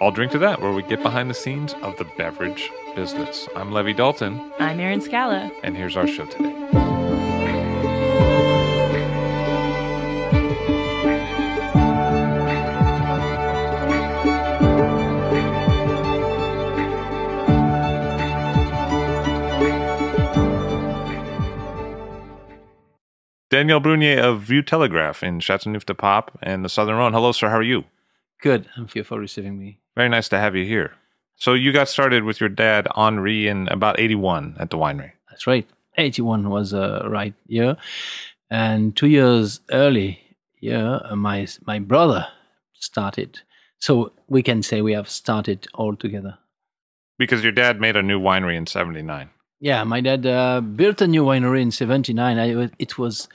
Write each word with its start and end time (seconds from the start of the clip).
I'll 0.00 0.12
drink 0.12 0.30
to 0.32 0.38
that, 0.38 0.60
where 0.60 0.72
we 0.72 0.82
get 0.82 1.02
behind 1.02 1.28
the 1.28 1.34
scenes 1.34 1.74
of 1.82 1.96
the 1.96 2.04
beverage 2.16 2.70
business. 2.94 3.48
I'm 3.56 3.72
Levi 3.72 3.92
Dalton. 3.92 4.52
I'm 4.60 4.78
Erin 4.78 5.00
Scala. 5.00 5.50
And 5.64 5.76
here's 5.76 5.96
our 5.96 6.06
show 6.06 6.24
today. 6.26 6.54
Daniel 23.50 23.80
Brunier 23.80 24.20
of 24.20 24.42
Vieux 24.42 24.62
Télégraphe 24.62 25.22
in 25.24 25.40
Chateauneuf 25.40 25.84
du 25.84 25.94
Pape 25.94 26.30
and 26.42 26.64
the 26.64 26.68
Southern 26.68 26.96
Rhone. 26.96 27.14
Hello, 27.14 27.32
sir. 27.32 27.48
How 27.48 27.56
are 27.56 27.62
you? 27.62 27.84
Good. 28.40 28.68
Thank 28.76 28.94
you 28.94 29.04
for 29.04 29.18
receiving 29.18 29.58
me. 29.58 29.80
Very 29.96 30.08
nice 30.08 30.28
to 30.28 30.38
have 30.38 30.54
you 30.54 30.64
here. 30.64 30.92
So 31.36 31.54
you 31.54 31.72
got 31.72 31.88
started 31.88 32.24
with 32.24 32.40
your 32.40 32.48
dad, 32.48 32.88
Henri, 32.96 33.48
in 33.48 33.68
about 33.68 34.00
81 34.00 34.56
at 34.58 34.70
the 34.70 34.76
winery. 34.76 35.12
That's 35.30 35.46
right. 35.46 35.68
81 35.96 36.50
was 36.50 36.72
a 36.72 37.04
uh, 37.04 37.08
right 37.08 37.34
year. 37.46 37.76
And 38.50 38.96
two 38.96 39.08
years 39.08 39.60
early, 39.70 40.20
yeah, 40.60 41.00
my, 41.14 41.46
my 41.66 41.78
brother 41.78 42.26
started. 42.74 43.40
So 43.78 44.12
we 44.28 44.42
can 44.42 44.62
say 44.62 44.82
we 44.82 44.92
have 44.92 45.08
started 45.08 45.66
all 45.74 45.94
together. 45.94 46.38
Because 47.18 47.42
your 47.42 47.52
dad 47.52 47.80
made 47.80 47.96
a 47.96 48.02
new 48.02 48.20
winery 48.20 48.56
in 48.56 48.66
79. 48.66 49.30
Yeah, 49.60 49.84
my 49.84 50.00
dad 50.00 50.24
uh, 50.24 50.60
built 50.60 51.00
a 51.00 51.08
new 51.08 51.24
winery 51.24 51.62
in 51.62 51.70
79. 51.70 52.38
I, 52.38 52.70
it 52.78 52.98
was 52.98 53.28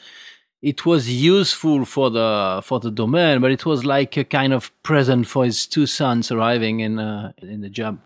it 0.63 0.85
was 0.85 1.11
useful 1.11 1.83
for 1.83 2.09
the 2.09 2.61
for 2.63 2.79
the 2.79 2.89
domain, 2.89 3.41
but 3.41 3.51
it 3.51 3.65
was 3.65 3.83
like 3.83 4.15
a 4.15 4.23
kind 4.23 4.53
of 4.53 4.71
present 4.81 5.27
for 5.27 5.43
his 5.43 5.67
two 5.67 5.85
sons 5.85 6.31
arriving 6.31 6.79
in 6.79 6.97
uh, 6.99 7.33
in 7.41 7.61
the 7.61 7.69
job. 7.69 7.99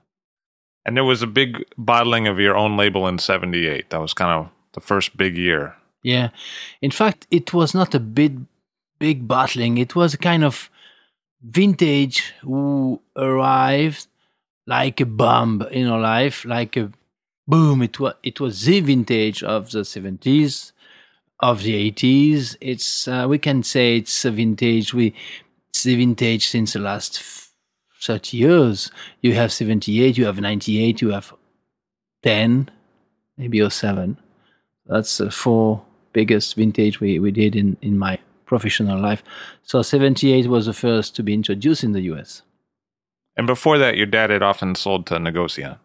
And 0.83 0.97
there 0.97 1.05
was 1.05 1.21
a 1.21 1.27
big 1.27 1.63
bottling 1.77 2.27
of 2.27 2.39
your 2.39 2.57
own 2.57 2.75
label 2.75 3.07
in 3.07 3.19
'78. 3.19 3.91
That 3.91 4.01
was 4.01 4.13
kind 4.13 4.31
of 4.31 4.49
the 4.73 4.81
first 4.81 5.15
big 5.15 5.37
year. 5.37 5.75
Yeah, 6.01 6.29
in 6.81 6.89
fact, 6.89 7.27
it 7.29 7.53
was 7.53 7.75
not 7.75 7.93
a 7.93 7.99
big 7.99 8.39
big 8.97 9.27
bottling. 9.27 9.77
It 9.77 9.95
was 9.95 10.15
a 10.15 10.17
kind 10.17 10.43
of 10.43 10.71
vintage 11.43 12.33
who 12.41 13.01
arrived 13.15 14.07
like 14.65 14.99
a 14.99 15.05
bomb 15.05 15.61
in 15.69 15.87
our 15.87 15.99
life, 15.99 16.43
like 16.43 16.75
a 16.75 16.91
boom. 17.47 17.83
It 17.83 17.99
was 17.99 18.15
it 18.23 18.39
was 18.39 18.65
the 18.65 18.79
vintage 18.79 19.43
of 19.43 19.69
the 19.69 19.85
seventies 19.85 20.73
of 21.39 21.63
the 21.63 21.91
80s. 21.91 22.55
It's 22.61 23.07
uh, 23.07 23.25
we 23.29 23.37
can 23.37 23.63
say 23.63 23.97
it's 23.97 24.25
a 24.25 24.31
vintage. 24.31 24.93
We 24.93 25.13
it's 25.69 25.83
the 25.83 25.95
vintage 25.95 26.47
since 26.47 26.73
the 26.73 26.79
last 26.79 27.21
30 28.01 28.37
years. 28.37 28.91
You 29.21 29.33
have 29.33 29.51
78, 29.51 30.17
you 30.17 30.25
have 30.25 30.39
98, 30.39 31.01
you 31.01 31.11
have 31.11 31.33
10, 32.23 32.69
maybe 33.37 33.61
or 33.61 33.69
7. 33.69 34.17
That's 34.85 35.17
the 35.17 35.31
four 35.31 35.83
biggest 36.13 36.55
vintage 36.55 36.99
we, 36.99 37.19
we 37.19 37.31
did 37.31 37.55
in, 37.55 37.77
in 37.81 37.97
my 37.97 38.19
professional 38.45 38.99
life. 38.99 39.23
So 39.63 39.81
78 39.81 40.47
was 40.47 40.65
the 40.65 40.73
first 40.73 41.15
to 41.15 41.23
be 41.23 41.33
introduced 41.33 41.83
in 41.83 41.91
the 41.91 42.01
US. 42.13 42.41
And 43.35 43.45
before 43.45 43.77
that, 43.77 43.97
your 43.97 44.07
dad 44.07 44.29
had 44.29 44.41
often 44.41 44.73
sold 44.73 45.05
to 45.07 45.15
Negociant. 45.15 45.77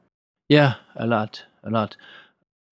Yeah, 0.49 0.75
a 0.97 1.07
lot, 1.07 1.45
a 1.65 1.71
lot. 1.71 1.97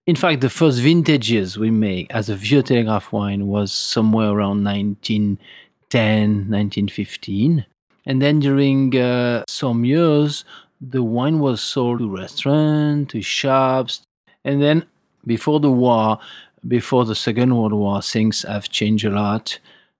In 0.07 0.17
fact, 0.17 0.41
the 0.41 0.51
first 0.51 0.81
vintages 0.81 1.59
we 1.59 1.71
make 1.71 2.11
as 2.11 2.29
a 2.29 2.35
Vieux 2.35 2.63
Télégraphe 2.63 3.13
wine 3.13 3.47
was 3.47 3.71
somewhere 3.71 4.31
around 4.31 4.65
1910, 4.65 6.31
1915. 6.51 7.67
And 8.07 8.23
then 8.23 8.41
during 8.41 8.97
uh, 8.97 9.45
some 9.47 9.85
years, 9.85 10.45
the 10.81 11.03
wine 11.03 11.39
was 11.39 11.61
sold 11.61 11.99
to 11.99 12.09
restaurants, 12.09 13.13
to 13.13 13.21
shops. 13.21 14.03
And 14.43 14.63
then 14.63 14.87
before 15.27 15.61
the 15.61 15.71
war, 15.71 16.19
before 16.67 17.05
the 17.05 17.15
Second 17.15 17.55
World 17.55 17.75
War, 17.75 18.01
things 18.01 18.43
have 18.43 18.71
changed 18.71 19.05
a 19.05 19.11
lot. 19.11 19.59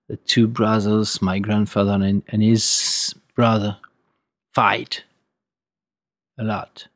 The 0.09 0.17
two 0.17 0.47
brothers, 0.47 1.21
my 1.21 1.37
grandfather 1.37 1.93
and, 1.93 2.23
and 2.27 2.41
his 2.41 3.13
brother, 3.35 3.77
fight 4.53 5.03
a 6.39 6.43
lot 6.43 6.87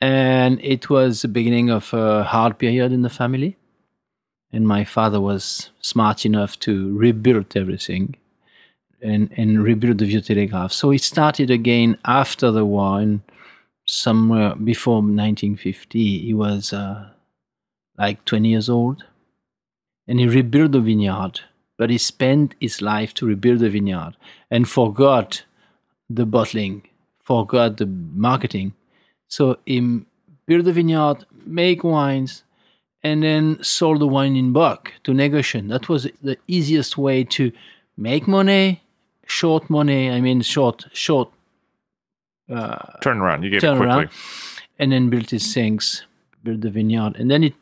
and 0.00 0.60
it 0.62 0.88
was 0.88 1.22
the 1.22 1.28
beginning 1.28 1.70
of 1.70 1.92
a 1.92 2.22
hard 2.24 2.58
period 2.58 2.92
in 2.92 3.02
the 3.02 3.10
family. 3.10 3.56
And 4.52 4.66
my 4.66 4.84
father 4.84 5.20
was 5.20 5.70
smart 5.80 6.24
enough 6.24 6.58
to 6.60 6.96
rebuild 6.96 7.56
everything 7.56 8.14
and, 9.02 9.30
and 9.36 9.62
rebuild 9.62 9.98
the 9.98 10.06
Vieux 10.06 10.20
Télégraphe. 10.20 10.72
So 10.72 10.90
he 10.90 10.98
started 10.98 11.50
again 11.50 11.98
after 12.04 12.50
the 12.50 12.64
war, 12.64 13.00
and 13.00 13.20
somewhere 13.84 14.54
before 14.54 14.96
1950, 14.96 16.20
he 16.20 16.34
was 16.34 16.72
uh, 16.72 17.08
like 17.98 18.24
20 18.24 18.48
years 18.48 18.68
old. 18.68 19.04
And 20.06 20.18
he 20.18 20.26
rebuilt 20.26 20.72
the 20.72 20.80
vineyard, 20.80 21.40
but 21.76 21.90
he 21.90 21.98
spent 21.98 22.54
his 22.60 22.80
life 22.80 23.12
to 23.14 23.26
rebuild 23.26 23.58
the 23.58 23.68
vineyard 23.68 24.16
and 24.50 24.66
forgot 24.66 25.44
the 26.08 26.24
bottling, 26.24 26.88
forgot 27.22 27.76
the 27.76 27.84
marketing 27.86 28.72
so 29.28 29.58
he 29.66 30.00
built 30.46 30.64
the 30.64 30.72
vineyard, 30.72 31.26
make 31.46 31.84
wines, 31.84 32.42
and 33.02 33.22
then 33.22 33.62
sold 33.62 34.00
the 34.00 34.06
wine 34.06 34.34
in 34.36 34.52
bulk 34.52 34.92
to 35.04 35.14
negotiate. 35.14 35.68
That 35.68 35.88
was 35.88 36.08
the 36.22 36.36
easiest 36.48 36.98
way 36.98 37.22
to 37.24 37.52
make 37.96 38.26
money, 38.26 38.82
short 39.26 39.70
money. 39.70 40.10
I 40.10 40.20
mean, 40.20 40.40
short, 40.40 40.86
short. 40.92 41.30
Uh, 42.50 42.78
turn 43.02 43.18
around. 43.18 43.44
You 43.44 43.50
get 43.50 43.60
turn 43.60 43.76
it 43.76 43.78
quickly. 43.78 43.92
Around, 43.92 44.10
and 44.78 44.92
then 44.92 45.10
built 45.10 45.28
his 45.30 45.52
things, 45.52 46.06
built 46.42 46.62
the 46.62 46.70
vineyard, 46.70 47.16
and 47.16 47.30
then 47.30 47.44
it 47.44 47.52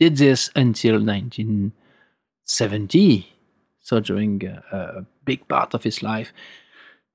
did 0.00 0.16
this 0.16 0.50
until 0.56 0.94
1970. 0.94 3.30
So 3.80 4.00
during 4.00 4.42
a, 4.46 4.62
a 4.72 5.04
big 5.24 5.46
part 5.46 5.74
of 5.74 5.84
his 5.84 6.02
life, 6.02 6.32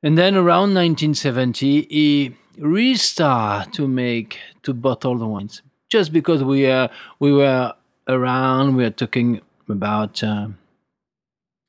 and 0.03 0.15
then 0.17 0.35
around 0.35 0.75
1970, 0.75 1.87
he 1.89 2.37
restart 2.59 3.73
to 3.73 3.87
make 3.87 4.37
to 4.63 4.73
bottle 4.73 5.17
the 5.17 5.27
wines. 5.27 5.61
Just 5.89 6.13
because 6.13 6.43
we 6.43 6.67
uh, 6.67 6.89
we 7.19 7.31
were 7.33 7.73
around 8.07 8.75
we 8.75 8.83
were 8.83 8.89
talking 8.89 9.41
about 9.69 10.23
uh, 10.23 10.47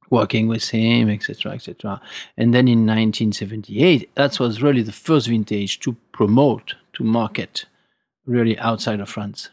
working 0.08 0.48
with 0.48 0.68
him 0.70 1.08
etc 1.08 1.52
etc 1.52 2.00
and 2.36 2.52
then 2.52 2.66
in 2.66 2.80
1978 2.80 4.12
that 4.16 4.40
was 4.40 4.60
really 4.60 4.82
the 4.82 4.90
first 4.90 5.28
vintage 5.28 5.78
to 5.78 5.94
promote 6.12 6.74
to 6.92 7.04
market 7.04 7.66
really 8.26 8.58
outside 8.58 9.00
of 9.00 9.08
france. 9.08 9.50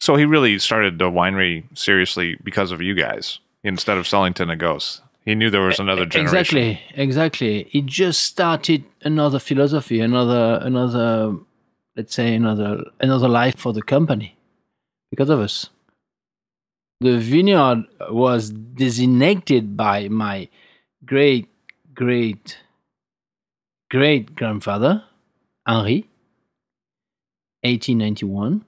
So 0.00 0.16
he 0.16 0.24
really 0.24 0.58
started 0.58 0.98
the 0.98 1.10
winery 1.10 1.64
seriously 1.76 2.38
because 2.44 2.70
of 2.70 2.82
you 2.82 2.94
guys 2.94 3.38
instead 3.64 3.98
of 3.98 4.06
selling 4.06 4.34
to 4.34 4.44
Negos. 4.44 5.00
He 5.26 5.34
knew 5.34 5.50
there 5.50 5.60
was 5.60 5.80
another 5.80 6.06
generation. 6.06 6.38
Exactly, 6.38 6.80
exactly. 6.94 7.64
He 7.64 7.82
just 7.82 8.20
started 8.20 8.84
another 9.02 9.40
philosophy, 9.40 9.98
another, 9.98 10.60
another, 10.62 11.36
let's 11.96 12.14
say, 12.14 12.32
another, 12.34 12.84
another 13.00 13.28
life 13.28 13.58
for 13.58 13.72
the 13.72 13.82
company 13.82 14.36
because 15.10 15.28
of 15.28 15.40
us. 15.40 15.68
The 17.00 17.18
vineyard 17.18 17.86
was 18.08 18.50
designated 18.50 19.76
by 19.76 20.08
my 20.08 20.48
great, 21.04 21.48
great, 21.92 22.58
great 23.90 24.36
grandfather 24.36 25.02
Henri, 25.66 26.08
1891. 27.62 28.64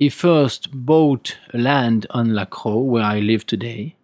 He 0.00 0.08
first 0.08 0.72
bought 0.72 1.38
land 1.54 2.08
on 2.10 2.34
La 2.34 2.46
Crau, 2.46 2.78
where 2.78 3.04
I 3.04 3.20
live 3.20 3.46
today, 3.46 3.94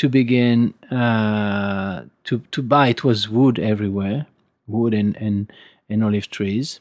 to 0.00 0.08
begin 0.08 0.72
uh, 0.90 2.02
to 2.24 2.38
to 2.54 2.62
buy. 2.62 2.88
It 2.88 3.02
was 3.04 3.28
wood 3.28 3.58
everywhere, 3.58 4.26
wood 4.66 4.94
and 4.94 5.16
and, 5.26 5.52
and 5.90 6.02
olive 6.04 6.28
trees. 6.30 6.80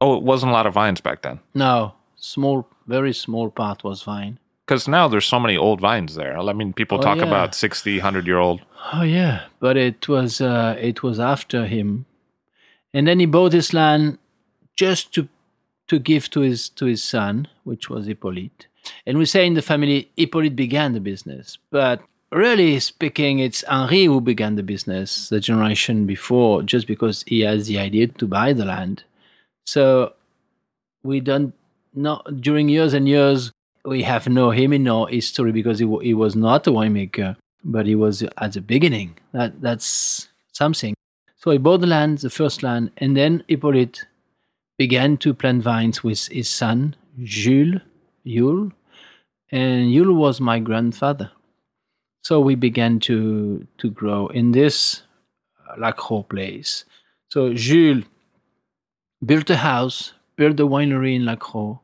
Oh, 0.00 0.16
it 0.16 0.22
wasn't 0.22 0.50
a 0.50 0.52
lot 0.54 0.66
of 0.66 0.74
vines 0.74 1.00
back 1.00 1.22
then. 1.22 1.40
No, 1.54 1.94
small, 2.16 2.66
very 2.86 3.12
small 3.14 3.50
part 3.50 3.82
was 3.84 4.02
vine. 4.02 4.38
Because 4.66 4.88
now 4.88 5.08
there's 5.08 5.24
so 5.26 5.40
many 5.40 5.56
old 5.56 5.80
vines 5.80 6.14
there. 6.16 6.36
I 6.38 6.52
mean, 6.52 6.72
people 6.72 6.98
Oh, 6.98 7.02
talk 7.02 7.18
yeah. 7.18 7.24
about 7.28 7.54
60, 7.54 7.98
100 7.98 8.26
year 8.26 8.38
old. 8.38 8.60
Oh 8.92 9.02
yeah, 9.02 9.40
but 9.60 9.76
it 9.76 10.08
was 10.08 10.40
uh, 10.40 10.76
it 10.90 11.02
was 11.02 11.18
after 11.20 11.66
him, 11.66 12.04
and 12.94 13.06
then 13.06 13.20
he 13.20 13.26
bought 13.26 13.52
this 13.52 13.72
land 13.72 14.18
just 14.76 15.12
to 15.14 15.28
to 15.88 15.98
give 15.98 16.28
to 16.30 16.40
his 16.40 16.68
to 16.70 16.86
his 16.86 17.02
son, 17.04 17.48
which 17.64 17.88
was 17.90 18.06
Hippolyte. 18.06 18.66
And 19.06 19.18
we 19.18 19.24
say 19.26 19.46
in 19.46 19.54
the 19.54 19.62
family, 19.62 20.10
Hippolyte 20.16 20.56
began 20.56 20.92
the 20.94 21.00
business, 21.00 21.58
but 21.70 22.00
really 22.36 22.78
speaking, 22.80 23.38
it's 23.40 23.64
Henri 23.64 24.04
who 24.04 24.20
began 24.20 24.56
the 24.56 24.62
business, 24.62 25.28
the 25.28 25.40
generation 25.40 26.06
before, 26.06 26.62
just 26.62 26.86
because 26.86 27.24
he 27.26 27.40
has 27.40 27.66
the 27.66 27.78
idea 27.78 28.06
to 28.06 28.26
buy 28.26 28.52
the 28.52 28.64
land. 28.64 29.04
So 29.64 30.12
we 31.02 31.20
don't 31.20 31.54
know 31.94 32.22
during 32.40 32.68
years 32.68 32.92
and 32.92 33.08
years 33.08 33.50
we 33.84 34.02
have 34.02 34.28
no 34.28 34.50
him 34.50 34.72
in 34.72 34.86
our 34.86 35.08
history 35.08 35.50
because 35.50 35.78
he, 35.78 35.86
he 36.02 36.14
was 36.14 36.36
not 36.36 36.66
a 36.66 36.70
winemaker 36.70 37.36
but 37.66 37.86
he 37.86 37.94
was 37.94 38.22
at 38.38 38.52
the 38.52 38.60
beginning. 38.60 39.16
That 39.32 39.60
that's 39.60 40.28
something. 40.52 40.94
So 41.36 41.50
he 41.50 41.58
bought 41.58 41.80
the 41.80 41.86
land 41.86 42.18
the 42.18 42.30
first 42.30 42.62
land 42.62 42.90
and 42.98 43.16
then 43.16 43.44
hippolyte 43.48 44.06
began 44.78 45.16
to 45.18 45.34
plant 45.34 45.62
vines 45.62 46.02
with 46.04 46.26
his 46.28 46.48
son 46.48 46.94
jules 47.22 47.80
yule 48.24 48.70
and 49.50 49.92
Jules 49.92 50.16
was 50.16 50.40
my 50.40 50.58
grandfather 50.58 51.30
so 52.26 52.40
we 52.48 52.54
began 52.66 52.98
to 53.08 53.66
to 53.78 53.90
grow 53.90 54.26
in 54.40 54.52
this 54.52 55.02
La 55.78 55.92
Crau 55.92 56.22
place 56.22 56.84
so 57.32 57.52
jules 57.54 58.04
built 59.30 59.50
a 59.50 59.62
house 59.70 59.98
built 60.36 60.60
a 60.60 60.66
winery 60.66 61.16
in 61.16 61.24
La 61.24 61.36
Crau, 61.36 61.80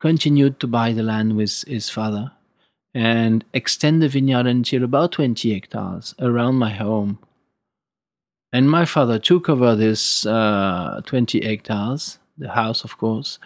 continued 0.00 0.58
to 0.60 0.66
buy 0.66 0.92
the 0.92 1.02
land 1.02 1.36
with 1.36 1.64
his 1.66 1.90
father 1.90 2.32
and 2.94 3.44
extend 3.52 4.02
the 4.02 4.08
vineyard 4.08 4.46
until 4.46 4.84
about 4.84 5.12
20 5.12 5.52
hectares 5.52 6.14
around 6.18 6.56
my 6.56 6.70
home. 6.70 7.18
And 8.52 8.70
my 8.70 8.84
father 8.84 9.18
took 9.18 9.48
over 9.48 9.74
this 9.74 10.26
uh, 10.26 11.00
20 11.06 11.44
hectares, 11.44 12.18
the 12.36 12.50
house, 12.50 12.84
of 12.84 12.98
course, 12.98 13.38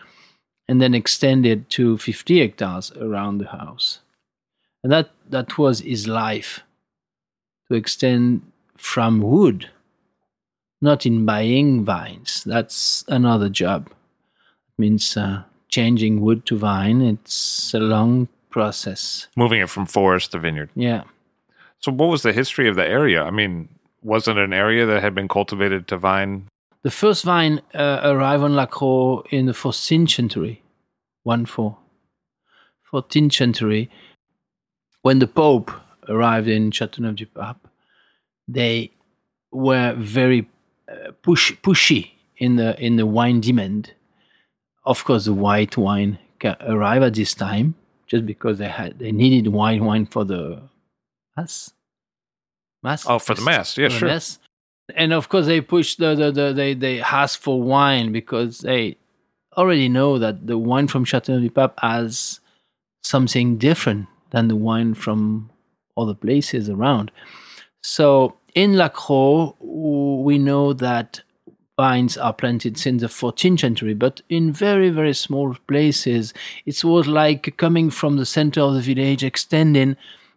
and 0.68 0.82
then 0.82 0.94
extended 0.94 1.70
to 1.70 1.96
50 1.96 2.40
hectares 2.40 2.90
around 2.92 3.38
the 3.38 3.48
house. 3.48 4.00
And 4.86 4.92
that, 4.92 5.10
that 5.30 5.58
was 5.58 5.80
his 5.80 6.06
life 6.06 6.62
to 7.66 7.74
extend 7.74 8.42
from 8.76 9.20
wood, 9.20 9.68
not 10.80 11.04
in 11.04 11.26
buying 11.26 11.84
vines. 11.84 12.44
That's 12.44 13.04
another 13.08 13.48
job. 13.48 13.88
It 13.88 14.78
means 14.78 15.16
uh, 15.16 15.42
changing 15.66 16.20
wood 16.20 16.46
to 16.46 16.56
vine. 16.56 17.00
It's 17.00 17.74
a 17.74 17.80
long 17.80 18.28
process. 18.50 19.26
Moving 19.34 19.60
it 19.60 19.70
from 19.70 19.86
forest 19.86 20.30
to 20.30 20.38
vineyard. 20.38 20.70
Yeah. 20.76 21.02
So, 21.80 21.90
what 21.90 22.06
was 22.06 22.22
the 22.22 22.32
history 22.32 22.68
of 22.68 22.76
the 22.76 22.86
area? 22.86 23.24
I 23.24 23.32
mean, 23.32 23.68
was 24.04 24.28
it 24.28 24.38
an 24.38 24.52
area 24.52 24.86
that 24.86 25.02
had 25.02 25.16
been 25.16 25.26
cultivated 25.26 25.88
to 25.88 25.98
vine? 25.98 26.46
The 26.84 26.92
first 26.92 27.24
vine 27.24 27.60
uh, 27.74 28.02
arrived 28.04 28.44
on 28.44 28.54
La 28.54 28.66
in 29.30 29.46
the 29.46 29.52
14th 29.52 30.10
century, 30.10 30.62
1 31.24 31.44
4. 31.46 31.76
14th 32.92 33.34
century, 33.34 33.90
when 35.06 35.20
the 35.20 35.28
Pope 35.28 35.70
arrived 36.08 36.48
in 36.48 36.72
Châteauneuf 36.72 37.14
du 37.14 37.26
Pape, 37.26 37.68
they 38.48 38.90
were 39.52 39.94
very 39.96 40.48
uh, 40.90 41.12
push, 41.22 41.52
pushy 41.62 42.10
in 42.38 42.56
the, 42.56 42.76
in 42.84 42.96
the 42.96 43.06
wine 43.06 43.40
demand. 43.40 43.92
Of 44.84 45.04
course, 45.04 45.26
the 45.26 45.32
white 45.32 45.76
wine 45.76 46.18
ca- 46.40 46.56
arrived 46.60 47.04
at 47.04 47.14
this 47.14 47.34
time 47.34 47.76
just 48.08 48.26
because 48.26 48.58
they 48.58 48.66
had 48.66 48.98
they 48.98 49.12
needed 49.12 49.46
white 49.46 49.80
wine 49.80 50.06
for 50.06 50.24
the 50.24 50.62
mass. 51.36 51.72
Mass. 52.82 53.06
Oh, 53.08 53.20
for 53.20 53.34
the 53.34 53.42
mass. 53.42 53.78
Yeah, 53.78 53.90
for 53.90 53.98
sure. 53.98 54.08
mass. 54.08 54.40
And 54.96 55.12
of 55.12 55.28
course, 55.28 55.46
they 55.46 55.60
pushed 55.60 56.00
the, 56.00 56.16
the, 56.16 56.32
the 56.32 56.52
they 56.52 56.74
they 56.74 57.00
ask 57.00 57.40
for 57.40 57.62
wine 57.62 58.10
because 58.10 58.58
they 58.58 58.96
already 59.56 59.88
know 59.88 60.18
that 60.18 60.48
the 60.48 60.58
wine 60.58 60.88
from 60.88 61.04
Châteauneuf 61.04 61.42
du 61.42 61.50
Pape 61.50 61.78
has 61.80 62.40
something 63.04 63.56
different 63.56 64.08
than 64.30 64.48
the 64.48 64.56
wine 64.56 64.94
from 64.94 65.50
other 65.96 66.14
places 66.14 66.68
around. 66.68 67.10
So 67.80 68.36
in 68.54 68.76
La 68.76 68.88
Crau, 68.88 69.54
we 69.60 70.38
know 70.38 70.72
that 70.72 71.20
vines 71.76 72.16
are 72.16 72.32
planted 72.32 72.78
since 72.78 73.02
the 73.02 73.08
14th 73.08 73.60
century, 73.60 73.94
but 73.94 74.22
in 74.28 74.52
very, 74.52 74.88
very 74.88 75.12
small 75.12 75.54
places. 75.68 76.32
It 76.64 76.82
was 76.82 77.06
like 77.06 77.56
coming 77.58 77.90
from 77.90 78.16
the 78.16 78.26
center 78.26 78.62
of 78.62 78.74
the 78.74 78.80
village, 78.80 79.22
extending 79.22 79.96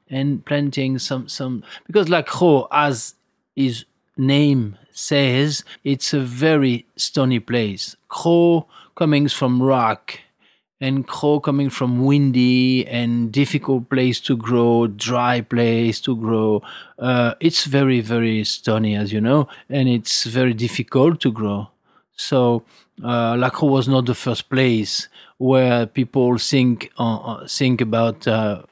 and 0.09 0.45
planting 0.45 0.99
some, 0.99 1.29
some 1.29 1.63
because 1.87 2.09
La 2.09 2.21
Crau, 2.23 2.67
as 2.71 3.15
his 3.55 3.85
name 4.17 4.77
says, 4.91 5.63
it's 5.83 6.13
a 6.13 6.19
very 6.19 6.85
stony 6.97 7.39
place. 7.39 7.95
Crau 8.09 8.67
coming 8.95 9.29
from 9.29 9.63
rock 9.63 10.19
and 10.81 11.05
Crau 11.05 11.39
coming 11.39 11.69
from 11.69 12.05
windy 12.05 12.87
and 12.87 13.31
difficult 13.31 13.89
place 13.89 14.19
to 14.21 14.37
grow, 14.37 14.87
dry 14.87 15.41
place 15.41 15.99
to 16.01 16.15
grow. 16.15 16.61
Uh, 16.97 17.33
it's 17.39 17.65
very, 17.65 17.99
very 17.99 18.43
stony, 18.43 18.95
as 18.95 19.11
you 19.11 19.19
know, 19.19 19.47
and 19.69 19.89
it's 19.89 20.23
very 20.23 20.53
difficult 20.53 21.19
to 21.21 21.31
grow. 21.31 21.67
So 22.15 22.63
uh, 23.03 23.35
La 23.37 23.49
Crau 23.49 23.69
was 23.69 23.87
not 23.87 24.05
the 24.05 24.15
first 24.15 24.49
place 24.49 25.07
where 25.37 25.85
people 25.85 26.37
think 26.37 26.91
uh, 26.97 27.47
think 27.47 27.81
about 27.81 28.27
uh, 28.27 28.63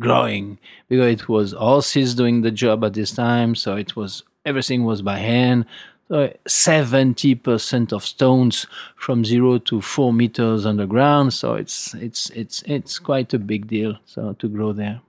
growing 0.00 0.58
because 0.88 1.12
it 1.12 1.28
was 1.28 1.52
horses 1.52 2.14
doing 2.14 2.42
the 2.42 2.50
job 2.50 2.84
at 2.84 2.94
this 2.94 3.12
time. 3.12 3.54
So 3.54 3.76
it 3.76 3.96
was 3.96 4.22
everything 4.44 4.84
was 4.84 5.02
by 5.02 5.18
hand. 5.18 5.66
So 6.10 6.34
70% 6.48 7.92
of 7.92 8.04
stones 8.04 8.66
from 8.96 9.24
zero 9.24 9.58
to 9.58 9.80
four 9.80 10.12
meters 10.12 10.66
underground. 10.66 11.32
So 11.32 11.54
it's 11.54 11.94
it's 11.94 12.30
it's 12.30 12.62
it's 12.66 12.98
quite 12.98 13.32
a 13.32 13.38
big 13.38 13.68
deal. 13.68 13.96
So 14.06 14.32
to 14.40 14.48
grow 14.48 14.72
there. 14.72 15.00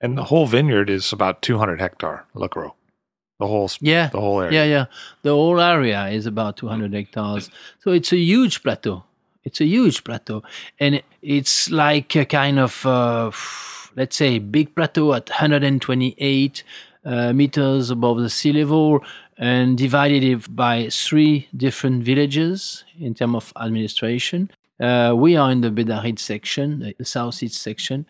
And 0.00 0.16
the 0.16 0.24
whole 0.24 0.46
vineyard 0.46 0.88
is 0.90 1.12
about 1.12 1.42
200 1.42 1.80
hectare, 1.80 2.26
La 2.34 2.48
Crau. 2.48 2.74
The 3.40 3.46
whole, 3.46 3.70
Yeah. 3.80 4.08
the 4.08 4.20
whole 4.20 4.40
area. 4.40 4.52
Yeah, 4.64 4.70
yeah. 4.70 4.84
The 5.22 5.30
whole 5.30 5.60
area 5.60 6.06
is 6.08 6.26
about 6.26 6.56
200 6.58 6.92
hectares. 6.94 7.50
So 7.80 7.90
it's 7.90 8.12
a 8.12 8.16
huge 8.18 8.62
plateau. 8.62 9.04
It's 9.44 9.60
a 9.60 9.64
huge 9.66 10.04
plateau. 10.04 10.42
And 10.78 11.02
it's 11.22 11.70
like 11.70 12.14
a 12.14 12.24
kind 12.24 12.58
of, 12.58 12.84
uh, 12.86 13.30
let's 13.96 14.16
say, 14.16 14.38
big 14.38 14.74
plateau 14.74 15.12
at 15.14 15.28
128 15.30 16.62
uh, 17.06 17.32
meters 17.32 17.90
above 17.90 18.18
the 18.18 18.28
sea 18.28 18.52
level 18.52 19.00
and 19.38 19.78
divided 19.78 20.24
it 20.24 20.54
by 20.54 20.88
three 20.90 21.48
different 21.56 22.02
villages 22.02 22.84
in 22.98 23.14
terms 23.14 23.36
of 23.36 23.52
administration. 23.60 24.50
Uh, 24.80 25.14
we 25.16 25.36
are 25.36 25.50
in 25.50 25.60
the 25.60 25.70
Bédarrides 25.70 26.18
section, 26.18 26.94
the 26.98 27.04
southeast 27.04 27.62
section. 27.62 28.06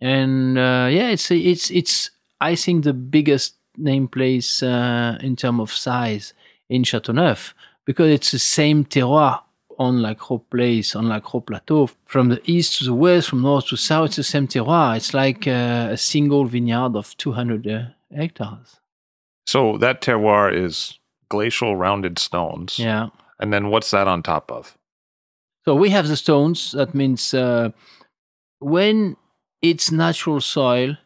And 0.00 0.58
uh, 0.58 0.88
yeah, 0.90 1.10
it's, 1.10 1.30
it's, 1.30 1.70
it's, 1.70 2.10
I 2.40 2.54
think, 2.54 2.84
the 2.84 2.92
biggest 2.92 3.54
name 3.76 4.08
place 4.08 4.62
uh, 4.62 5.16
in 5.20 5.36
terms 5.36 5.60
of 5.60 5.72
size 5.72 6.34
in 6.68 6.82
Châteauneuf 6.82 7.52
because 7.84 8.10
it's 8.10 8.30
the 8.30 8.38
same 8.38 8.84
terroir 8.84 9.40
on 9.78 10.02
La 10.02 10.14
Crau 10.14 10.38
place, 10.50 10.94
on 10.94 11.08
La 11.08 11.20
Crau 11.20 11.40
plateau. 11.40 11.88
From 12.04 12.28
the 12.28 12.40
east 12.44 12.78
to 12.78 12.84
the 12.84 12.94
west, 12.94 13.30
from 13.30 13.42
north 13.42 13.68
to 13.68 13.76
south, 13.76 14.06
it's 14.06 14.16
the 14.16 14.24
same 14.24 14.46
terroir. 14.46 14.96
It's 14.96 15.14
like 15.14 15.46
uh, 15.46 15.88
a 15.90 15.96
single 15.96 16.44
vineyard 16.44 16.96
of 16.96 17.16
200 17.16 17.66
uh, 17.66 17.82
hectares. 18.14 18.80
So 19.46 19.78
that 19.78 20.00
terroir 20.00 20.52
is 20.52 20.98
glacial 21.28 21.76
rounded 21.76 22.18
stones. 22.18 22.78
Yeah. 22.78 23.08
And 23.38 23.52
then 23.52 23.68
what's 23.68 23.90
that 23.90 24.06
on 24.06 24.22
top 24.22 24.50
of? 24.50 24.76
So 25.64 25.74
we 25.74 25.90
have 25.90 26.08
the 26.08 26.16
stones. 26.16 26.72
That 26.72 26.94
means 26.94 27.34
uh, 27.34 27.70
when 28.58 29.16
it's 29.62 29.90
natural 29.90 30.40
soil, 30.40 30.96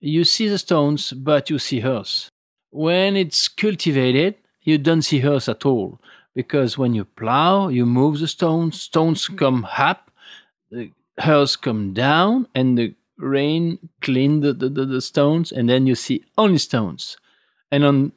you 0.00 0.24
see 0.24 0.48
the 0.48 0.58
stones, 0.58 1.12
but 1.12 1.50
you 1.50 1.58
see 1.58 1.82
earth. 1.82 2.28
When 2.70 3.16
it's 3.16 3.48
cultivated, 3.48 4.36
you 4.62 4.78
don't 4.78 5.02
see 5.02 5.22
earth 5.22 5.48
at 5.48 5.64
all 5.64 6.00
because 6.34 6.76
when 6.76 6.94
you 6.94 7.04
plow, 7.04 7.68
you 7.68 7.86
move 7.86 8.18
the 8.18 8.28
stones, 8.28 8.82
stones 8.82 9.28
come 9.28 9.66
up, 9.78 10.10
the 10.70 10.92
earth 11.26 11.60
come 11.62 11.94
down, 11.94 12.46
and 12.54 12.76
the 12.76 12.94
rain 13.18 13.88
clean 14.02 14.40
the, 14.40 14.52
the, 14.52 14.68
the, 14.68 15.00
stones, 15.00 15.52
and 15.52 15.68
then 15.68 15.86
you 15.86 15.94
see 15.94 16.24
only 16.36 16.58
stones. 16.58 17.16
And 17.70 17.84
on 17.84 18.12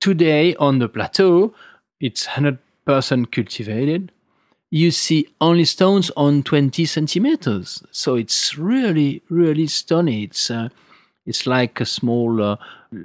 today 0.00 0.54
on 0.56 0.78
the 0.78 0.88
plateau, 0.88 1.54
it's 2.00 2.26
100% 2.26 2.58
cultivated, 3.30 4.12
you 4.70 4.90
see 4.90 5.28
only 5.40 5.64
stones 5.64 6.10
on 6.16 6.42
20 6.42 6.84
centimeters. 6.86 7.82
So 7.90 8.16
it's 8.16 8.56
really, 8.56 9.22
really 9.28 9.66
stony. 9.66 10.24
It's, 10.24 10.50
uh, 10.50 10.70
it's 11.26 11.46
like 11.46 11.80
a 11.80 11.84
small, 11.84 12.42
uh, 12.42 12.56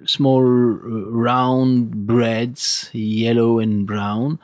small 0.05 0.41
uh, 0.41 1.11
round 1.11 2.07
breads, 2.07 2.89
yellow 2.93 3.59
and 3.59 3.85
brown, 3.85 4.39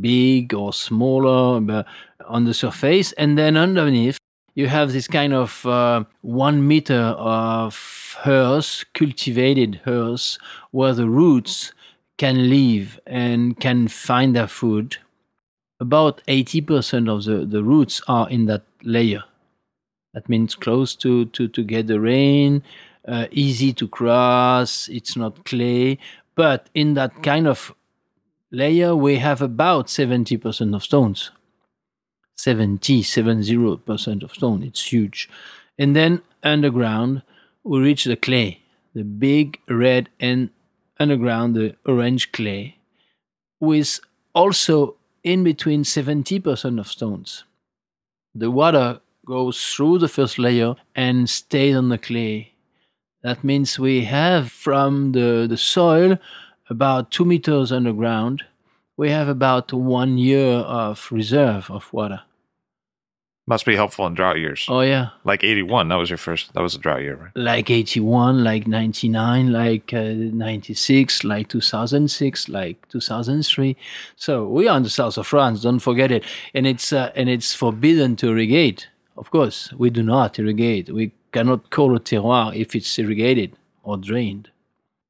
big 0.00 0.54
or 0.54 0.72
smaller 0.72 1.84
on 2.26 2.44
the 2.44 2.54
surface. 2.54 3.12
And 3.12 3.36
then 3.36 3.56
underneath, 3.56 4.18
you 4.58 4.66
have 4.66 4.92
this 4.92 5.06
kind 5.06 5.32
of 5.32 5.64
uh, 5.66 6.02
one 6.22 6.66
meter 6.66 7.14
of 7.16 8.16
earth, 8.26 8.84
cultivated 8.92 9.80
earth, 9.86 10.36
where 10.72 10.92
the 10.92 11.08
roots 11.08 11.72
can 12.16 12.50
live 12.50 12.98
and 13.06 13.60
can 13.60 13.86
find 13.86 14.34
their 14.34 14.48
food. 14.48 14.96
About 15.78 16.22
80% 16.26 17.08
of 17.08 17.22
the, 17.22 17.46
the 17.46 17.62
roots 17.62 18.02
are 18.08 18.28
in 18.28 18.46
that 18.46 18.64
layer. 18.82 19.22
That 20.12 20.28
means 20.28 20.56
close 20.56 20.96
to, 20.96 21.26
to, 21.26 21.46
to 21.46 21.62
get 21.62 21.86
the 21.86 22.00
rain, 22.00 22.64
uh, 23.06 23.26
easy 23.30 23.72
to 23.74 23.86
cross, 23.86 24.88
it's 24.88 25.16
not 25.16 25.44
clay. 25.44 25.98
But 26.34 26.68
in 26.74 26.94
that 26.94 27.22
kind 27.22 27.46
of 27.46 27.72
layer, 28.50 28.96
we 28.96 29.18
have 29.18 29.40
about 29.40 29.86
70% 29.86 30.74
of 30.74 30.82
stones. 30.82 31.30
70, 32.38 33.02
70% 33.02 34.22
of 34.22 34.32
stone. 34.32 34.62
It's 34.62 34.92
huge. 34.92 35.28
And 35.78 35.94
then 35.94 36.22
underground, 36.42 37.22
we 37.64 37.80
reach 37.80 38.04
the 38.04 38.16
clay, 38.16 38.62
the 38.94 39.04
big 39.04 39.58
red 39.68 40.08
and 40.20 40.50
underground, 40.98 41.54
the 41.54 41.76
orange 41.84 42.32
clay, 42.32 42.76
with 43.60 44.00
also 44.34 44.94
in 45.24 45.42
between 45.42 45.82
70% 45.82 46.78
of 46.78 46.88
stones. 46.88 47.44
The 48.34 48.50
water 48.50 49.00
goes 49.26 49.62
through 49.62 49.98
the 49.98 50.08
first 50.08 50.38
layer 50.38 50.76
and 50.94 51.28
stays 51.28 51.76
on 51.76 51.88
the 51.88 51.98
clay. 51.98 52.52
That 53.22 53.42
means 53.42 53.78
we 53.78 54.04
have 54.04 54.50
from 54.50 55.12
the, 55.12 55.46
the 55.48 55.56
soil 55.56 56.18
about 56.70 57.10
two 57.10 57.24
meters 57.24 57.72
underground, 57.72 58.44
we 58.96 59.10
have 59.10 59.28
about 59.28 59.72
one 59.72 60.18
year 60.18 60.58
of 60.58 61.08
reserve 61.10 61.70
of 61.70 61.92
water. 61.92 62.22
Must 63.48 63.64
be 63.64 63.76
helpful 63.76 64.06
in 64.06 64.12
drought 64.12 64.38
years. 64.38 64.66
Oh 64.68 64.82
yeah, 64.82 65.08
like 65.24 65.42
eighty 65.42 65.62
one. 65.62 65.88
That 65.88 65.96
was 65.96 66.10
your 66.10 66.18
first. 66.18 66.52
That 66.52 66.62
was 66.62 66.74
a 66.74 66.78
drought 66.78 67.00
year, 67.00 67.16
right? 67.16 67.30
Like 67.34 67.70
eighty 67.70 67.98
one, 67.98 68.44
like 68.44 68.66
ninety 68.66 69.08
nine, 69.08 69.52
like 69.52 69.94
uh, 69.94 70.12
ninety 70.48 70.74
six, 70.74 71.24
like 71.24 71.48
two 71.48 71.62
thousand 71.62 72.10
six, 72.10 72.46
like 72.50 72.86
two 72.90 73.00
thousand 73.00 73.42
three. 73.44 73.74
So 74.16 74.46
we 74.46 74.68
are 74.68 74.76
in 74.76 74.82
the 74.82 74.90
south 74.90 75.16
of 75.16 75.26
France. 75.26 75.62
Don't 75.62 75.78
forget 75.78 76.12
it. 76.12 76.24
And 76.52 76.66
it's 76.66 76.92
uh, 76.92 77.10
and 77.16 77.30
it's 77.30 77.54
forbidden 77.54 78.16
to 78.16 78.28
irrigate. 78.28 78.88
Of 79.16 79.30
course, 79.30 79.72
we 79.78 79.88
do 79.88 80.02
not 80.02 80.38
irrigate. 80.38 80.92
We 80.92 81.12
cannot 81.32 81.70
call 81.70 81.96
a 81.96 82.00
terroir 82.00 82.54
if 82.54 82.74
it's 82.74 82.98
irrigated 82.98 83.56
or 83.82 83.96
drained 83.96 84.50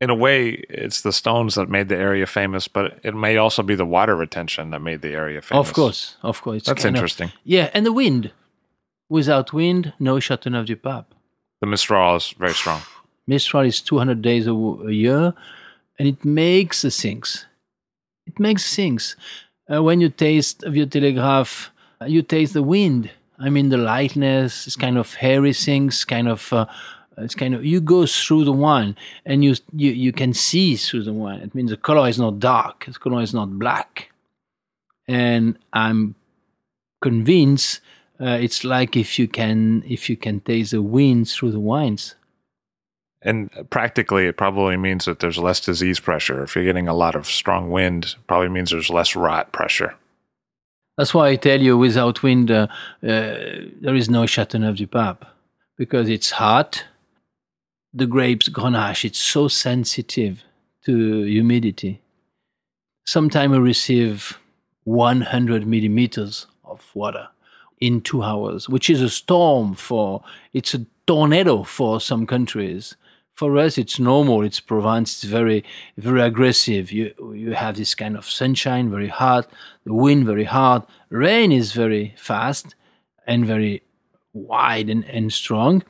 in 0.00 0.10
a 0.10 0.14
way, 0.14 0.50
it's 0.68 1.02
the 1.02 1.12
stones 1.12 1.54
that 1.56 1.68
made 1.68 1.88
the 1.88 1.96
area 1.96 2.26
famous, 2.26 2.68
but 2.68 2.98
it 3.02 3.14
may 3.14 3.36
also 3.36 3.62
be 3.62 3.74
the 3.74 3.84
water 3.84 4.14
retention 4.14 4.70
that 4.70 4.80
made 4.80 5.02
the 5.02 5.12
area 5.12 5.42
famous. 5.42 5.68
Of 5.68 5.74
course, 5.74 6.16
of 6.22 6.40
course. 6.40 6.64
That's 6.64 6.84
interesting. 6.84 7.28
Of, 7.28 7.34
yeah, 7.44 7.70
and 7.74 7.84
the 7.84 7.92
wind. 7.92 8.32
Without 9.08 9.52
wind, 9.52 9.94
no 9.98 10.16
Châteauneuf-du-Pape. 10.16 11.06
The 11.60 11.66
Mistral 11.66 12.16
is 12.16 12.34
very 12.38 12.52
strong. 12.52 12.82
Mistral 13.26 13.66
is 13.66 13.80
200 13.80 14.22
days 14.22 14.46
a, 14.46 14.52
a 14.52 14.92
year, 14.92 15.34
and 15.98 16.06
it 16.06 16.24
makes 16.24 16.82
the 16.82 16.90
things. 16.90 17.46
It 18.26 18.38
makes 18.38 18.74
things. 18.74 19.16
Uh, 19.72 19.82
when 19.82 20.00
you 20.00 20.10
taste 20.10 20.62
Vieux 20.66 20.86
Télégraphe, 20.86 21.70
uh, 22.00 22.04
you 22.04 22.22
taste 22.22 22.52
the 22.52 22.62
wind. 22.62 23.10
I 23.38 23.50
mean, 23.50 23.68
the 23.68 23.76
lightness, 23.76 24.66
it's 24.66 24.76
kind 24.76 24.98
of 24.98 25.14
hairy 25.14 25.52
things, 25.52 26.04
kind 26.04 26.28
of 26.28 26.52
uh, 26.52 26.66
it's 27.20 27.34
kind 27.34 27.54
of 27.54 27.64
you 27.64 27.80
go 27.80 28.06
through 28.06 28.44
the 28.44 28.52
wine 28.52 28.96
and 29.24 29.44
you 29.44 29.54
you 29.74 29.90
you 29.92 30.12
can 30.12 30.32
see 30.32 30.76
through 30.76 31.04
the 31.04 31.12
wine. 31.12 31.40
It 31.40 31.54
means 31.54 31.70
the 31.70 31.76
color 31.76 32.08
is 32.08 32.18
not 32.18 32.38
dark, 32.38 32.86
the 32.86 32.92
color 32.92 33.22
is 33.22 33.34
not 33.34 33.58
black, 33.58 34.10
and 35.06 35.58
I'm 35.72 36.14
convinced 37.00 37.80
uh, 38.20 38.38
it's 38.40 38.64
like 38.64 38.96
if 38.96 39.18
you 39.18 39.28
can 39.28 39.82
if 39.86 40.10
you 40.10 40.16
can 40.16 40.40
taste 40.40 40.72
the 40.72 40.82
wind 40.82 41.28
through 41.28 41.52
the 41.52 41.60
wines. 41.60 42.14
And 43.20 43.50
practically, 43.70 44.26
it 44.26 44.36
probably 44.36 44.76
means 44.76 45.04
that 45.06 45.18
there's 45.18 45.38
less 45.38 45.58
disease 45.58 45.98
pressure. 45.98 46.44
If 46.44 46.54
you're 46.54 46.64
getting 46.64 46.86
a 46.86 46.94
lot 46.94 47.16
of 47.16 47.26
strong 47.26 47.70
wind, 47.70 48.14
probably 48.28 48.48
means 48.48 48.70
there's 48.70 48.90
less 48.90 49.16
rot 49.16 49.50
pressure. 49.50 49.96
That's 50.96 51.14
why 51.14 51.28
I 51.28 51.36
tell 51.36 51.60
you, 51.60 51.76
without 51.76 52.22
wind, 52.22 52.50
uh, 52.50 52.68
uh, 53.02 53.34
there 53.80 53.94
is 53.94 54.08
no 54.08 54.22
Châteauneuf-du-Pape 54.22 55.24
because 55.76 56.08
it's 56.08 56.32
hot, 56.32 56.84
the 57.92 58.06
grapes 58.06 58.48
Grenache, 58.48 59.04
it's 59.04 59.18
so 59.18 59.48
sensitive 59.48 60.44
to 60.84 61.22
humidity. 61.22 62.00
Sometimes 63.06 63.52
we 63.52 63.58
receive 63.58 64.38
100 64.84 65.66
millimeters 65.66 66.46
of 66.64 66.84
water 66.94 67.28
in 67.80 68.00
two 68.00 68.22
hours, 68.22 68.68
which 68.68 68.90
is 68.90 69.00
a 69.00 69.08
storm 69.08 69.74
for, 69.74 70.22
it's 70.52 70.74
a 70.74 70.84
tornado 71.06 71.62
for 71.62 72.00
some 72.00 72.26
countries. 72.26 72.96
For 73.34 73.56
us, 73.56 73.78
it's 73.78 74.00
normal. 74.00 74.42
It's 74.42 74.58
Provence. 74.58 75.22
It's 75.22 75.30
very, 75.30 75.64
very 75.96 76.22
aggressive. 76.22 76.90
You 76.90 77.14
you 77.36 77.52
have 77.52 77.76
this 77.76 77.94
kind 77.94 78.16
of 78.16 78.28
sunshine, 78.28 78.90
very 78.90 79.06
hot. 79.06 79.48
The 79.84 79.94
wind, 79.94 80.26
very 80.26 80.42
hard. 80.42 80.82
Rain 81.08 81.52
is 81.52 81.72
very 81.72 82.14
fast 82.16 82.74
and 83.28 83.46
very 83.46 83.82
wide 84.32 84.90
and, 84.90 85.04
and 85.04 85.32
strong. 85.32 85.84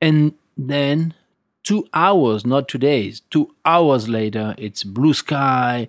And 0.00 0.32
then 0.56 1.12
two 1.68 1.86
hours, 1.92 2.46
not 2.46 2.66
two 2.66 2.78
days, 2.78 3.20
two 3.28 3.54
hours 3.66 4.08
later, 4.08 4.54
it's 4.56 4.82
blue 4.82 5.12
sky, 5.12 5.86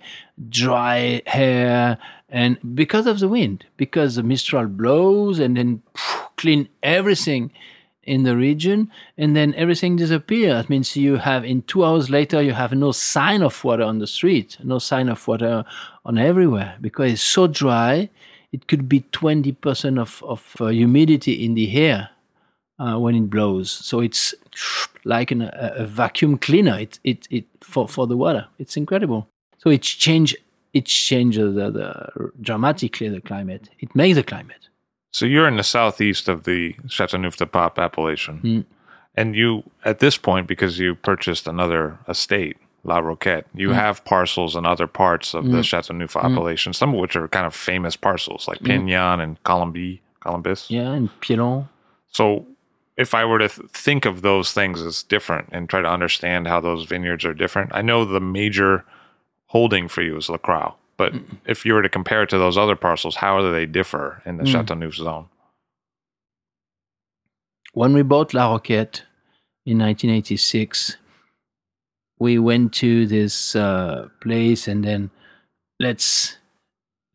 dry 0.50 1.22
hair, 1.24 1.96
and 2.28 2.58
because 2.74 3.06
of 3.06 3.18
the 3.18 3.28
wind, 3.28 3.64
because 3.78 4.16
the 4.16 4.22
mistral 4.22 4.66
blows 4.66 5.38
and 5.38 5.56
then 5.56 5.82
clean 6.36 6.68
everything 6.82 7.50
in 8.02 8.24
the 8.24 8.36
region, 8.36 8.90
and 9.16 9.34
then 9.34 9.54
everything 9.54 9.96
disappears. 9.96 10.52
That 10.52 10.68
means 10.68 10.94
you 10.96 11.16
have 11.16 11.46
in 11.46 11.62
two 11.62 11.82
hours 11.82 12.10
later, 12.10 12.42
you 12.42 12.52
have 12.52 12.74
no 12.74 12.92
sign 12.92 13.40
of 13.40 13.64
water 13.64 13.84
on 13.84 14.00
the 14.00 14.06
street, 14.06 14.58
no 14.62 14.78
sign 14.78 15.08
of 15.08 15.26
water 15.26 15.64
on 16.04 16.18
everywhere 16.18 16.76
because 16.82 17.12
it's 17.12 17.22
so 17.22 17.46
dry. 17.46 18.10
It 18.52 18.66
could 18.66 18.86
be 18.86 19.00
20% 19.12 19.98
of, 19.98 20.22
of 20.26 20.56
uh, 20.60 20.66
humidity 20.66 21.42
in 21.42 21.54
the 21.54 21.74
air 21.74 22.10
uh, 22.80 22.98
when 22.98 23.14
it 23.14 23.28
blows. 23.28 23.70
So 23.70 24.00
it's 24.00 24.34
like 25.04 25.30
an, 25.30 25.42
a, 25.42 25.72
a, 25.76 25.86
vacuum 25.86 26.38
cleaner. 26.38 26.78
It, 26.78 26.98
it, 27.04 27.28
it 27.30 27.44
for, 27.60 27.86
for 27.86 28.06
the 28.06 28.16
water. 28.16 28.46
It's 28.58 28.76
incredible. 28.76 29.28
So 29.58 29.70
it 29.70 29.82
change 29.82 30.34
it 30.72 30.86
changes 30.86 31.54
the, 31.54 31.70
the, 31.70 32.30
dramatically 32.40 33.08
the 33.08 33.20
climate. 33.20 33.68
It 33.80 33.94
makes 33.94 34.16
the 34.16 34.22
climate. 34.22 34.68
So 35.12 35.26
you're 35.26 35.48
in 35.48 35.56
the 35.56 35.64
southeast 35.64 36.28
of 36.28 36.44
the 36.44 36.76
Chateauneuf-du-Pape 36.86 37.78
appellation, 37.78 38.40
mm. 38.40 38.64
and 39.16 39.34
you 39.34 39.64
at 39.84 39.98
this 39.98 40.16
point 40.16 40.46
because 40.46 40.78
you 40.78 40.94
purchased 40.94 41.48
another 41.48 41.98
estate, 42.08 42.56
La 42.84 43.00
Roquette. 43.00 43.46
You 43.52 43.70
mm. 43.70 43.74
have 43.74 44.04
parcels 44.04 44.54
in 44.54 44.64
other 44.64 44.86
parts 44.86 45.34
of 45.34 45.44
mm. 45.44 45.52
the 45.52 45.64
Chateauneuf 45.64 46.14
mm. 46.14 46.22
appellation, 46.22 46.72
some 46.72 46.94
of 46.94 47.00
which 47.00 47.16
are 47.16 47.26
kind 47.26 47.46
of 47.46 47.54
famous 47.56 47.96
parcels 47.96 48.46
like 48.46 48.60
mm. 48.60 48.66
Pignan 48.66 49.20
and 49.20 49.42
Colombie, 49.42 50.00
Colombis. 50.24 50.70
Yeah, 50.70 50.92
and 50.92 51.10
Piedlong. 51.20 51.68
So 52.12 52.46
if 53.00 53.14
I 53.14 53.24
were 53.24 53.38
to 53.38 53.48
th- 53.48 53.70
think 53.70 54.04
of 54.04 54.20
those 54.20 54.52
things 54.52 54.82
as 54.82 55.02
different 55.02 55.48
and 55.52 55.68
try 55.68 55.80
to 55.80 55.88
understand 55.88 56.46
how 56.46 56.60
those 56.60 56.84
vineyards 56.84 57.24
are 57.24 57.32
different, 57.32 57.70
I 57.72 57.80
know 57.80 58.04
the 58.04 58.20
major 58.20 58.84
holding 59.46 59.88
for 59.88 60.02
you 60.02 60.18
is 60.18 60.28
La 60.28 60.36
Crau. 60.36 60.74
But 60.98 61.14
mm. 61.14 61.24
if 61.46 61.64
you 61.64 61.72
were 61.72 61.82
to 61.82 61.88
compare 61.88 62.22
it 62.22 62.28
to 62.28 62.38
those 62.38 62.58
other 62.58 62.76
parcels, 62.76 63.16
how 63.16 63.40
do 63.40 63.50
they 63.50 63.64
differ 63.64 64.22
in 64.26 64.36
the 64.36 64.44
mm. 64.44 64.52
Chateauneuf 64.52 64.94
zone? 64.94 65.28
When 67.72 67.94
we 67.94 68.02
bought 68.02 68.34
La 68.34 68.54
Roquette 68.54 69.02
in 69.64 69.78
1986, 69.78 70.98
we 72.18 72.38
went 72.38 72.74
to 72.74 73.06
this 73.06 73.56
uh, 73.56 74.08
place 74.20 74.68
and 74.68 74.84
then 74.84 75.10
let's 75.78 76.36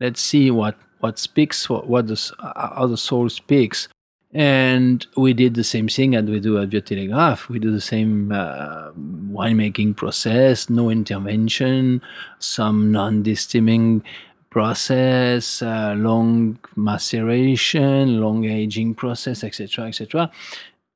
let's 0.00 0.20
see 0.20 0.50
what 0.50 0.76
what 0.98 1.18
speaks 1.18 1.70
what, 1.70 1.86
what 1.86 2.08
the, 2.08 2.32
uh, 2.40 2.74
how 2.74 2.86
the 2.88 2.96
soul 2.96 3.28
speaks 3.28 3.88
and 4.32 5.06
we 5.16 5.32
did 5.32 5.54
the 5.54 5.64
same 5.64 5.88
thing 5.88 6.14
as 6.14 6.24
we 6.24 6.40
do 6.40 6.58
at 6.58 6.68
Vieux 6.68 6.82
Télégraphe. 6.82 7.48
We 7.48 7.58
do 7.58 7.70
the 7.70 7.80
same 7.80 8.32
uh, 8.32 8.90
winemaking 8.92 9.96
process, 9.96 10.68
no 10.68 10.90
intervention, 10.90 12.02
some 12.38 12.92
non-distilling 12.92 14.02
process, 14.50 15.62
uh, 15.62 15.94
long 15.96 16.58
maceration, 16.74 18.20
long 18.20 18.44
aging 18.44 18.94
process, 18.94 19.44
etc., 19.44 19.86
etc. 19.86 20.30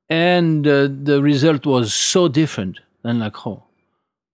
And 0.08 0.66
uh, 0.66 0.88
the 0.90 1.22
result 1.22 1.66
was 1.66 1.94
so 1.94 2.26
different 2.26 2.80
than 3.02 3.20
La 3.20 3.30
Crau. 3.30 3.62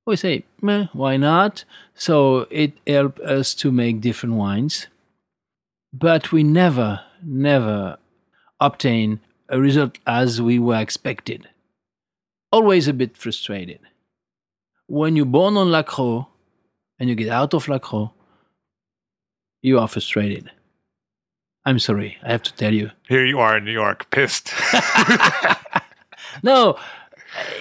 We 0.06 0.16
say, 0.16 0.44
Meh, 0.62 0.86
why 0.92 1.16
not? 1.16 1.64
So 1.94 2.46
it 2.50 2.72
helped 2.86 3.20
us 3.20 3.54
to 3.56 3.72
make 3.72 4.00
different 4.00 4.36
wines. 4.36 4.86
But 5.92 6.30
we 6.30 6.44
never, 6.44 7.00
never 7.22 7.98
obtain 8.60 9.20
a 9.48 9.60
result 9.60 9.98
as 10.06 10.40
we 10.40 10.58
were 10.58 10.80
expected. 10.80 11.48
Always 12.50 12.88
a 12.88 12.92
bit 12.92 13.16
frustrated. 13.16 13.80
When 14.86 15.16
you're 15.16 15.26
born 15.26 15.56
on 15.56 15.70
La 15.70 15.82
Crau 15.82 16.28
and 16.98 17.08
you 17.08 17.14
get 17.14 17.28
out 17.28 17.54
of 17.54 17.68
La 17.68 17.78
Crau, 17.78 18.12
you 19.62 19.78
are 19.78 19.88
frustrated. 19.88 20.50
I'm 21.64 21.80
sorry, 21.80 22.16
I 22.22 22.30
have 22.30 22.44
to 22.44 22.54
tell 22.54 22.72
you. 22.72 22.92
Here 23.08 23.26
you 23.26 23.40
are 23.40 23.56
in 23.56 23.64
New 23.64 23.72
York, 23.72 24.08
pissed. 24.10 24.52
No, 26.42 26.76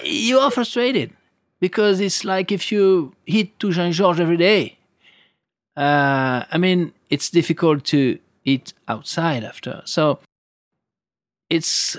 you 0.04 0.40
are 0.40 0.52
frustrated 0.52 1.12
because 1.60 2.00
it's 2.00 2.24
like 2.24 2.52
if 2.52 2.72
you 2.72 3.14
eat 3.26 3.58
to 3.60 3.72
Jean 3.72 3.92
Georges 3.92 4.22
every 4.22 4.38
day. 4.38 4.78
Uh, 5.76 6.46
I 6.52 6.58
mean, 6.58 6.94
it's 7.10 7.30
difficult 7.30 7.84
to 7.86 8.20
eat 8.46 8.74
outside 8.88 9.44
after. 9.44 9.82
So 9.86 10.20
it's 11.50 11.98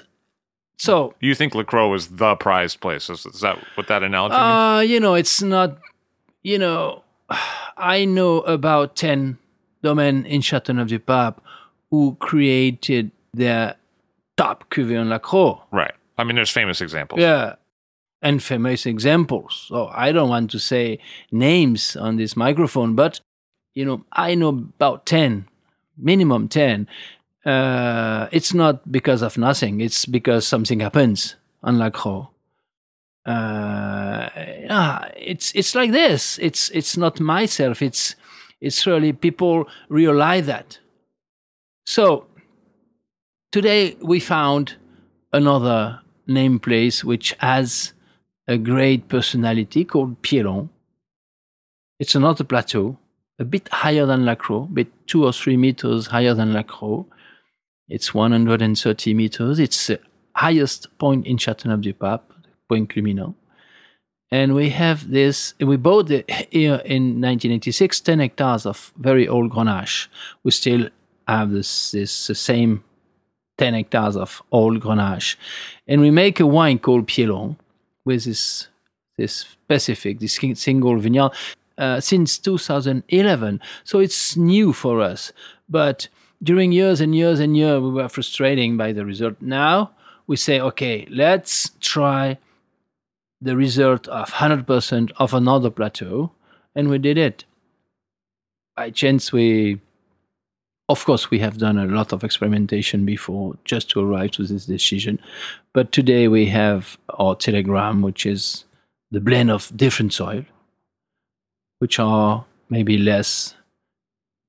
so 0.79 1.15
you 1.21 1.35
think 1.35 1.55
La 1.55 1.63
Crau 1.63 1.95
is 1.95 2.09
the 2.09 2.37
prized 2.37 2.81
place? 2.81 3.09
Is, 3.09 3.25
is 3.27 3.41
that 3.41 3.59
what 3.77 3.89
that 3.89 4.03
analogy 4.03 4.35
means? 4.35 4.43
uh, 4.43 4.83
you 4.87 5.01
know, 5.01 5.15
it's 5.15 5.43
not. 5.43 5.79
You 6.43 6.59
know, 6.59 7.03
I 7.77 8.05
know 8.05 8.41
about 8.43 8.97
ten 8.97 9.39
domains 9.83 10.27
in 10.27 10.41
Châteauneuf-du-Pape 10.41 11.41
who 11.91 12.17
created 12.21 13.11
their 13.33 13.77
top 14.37 14.69
cuvée 14.71 15.01
on 15.01 15.09
La 15.09 15.19
Crau. 15.19 15.63
Right. 15.71 15.95
I 16.19 16.25
mean, 16.25 16.37
there's 16.37 16.51
famous 16.51 16.81
examples. 16.81 17.21
Yeah. 17.21 17.57
And 18.23 18.43
famous 18.43 18.87
examples. 18.87 19.67
So 19.69 19.89
I 19.89 20.11
don't 20.11 20.29
want 20.29 20.51
to 20.53 20.59
say 20.59 20.99
names 21.31 21.97
on 21.97 22.17
this 22.17 22.37
microphone, 22.37 22.95
but 22.95 23.21
you 23.75 23.85
know, 23.85 24.05
I 24.13 24.35
know 24.35 24.49
about 24.49 25.07
10, 25.07 25.47
minimum 25.99 26.49
10. 26.49 26.89
Uh, 27.47 28.29
it's 28.33 28.53
not 28.53 28.91
because 28.91 29.23
of 29.23 29.39
nothing, 29.39 29.81
it's 29.81 30.05
because 30.05 30.47
something 30.47 30.81
happens 30.81 31.37
on 31.63 31.79
La 31.79 31.91
Crau. 31.91 32.31
Uh, 33.25 34.29
it's 35.17 35.53
it's 35.55 35.75
like 35.75 35.93
this. 35.93 36.39
It's 36.39 36.71
it's 36.71 36.97
not 36.97 37.21
myself. 37.21 37.83
It's 37.83 38.17
it's 38.61 38.87
really 38.87 39.13
people 39.13 39.69
realize 39.89 40.47
that. 40.47 40.79
So 41.87 42.27
today 43.53 43.97
we 44.01 44.19
found 44.19 44.75
another 45.33 46.01
name 46.27 46.59
place 46.59 47.05
which 47.05 47.35
has 47.39 47.93
a 48.49 48.59
great 48.59 49.09
personality 49.09 49.85
called 49.85 50.21
Piedlong. 50.23 50.69
It's 51.99 52.15
another 52.15 52.45
plateau, 52.45 52.99
a 53.39 53.45
bit 53.45 53.69
higher 53.69 54.07
than 54.07 54.25
La 54.25 54.35
Crau, 54.35 54.69
but 54.71 54.87
two 55.07 55.25
or 55.25 55.33
three 55.33 55.57
meters 55.57 56.09
higher 56.09 56.35
than 56.35 56.53
La 56.53 56.63
Crau. 56.63 57.07
It's 57.89 58.13
130 58.13 59.15
meters. 59.15 59.59
It's 59.59 59.87
the 59.87 60.01
highest 60.35 60.97
point 60.99 61.27
in 61.27 61.37
Châteauneuf-du-Pape, 61.37 62.23
Point 62.69 62.89
Culminant. 62.89 63.35
And 64.31 64.55
we 64.55 64.71
have 64.71 65.09
this, 65.09 65.55
we 65.61 65.77
bought 65.77 66.11
it 66.11 66.29
here 66.51 66.83
in 66.85 67.21
1986, 67.21 68.01
10 68.01 68.19
hectares 68.19 68.67
of 68.67 68.93
very 68.97 69.29
old 69.29 69.53
Grenache. 69.53 70.09
We 70.43 70.51
still 70.51 70.89
have 71.29 71.53
this, 71.53 71.93
this 71.93 72.27
the 72.27 72.35
same 72.35 72.83
10 73.59 73.75
hectares 73.75 74.17
of 74.17 74.43
old 74.51 74.81
Grenache. 74.81 75.37
And 75.87 76.01
we 76.01 76.11
make 76.11 76.41
a 76.41 76.47
wine 76.47 76.81
called 76.81 77.07
Piedlong 77.07 77.57
with 78.05 78.25
this, 78.25 78.67
this 79.17 79.33
specific, 79.37 80.19
this 80.19 80.39
single 80.55 80.99
vineyard 80.99 81.31
uh, 81.79 82.01
since 82.01 82.37
2011. 82.39 83.61
So 83.85 84.01
it's 84.01 84.37
new 84.37 84.73
for 84.73 85.01
us. 85.01 85.33
But 85.69 86.09
during 86.43 86.73
years 86.73 87.01
and 87.01 87.15
years 87.15 87.41
and 87.41 87.57
years, 87.57 87.81
we 87.81 87.91
were 87.91 88.09
frustrating 88.09 88.77
by 88.77 88.93
the 88.93 89.05
result. 89.05 89.37
Now 89.41 89.93
we 90.27 90.37
say, 90.37 90.61
okay, 90.61 91.07
let's 91.11 91.71
try 91.81 92.39
the 93.41 93.57
result 93.57 94.09
of 94.09 94.31
100% 94.31 95.13
of 95.17 95.35
another 95.35 95.71
plateau. 95.71 96.33
And 96.75 96.89
we 96.89 96.99
did 96.99 97.19
it. 97.19 97.45
By 98.77 98.91
chance, 98.91 99.33
we 99.33 99.81
of 100.89 101.05
course, 101.05 101.31
we 101.31 101.41
have 101.41 101.59
done 101.59 101.79
a 101.79 101.87
lot 101.87 102.13
of 102.13 102.23
experimentation 102.23 103.05
before 103.05 103.57
just 103.65 103.91
to 103.91 104.01
arrive 104.01 104.31
to 104.33 104.45
this 104.45 104.67
decision. 104.67 105.19
But 105.73 105.91
today 105.91 106.29
we 106.29 106.47
have 106.47 106.97
our 107.19 107.35
telegram, 107.35 108.03
which 108.03 108.25
is 108.25 108.65
the 109.11 109.21
blend 109.21 109.51
of 109.51 109.77
different 109.77 110.13
soil, 110.13 110.45
which 111.81 111.99
are 111.99 112.45
maybe 112.71 112.99
less 112.99 113.56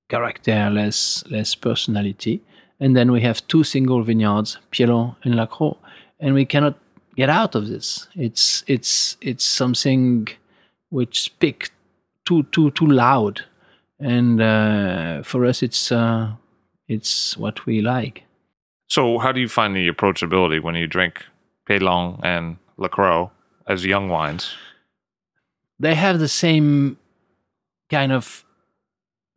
character, 0.10 0.70
less 0.70 1.24
less 1.30 1.56
personality. 1.56 2.41
And 2.80 2.96
then 2.96 3.12
we 3.12 3.22
have 3.22 3.46
two 3.48 3.63
single 3.63 4.04
vineyards, 4.04 4.60
Piedlong 4.72 5.15
and 5.24 5.36
La 5.36 5.48
Crau, 5.48 5.78
and 6.20 6.36
we 6.36 6.46
cannot 6.46 6.76
get 7.15 7.30
out 7.30 7.56
of 7.56 7.67
this. 7.67 8.08
It's 8.15 8.63
it's 8.67 9.17
it's 9.22 9.43
something 9.46 10.28
which 10.89 11.22
speak 11.22 11.72
too 12.26 12.43
too 12.52 12.72
too 12.72 12.86
loud 12.88 13.41
and 14.00 14.41
uh, 14.41 15.24
for 15.24 15.46
us 15.46 15.63
it's 15.63 15.91
uh, 15.91 16.32
it's 16.88 17.38
what 17.38 17.65
we 17.65 17.82
like 17.82 18.24
So, 18.88 19.17
how 19.20 19.32
do 19.34 19.39
you 19.39 19.50
find 19.50 19.76
the 19.76 19.89
approachability 19.89 20.62
when 20.62 20.76
you 20.76 20.88
drink 20.88 21.26
Piedlong 21.67 22.20
and 22.24 22.58
La 22.78 22.88
Crau 22.88 23.32
as 23.67 23.86
young 23.86 24.10
wines? 24.10 24.56
they 25.80 25.93
have 25.96 26.20
the 26.20 26.28
same 26.28 26.98
kind 27.89 28.12
of 28.12 28.43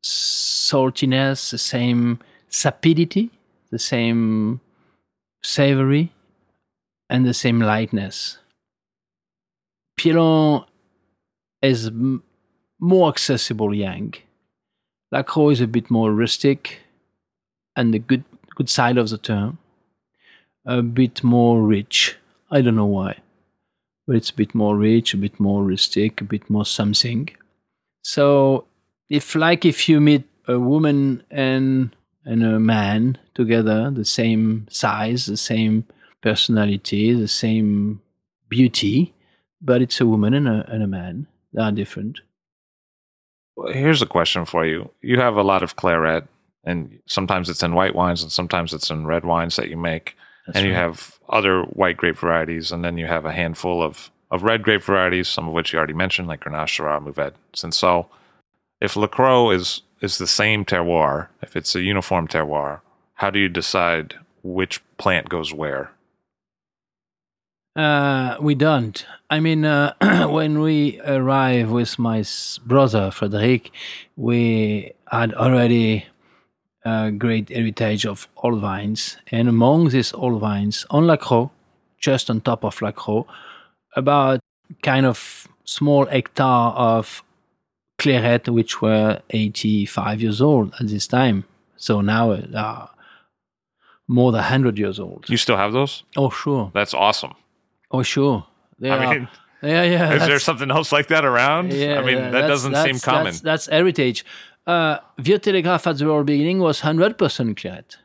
saltiness 0.03 1.51
the 1.51 1.59
same 1.59 2.19
sapidity 2.49 3.31
the 3.71 3.79
same 3.79 4.61
savory 5.43 6.13
and 7.09 7.27
the 7.27 7.35
same 7.35 7.61
lightness 7.61 8.39
Piedlong 9.99 10.65
is 11.63 11.87
m- 11.89 12.23
more 12.81 13.09
accessible 13.09 13.75
young 13.75 14.15
La 15.13 15.23
Crau 15.25 15.51
is 15.51 15.61
a 15.61 15.67
bit 15.67 15.91
more 15.91 16.13
rustic 16.13 16.79
and 17.75 17.93
the 17.93 17.99
good 17.99 18.25
good 18.55 18.69
side 18.69 18.99
of 18.99 19.09
the 19.09 19.19
term. 19.19 19.59
A 20.67 20.83
bit 20.83 21.25
more 21.25 21.63
rich. 21.63 22.17
I 22.51 22.61
don't 22.61 22.77
know 22.77 22.93
why. 22.99 23.19
But 24.07 24.17
it's 24.17 24.31
a 24.31 24.35
bit 24.35 24.55
more 24.55 24.77
rich, 24.77 25.15
a 25.15 25.17
bit 25.17 25.41
more 25.41 25.65
rustic, 25.65 26.21
a 26.21 26.25
bit 26.25 26.49
more 26.51 26.67
something. 26.67 27.31
So 28.03 28.67
if 29.11 29.35
like 29.35 29.65
if 29.65 29.89
you 29.89 30.01
meet 30.01 30.25
a 30.49 30.59
woman 30.59 31.23
and 31.31 31.95
and 32.25 32.45
a 32.45 32.61
man 32.61 33.19
together, 33.35 33.91
the 33.91 34.05
same 34.05 34.67
size, 34.71 35.27
the 35.27 35.37
same 35.37 35.85
personality, 36.23 37.13
the 37.13 37.29
same 37.29 38.01
beauty, 38.49 39.15
but 39.61 39.83
it's 39.83 40.01
a 40.01 40.07
woman 40.07 40.35
and 40.35 40.47
a, 40.47 40.67
and 40.71 40.83
a 40.83 40.87
man. 40.87 41.27
They 41.53 41.63
are 41.63 41.73
different. 41.73 42.21
Well, 43.57 43.73
here's 43.73 44.03
a 44.03 44.07
question 44.07 44.45
for 44.45 44.65
you. 44.65 44.91
You 45.03 45.19
have 45.19 45.37
a 45.37 45.43
lot 45.43 45.63
of 45.63 45.77
Clairette, 45.77 46.29
and 46.65 47.01
sometimes 47.07 47.49
it's 47.49 47.63
in 47.63 47.75
white 47.75 47.95
wines, 47.95 48.23
and 48.23 48.31
sometimes 48.31 48.73
it's 48.73 48.91
in 48.91 49.07
red 49.07 49.25
wines 49.25 49.57
that 49.57 49.69
you 49.69 49.77
make. 49.77 50.15
That's 50.47 50.59
and 50.59 50.67
you 50.67 50.73
right. 50.73 50.81
have 50.81 51.19
other 51.29 51.63
white 51.63 51.97
grape 51.97 52.19
varieties, 52.19 52.71
and 52.71 52.85
then 52.85 52.99
you 52.99 53.07
have 53.07 53.25
a 53.25 53.33
handful 53.33 53.83
of, 53.83 54.11
of 54.31 54.43
red 54.43 54.63
grape 54.63 54.85
varieties, 54.85 55.29
some 55.29 55.49
of 55.49 55.55
which 55.55 55.73
you 55.73 55.79
already 55.79 55.95
mentioned, 55.95 56.29
like 56.29 56.45
Grenache, 56.45 56.81
Syrah, 56.81 57.03
Mourvèdre, 57.03 57.35
Cinsault. 57.55 58.07
If 58.81 58.97
La 58.97 59.07
Crau 59.07 59.51
is, 59.51 59.83
is 60.01 60.19
the 60.19 60.27
same 60.27 60.65
terroir, 60.65 61.29
if 61.43 61.55
it's 61.55 61.75
a 61.75 61.83
uniform 61.83 62.29
terroir, 62.29 62.81
how 63.15 63.31
do 63.31 63.39
you 63.39 63.49
decide 63.49 64.15
which 64.43 64.83
plant 64.97 65.29
goes 65.29 65.53
where? 65.53 65.93
Uh, 67.77 68.37
we 68.41 68.55
don't. 68.55 69.05
I 69.29 69.39
mean, 69.41 69.65
uh, 69.65 69.95
when 70.29 70.61
we 70.61 71.01
arrived 71.03 71.71
with 71.71 71.99
my 71.99 72.25
brother 72.65 73.11
Frederic, 73.11 73.71
we 74.17 74.93
had 75.11 75.35
already 75.35 76.07
a 76.85 77.11
great 77.11 77.51
heritage 77.51 78.07
of 78.07 78.29
old 78.39 78.61
vines, 78.61 79.19
and 79.31 79.49
among 79.49 79.91
these 79.91 80.13
old 80.15 80.41
vines, 80.41 80.87
on 80.89 81.07
La 81.07 81.17
Crau, 81.17 81.51
just 81.99 82.31
on 82.31 82.41
top 82.41 82.65
of 82.65 82.81
La 82.81 82.93
Crau, 82.93 83.27
about 83.95 84.41
kind 84.83 85.05
of 85.05 85.47
small 85.65 86.07
hectare 86.07 86.47
of 86.47 87.23
Clairette, 88.01 88.49
which 88.49 88.81
were 88.83 89.21
85 89.31 90.23
years 90.23 90.41
old 90.41 90.75
at 90.81 90.89
this 90.89 91.07
time. 91.07 91.45
So 91.77 92.01
now 92.01 92.33
are 92.55 92.91
more 94.09 94.33
than 94.33 94.41
100 94.41 94.79
years 94.79 94.99
old. 94.99 95.29
You 95.29 95.37
still 95.37 95.57
have 95.57 95.73
those? 95.73 96.03
Oh, 96.17 96.31
sure. 96.31 96.71
That's 96.75 96.95
awesome. 96.95 97.35
Oh, 97.91 98.03
sure. 98.03 98.47
They 98.79 98.91
I 98.91 99.05
are. 99.05 99.15
mean, 99.15 99.29
yeah, 99.63 99.83
yeah. 99.85 100.15
is 100.15 100.27
there 100.27 100.39
something 100.39 100.71
else 100.71 100.93
like 100.93 101.09
that 101.09 101.25
around? 101.25 101.73
yeah, 101.73 101.99
I 102.01 102.05
mean, 102.05 102.17
yeah, 102.17 102.31
that 102.31 102.49
doesn't 102.49 102.75
seem 102.77 102.99
common. 102.99 103.25
That's, 103.27 103.41
that's 103.41 103.67
heritage. 103.67 104.25
Uh, 104.67 104.99
Vieux 105.19 105.39
Télégraphe 105.39 105.87
at 105.87 105.99
the 105.99 106.07
very 106.07 106.25
beginning 106.25 106.59
was 106.61 106.81
100% 106.81 107.17
Clairette. 107.17 107.97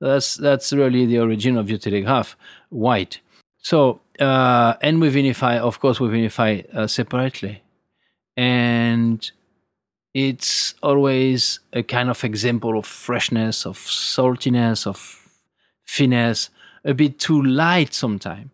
That's 0.00 0.36
that's 0.36 0.72
really 0.72 1.06
the 1.06 1.18
origin 1.18 1.56
of 1.56 1.66
Vieux 1.66 1.78
Télégraphe, 1.78 2.36
white. 2.68 3.20
So, 3.58 4.00
uh, 4.20 4.74
and 4.80 5.00
we 5.00 5.10
vinify, 5.10 5.58
of 5.58 5.80
course, 5.80 5.98
we 5.98 6.08
vinify 6.08 6.64
uh, 6.72 6.86
separately. 6.86 7.62
And 8.38 9.28
it's 10.14 10.74
always 10.80 11.58
a 11.72 11.82
kind 11.82 12.08
of 12.08 12.22
example 12.22 12.78
of 12.78 12.86
freshness, 12.86 13.66
of 13.66 13.78
saltiness, 13.78 14.86
of 14.86 15.28
finesse, 15.84 16.48
a 16.84 16.94
bit 16.94 17.18
too 17.18 17.42
light 17.42 17.92
sometimes. 17.92 18.50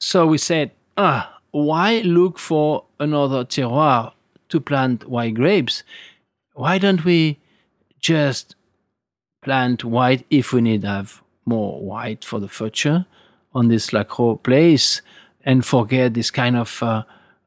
So 0.00 0.26
we 0.26 0.38
said, 0.38 0.70
ah, 0.96 1.38
why 1.50 2.00
look 2.00 2.38
for 2.38 2.86
another 2.98 3.44
terroir 3.44 4.14
to 4.48 4.58
plant 4.58 5.06
white 5.06 5.34
grapes? 5.34 5.82
Why 6.54 6.78
don't 6.78 7.04
we 7.04 7.38
just 8.00 8.56
plant 9.42 9.84
white 9.84 10.24
if 10.30 10.54
we 10.54 10.62
need 10.62 10.80
to 10.80 10.88
have 10.88 11.22
more 11.44 11.78
white 11.84 12.24
for 12.24 12.40
the 12.40 12.48
future 12.48 13.04
on 13.52 13.68
this 13.68 13.92
La 13.92 14.04
Crau 14.04 14.36
place 14.36 15.02
and 15.44 15.64
forget 15.64 16.14
this 16.14 16.30
kind 16.30 16.56
of 16.56 16.82
uh, 16.82 17.02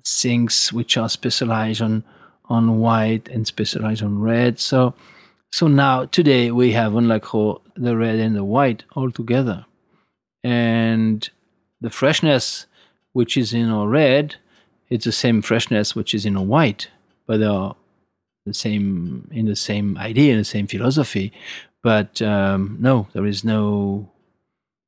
things 0.07 0.71
which 0.71 0.97
are 0.97 1.09
specialized 1.09 1.81
on 1.81 2.03
on 2.49 2.79
white 2.79 3.27
and 3.27 3.45
specialized 3.45 4.01
on 4.01 4.21
red. 4.21 4.59
So 4.59 4.93
so 5.51 5.67
now 5.67 6.05
today 6.05 6.51
we 6.51 6.71
have 6.73 6.95
on 6.95 7.07
La 7.07 7.19
Crau 7.19 7.61
the 7.75 7.95
red 7.95 8.19
and 8.19 8.35
the 8.35 8.43
white 8.43 8.83
all 8.95 9.11
together. 9.11 9.65
And 10.43 11.27
the 11.81 11.89
freshness 11.89 12.65
which 13.13 13.37
is 13.37 13.53
in 13.53 13.69
a 13.69 13.87
red, 13.87 14.35
it's 14.89 15.05
the 15.05 15.11
same 15.11 15.41
freshness 15.41 15.95
which 15.95 16.13
is 16.13 16.25
in 16.25 16.35
a 16.35 16.41
white, 16.41 16.89
but 17.25 17.39
they 17.39 17.45
are 17.45 17.75
the 18.45 18.53
same 18.53 19.27
in 19.31 19.45
the 19.45 19.55
same 19.55 19.97
idea 19.97 20.31
in 20.31 20.37
the 20.37 20.45
same 20.45 20.67
philosophy. 20.67 21.33
But 21.83 22.21
um, 22.21 22.77
no, 22.79 23.07
there 23.13 23.25
is 23.25 23.43
no. 23.43 24.09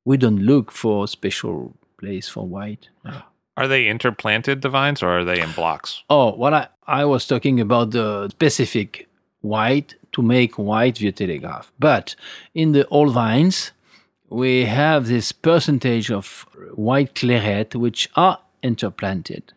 We 0.04 0.16
don't 0.16 0.40
look 0.40 0.72
for 0.72 1.06
special 1.06 1.76
place 1.98 2.28
for 2.28 2.46
white. 2.46 2.88
No. 3.04 3.22
Are 3.60 3.68
they 3.68 3.88
interplanted, 3.88 4.62
the 4.62 4.70
vines, 4.70 5.02
or 5.02 5.18
are 5.18 5.24
they 5.24 5.38
in 5.38 5.52
blocks? 5.52 6.02
Oh, 6.08 6.32
what 6.32 6.54
I, 6.54 6.68
I 6.86 7.04
was 7.04 7.26
talking 7.26 7.60
about 7.60 7.90
the 7.90 8.30
specific 8.30 9.06
white 9.42 9.96
to 10.12 10.22
make 10.22 10.56
white 10.56 10.96
Vieux 10.96 11.12
Télégraphe. 11.12 11.68
But 11.78 12.16
in 12.54 12.72
the 12.72 12.88
old 12.88 13.12
vines, 13.12 13.72
we 14.30 14.64
have 14.64 15.08
this 15.08 15.30
percentage 15.32 16.10
of 16.10 16.46
white 16.74 17.14
Clairette 17.14 17.74
which 17.74 18.08
are 18.16 18.38
interplanted 18.62 19.52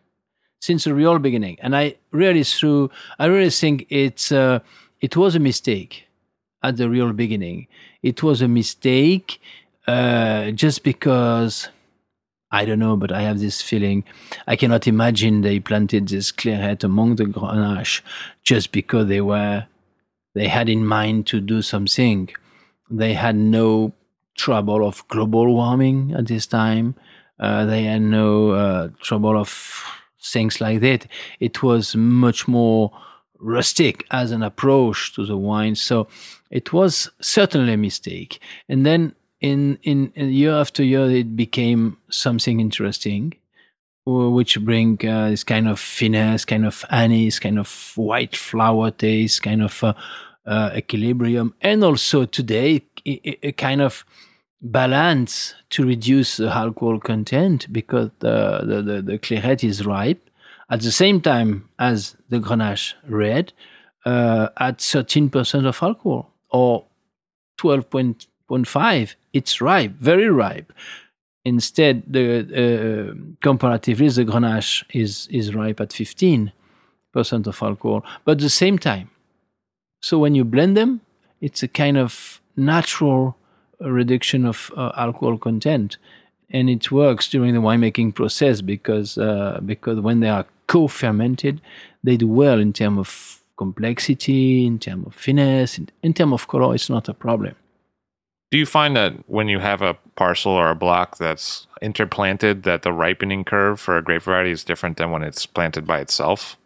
since 0.60 0.84
the 0.84 0.92
real 0.92 1.18
beginning. 1.18 1.56
And 1.62 1.74
I 1.74 1.94
really 2.10 2.44
through 2.44 2.90
I 3.18 3.24
really 3.24 3.48
think 3.48 3.86
it's 3.88 4.30
uh, 4.30 4.58
it 5.00 5.16
was 5.16 5.34
a 5.34 5.40
mistake 5.40 6.08
at 6.62 6.76
the 6.76 6.90
real 6.90 7.14
beginning. 7.14 7.68
It 8.02 8.22
was 8.22 8.42
a 8.42 8.48
mistake 8.48 9.40
uh, 9.86 10.50
just 10.50 10.82
because 10.82 11.70
I 12.54 12.64
don't 12.64 12.78
know, 12.78 12.96
but 12.96 13.10
I 13.10 13.22
have 13.22 13.40
this 13.40 13.60
feeling. 13.60 14.04
I 14.46 14.54
cannot 14.54 14.86
imagine 14.86 15.40
they 15.40 15.58
planted 15.58 16.06
this 16.08 16.30
Clairette 16.30 16.84
among 16.84 17.16
the 17.16 17.24
Grenache 17.24 18.00
just 18.44 18.70
because 18.70 19.08
they 19.08 19.20
were 19.20 19.66
they 20.34 20.46
had 20.46 20.68
in 20.68 20.86
mind 20.86 21.26
to 21.28 21.40
do 21.40 21.62
something. 21.62 22.28
They 22.88 23.14
had 23.14 23.34
no 23.34 23.92
trouble 24.36 24.86
of 24.86 25.06
global 25.08 25.52
warming 25.52 26.12
at 26.12 26.26
this 26.26 26.46
time. 26.46 26.94
Uh, 27.40 27.64
they 27.64 27.84
had 27.84 28.02
no 28.02 28.50
uh, 28.50 28.88
trouble 29.00 29.36
of 29.36 29.50
things 30.22 30.60
like 30.60 30.80
that. 30.80 31.08
It 31.40 31.62
was 31.62 31.96
much 31.96 32.46
more 32.46 32.92
rustic 33.40 34.04
as 34.12 34.30
an 34.30 34.42
approach 34.44 35.12
to 35.14 35.26
the 35.26 35.36
wine. 35.36 35.74
So 35.74 36.06
it 36.50 36.72
was 36.72 37.10
certainly 37.20 37.72
a 37.72 37.76
mistake. 37.76 38.40
And 38.68 38.86
then 38.86 39.14
in, 39.44 39.78
in, 39.82 40.30
year 40.30 40.54
after 40.54 40.82
year, 40.82 41.10
it 41.10 41.36
became 41.36 41.98
something 42.10 42.60
interesting, 42.60 43.34
which 44.06 44.58
bring 44.64 44.98
uh, 45.06 45.28
this 45.28 45.44
kind 45.44 45.68
of 45.68 45.78
finesse, 45.78 46.46
kind 46.46 46.64
of 46.64 46.84
anise, 46.90 47.38
kind 47.38 47.58
of 47.58 47.92
white 47.96 48.36
flower 48.36 48.90
taste, 48.90 49.42
kind 49.42 49.62
of 49.62 49.84
uh, 49.84 49.92
uh, 50.46 50.70
equilibrium, 50.74 51.54
and 51.60 51.84
also 51.84 52.24
today 52.24 52.82
a, 53.06 53.48
a, 53.48 53.52
kind 53.52 53.82
of 53.82 54.04
balance 54.62 55.54
to 55.68 55.84
reduce 55.84 56.38
the 56.38 56.48
alcohol 56.48 56.98
content 56.98 57.66
because 57.70 58.10
the, 58.20 58.60
the, 58.64 58.82
the, 58.82 59.02
the 59.02 59.18
Clairette 59.18 59.62
is 59.62 59.84
ripe. 59.84 60.30
At 60.70 60.80
the 60.80 60.92
same 60.92 61.20
time 61.20 61.68
as 61.78 62.16
the 62.30 62.38
Grenache 62.38 62.94
red 63.06 63.52
uh, 64.06 64.48
at 64.56 64.78
13% 64.78 65.66
of 65.66 65.82
alcohol 65.82 66.32
or 66.50 66.86
12.5 67.58 68.26
0.5, 68.50 69.14
it's 69.34 69.60
ripe, 69.60 69.92
very 70.00 70.30
ripe. 70.30 70.72
Instead, 71.44 72.04
the 72.06 72.24
uh, 72.40 73.34
comparatively, 73.42 74.08
the 74.08 74.24
Grenache 74.24 74.84
is, 74.94 75.28
is 75.30 75.54
ripe 75.54 75.80
at 75.80 75.90
15% 75.90 76.52
of 77.46 77.62
alcohol, 77.62 78.02
but 78.24 78.32
at 78.32 78.38
the 78.38 78.48
same 78.48 78.78
time. 78.78 79.10
So 80.00 80.18
when 80.18 80.34
you 80.34 80.44
blend 80.44 80.76
them, 80.76 81.02
it's 81.42 81.62
a 81.62 81.68
kind 81.68 81.98
of 81.98 82.40
natural 82.56 83.36
reduction 83.80 84.46
of 84.46 84.70
uh, 84.76 84.92
alcohol 84.96 85.36
content. 85.36 85.98
And 86.48 86.70
it 86.70 86.92
works 86.92 87.28
during 87.28 87.52
the 87.52 87.60
winemaking 87.60 88.14
process 88.14 88.60
because, 88.60 89.18
uh, 89.18 89.60
because 89.64 90.00
when 90.00 90.20
they 90.20 90.28
are 90.28 90.46
co 90.68 90.86
fermented, 90.86 91.60
they 92.02 92.16
do 92.16 92.28
well 92.28 92.60
in 92.60 92.72
terms 92.72 92.98
of 92.98 93.42
complexity, 93.56 94.64
in 94.64 94.78
terms 94.78 95.06
of 95.08 95.14
finesse, 95.14 95.78
in, 95.78 95.88
in 96.02 96.14
terms 96.14 96.32
of 96.32 96.46
color, 96.48 96.74
it's 96.74 96.88
not 96.88 97.08
a 97.08 97.14
problem. 97.14 97.54
Do 98.50 98.58
you 98.58 98.66
find 98.66 98.96
that 98.96 99.28
when 99.28 99.48
you 99.48 99.58
have 99.58 99.82
a 99.82 99.96
parcel 100.16 100.52
or 100.52 100.70
a 100.70 100.76
block 100.76 101.18
that's 101.18 101.66
interplanted, 101.82 102.62
that 102.62 102.82
the 102.82 102.92
ripening 102.92 103.44
curve 103.44 103.80
for 103.80 103.96
a 103.96 104.02
grape 104.02 104.22
variety 104.22 104.50
is 104.50 104.62
different 104.62 104.96
than 104.96 105.10
when 105.10 105.22
it's 105.22 105.44
planted 105.46 105.86
by 105.86 106.00
itself? 106.00 106.56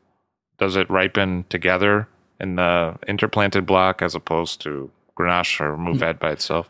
Does 0.58 0.76
it 0.76 0.90
ripen 0.90 1.44
together 1.48 2.08
in 2.40 2.56
the 2.56 2.98
interplanted 3.06 3.64
block 3.64 4.02
as 4.02 4.14
opposed 4.14 4.60
to 4.62 4.90
Grenache 5.18 5.60
or 5.60 5.76
Mourvedre 5.76 6.18
by 6.18 6.32
itself? 6.32 6.68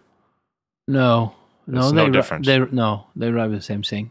No, 0.86 1.34
no, 1.66 1.90
no 1.90 2.10
difference. 2.10 2.46
They, 2.46 2.58
no, 2.58 3.06
they 3.16 3.30
ripe 3.30 3.50
the 3.50 3.60
same 3.60 3.82
thing. 3.82 4.10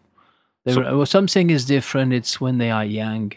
They, 0.66 0.74
so, 0.74 0.98
well, 0.98 1.06
something 1.06 1.50
is 1.50 1.66
different. 1.66 2.14
It's 2.14 2.42
when 2.42 2.58
they 2.58 2.70
are 2.70 2.86
young. 2.86 3.32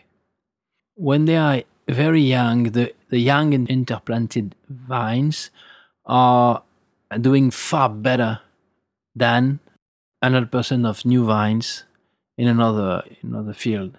When 0.96 1.24
they 1.26 1.36
are 1.36 1.62
very 1.88 2.22
young, 2.22 2.64
the, 2.64 2.92
the 3.08 3.18
young 3.18 3.52
interplanted 3.52 4.54
vines 4.68 5.50
are 6.04 6.62
doing 7.18 7.50
far 7.50 7.88
better 7.88 8.40
than 9.14 9.60
100% 10.22 10.86
of 10.86 11.04
new 11.04 11.24
vines 11.24 11.84
in 12.36 12.46
another 12.46 13.02
in 13.22 13.30
another 13.30 13.54
field. 13.54 13.98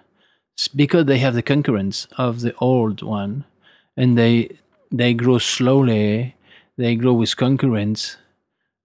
It's 0.54 0.68
because 0.68 1.06
they 1.06 1.18
have 1.18 1.34
the 1.34 1.42
concurrence 1.42 2.06
of 2.16 2.40
the 2.40 2.54
old 2.56 3.02
one 3.02 3.44
and 3.96 4.16
they 4.16 4.56
they 4.90 5.14
grow 5.14 5.38
slowly 5.38 6.36
they 6.76 6.96
grow 6.96 7.12
with 7.12 7.36
concurrence 7.36 8.16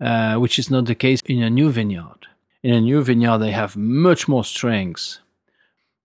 uh, 0.01 0.35
which 0.35 0.59
is 0.59 0.69
not 0.69 0.85
the 0.85 0.95
case 0.95 1.21
in 1.25 1.41
a 1.41 1.49
new 1.49 1.71
vineyard. 1.71 2.27
In 2.63 2.73
a 2.73 2.81
new 2.81 3.03
vineyard 3.03 3.39
they 3.39 3.51
have 3.51 3.75
much 3.75 4.27
more 4.27 4.43
strength 4.43 5.19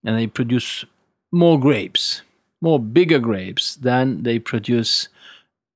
and 0.03 0.17
they 0.17 0.27
produce 0.27 0.85
more 1.31 1.59
grapes 1.59 2.21
more 2.63 2.79
bigger 2.79 3.19
grapes 3.19 3.75
than 3.75 4.23
they 4.23 4.39
produce 4.39 5.09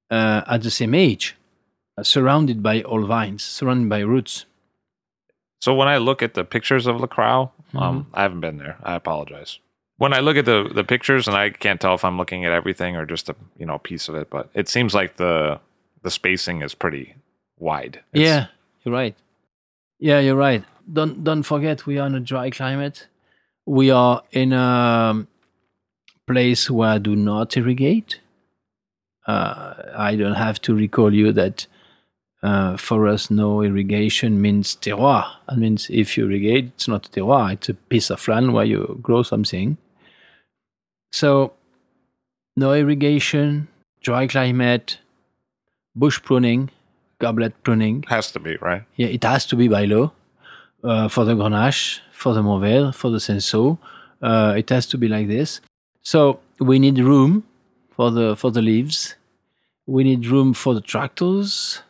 uh, 0.10 0.42
at 0.48 0.64
the 0.64 0.72
same 0.72 0.96
age 0.96 1.36
surrounded 2.04 2.62
by 2.62 2.82
all 2.82 3.06
vines, 3.06 3.44
surrounded 3.44 3.90
by 3.90 4.00
roots. 4.00 4.46
So 5.60 5.74
when 5.74 5.88
I 5.88 5.98
look 5.98 6.22
at 6.22 6.34
the 6.34 6.44
pictures 6.44 6.86
of 6.88 7.00
La 7.00 7.08
Crau, 7.08 7.52
um, 7.74 8.04
mm-hmm. 8.04 8.16
I 8.16 8.22
haven't 8.22 8.42
been 8.42 8.58
there. 8.58 8.78
I 8.84 8.96
apologize. 8.96 9.60
When 9.98 10.14
I 10.14 10.20
look 10.20 10.38
at 10.38 10.46
the 10.46 10.70
the 10.74 10.84
pictures, 10.84 11.28
and 11.28 11.36
I 11.36 11.50
can't 11.50 11.82
tell 11.82 11.96
if 11.96 12.06
I'm 12.06 12.18
looking 12.18 12.46
at 12.46 12.52
everything 12.52 12.96
or 12.96 13.06
just 13.06 13.30
a 13.30 13.36
you 13.58 13.66
know 13.66 13.80
piece 13.80 14.08
of 14.10 14.16
it, 14.16 14.30
but 14.30 14.50
it 14.54 14.70
seems 14.70 14.94
like 14.94 15.18
the 15.18 15.60
the 16.04 16.12
spacing 16.12 16.62
is 16.62 16.76
pretty 16.76 17.16
wide. 17.58 18.02
It's, 18.14 18.22
yeah, 18.22 18.48
you're 18.84 18.94
right. 18.94 19.16
Yeah, 20.00 20.20
you're 20.20 20.36
right. 20.36 20.64
Don't 20.92 21.24
don't 21.24 21.44
forget 21.44 21.88
we 21.88 21.98
are 21.98 22.06
in 22.06 22.14
a 22.14 22.20
dry 22.20 22.52
climate. 22.52 23.08
We 23.66 23.90
are 23.90 24.22
in 24.32 24.54
a 24.54 25.26
place 26.28 26.70
where 26.70 26.90
I 26.90 26.98
do 27.00 27.16
not 27.16 27.58
irrigate. 27.58 28.20
Uh, 29.26 29.74
I 29.96 30.16
don't 30.16 30.36
have 30.36 30.62
to 30.62 30.76
recall 30.76 31.14
you 31.14 31.34
that 31.34 31.68
uh, 32.48 32.78
for 32.78 33.08
us, 33.08 33.30
no 33.30 33.62
irrigation 33.62 34.42
means 34.42 34.78
terroir. 34.78 35.26
That 35.48 35.58
means 35.58 35.90
if 35.90 36.18
you 36.18 36.26
irrigate, 36.26 36.66
it's 36.76 36.88
not 36.88 37.08
a 37.08 37.10
terroir, 37.10 37.54
it's 37.54 37.68
a 37.68 37.74
piece 37.74 38.10
of 38.10 38.26
land 38.26 38.54
where 38.54 38.64
you 38.64 39.00
grow 39.02 39.22
something. 39.24 39.78
So, 41.12 41.54
no 42.56 42.74
irrigation, 42.74 43.68
dry 44.02 44.28
climate, 44.28 45.00
bush 45.94 46.22
pruning, 46.22 46.70
goblet 47.20 47.54
pruning. 47.64 48.04
Has 48.08 48.32
to 48.32 48.40
be, 48.40 48.56
right? 48.62 48.84
Yeah, 48.96 49.08
it 49.08 49.24
has 49.26 49.46
to 49.48 49.58
be 49.58 49.68
by 49.68 49.84
law. 49.84 50.14
Uh, 50.84 51.10
for 51.10 51.26
the 51.26 51.34
Grenache, 51.34 52.00
for 52.14 52.34
the 52.34 52.42
Mourvedre, 52.42 52.94
for 52.94 53.10
the 53.10 53.18
Cinsault, 53.18 53.78
uh, 54.22 54.54
it 54.56 54.70
has 54.70 54.86
to 54.88 54.98
be 54.98 55.10
like 55.10 55.28
this. 55.28 55.60
So 56.02 56.40
we 56.60 56.80
need 56.80 56.98
room 57.00 57.44
for 57.90 58.10
the 58.12 58.38
for 58.38 58.52
the 58.52 58.62
leaves. 58.62 59.16
We 59.86 60.04
need 60.04 60.28
room 60.28 60.54
for 60.54 60.74
the 60.74 60.82
tractors 60.82 61.82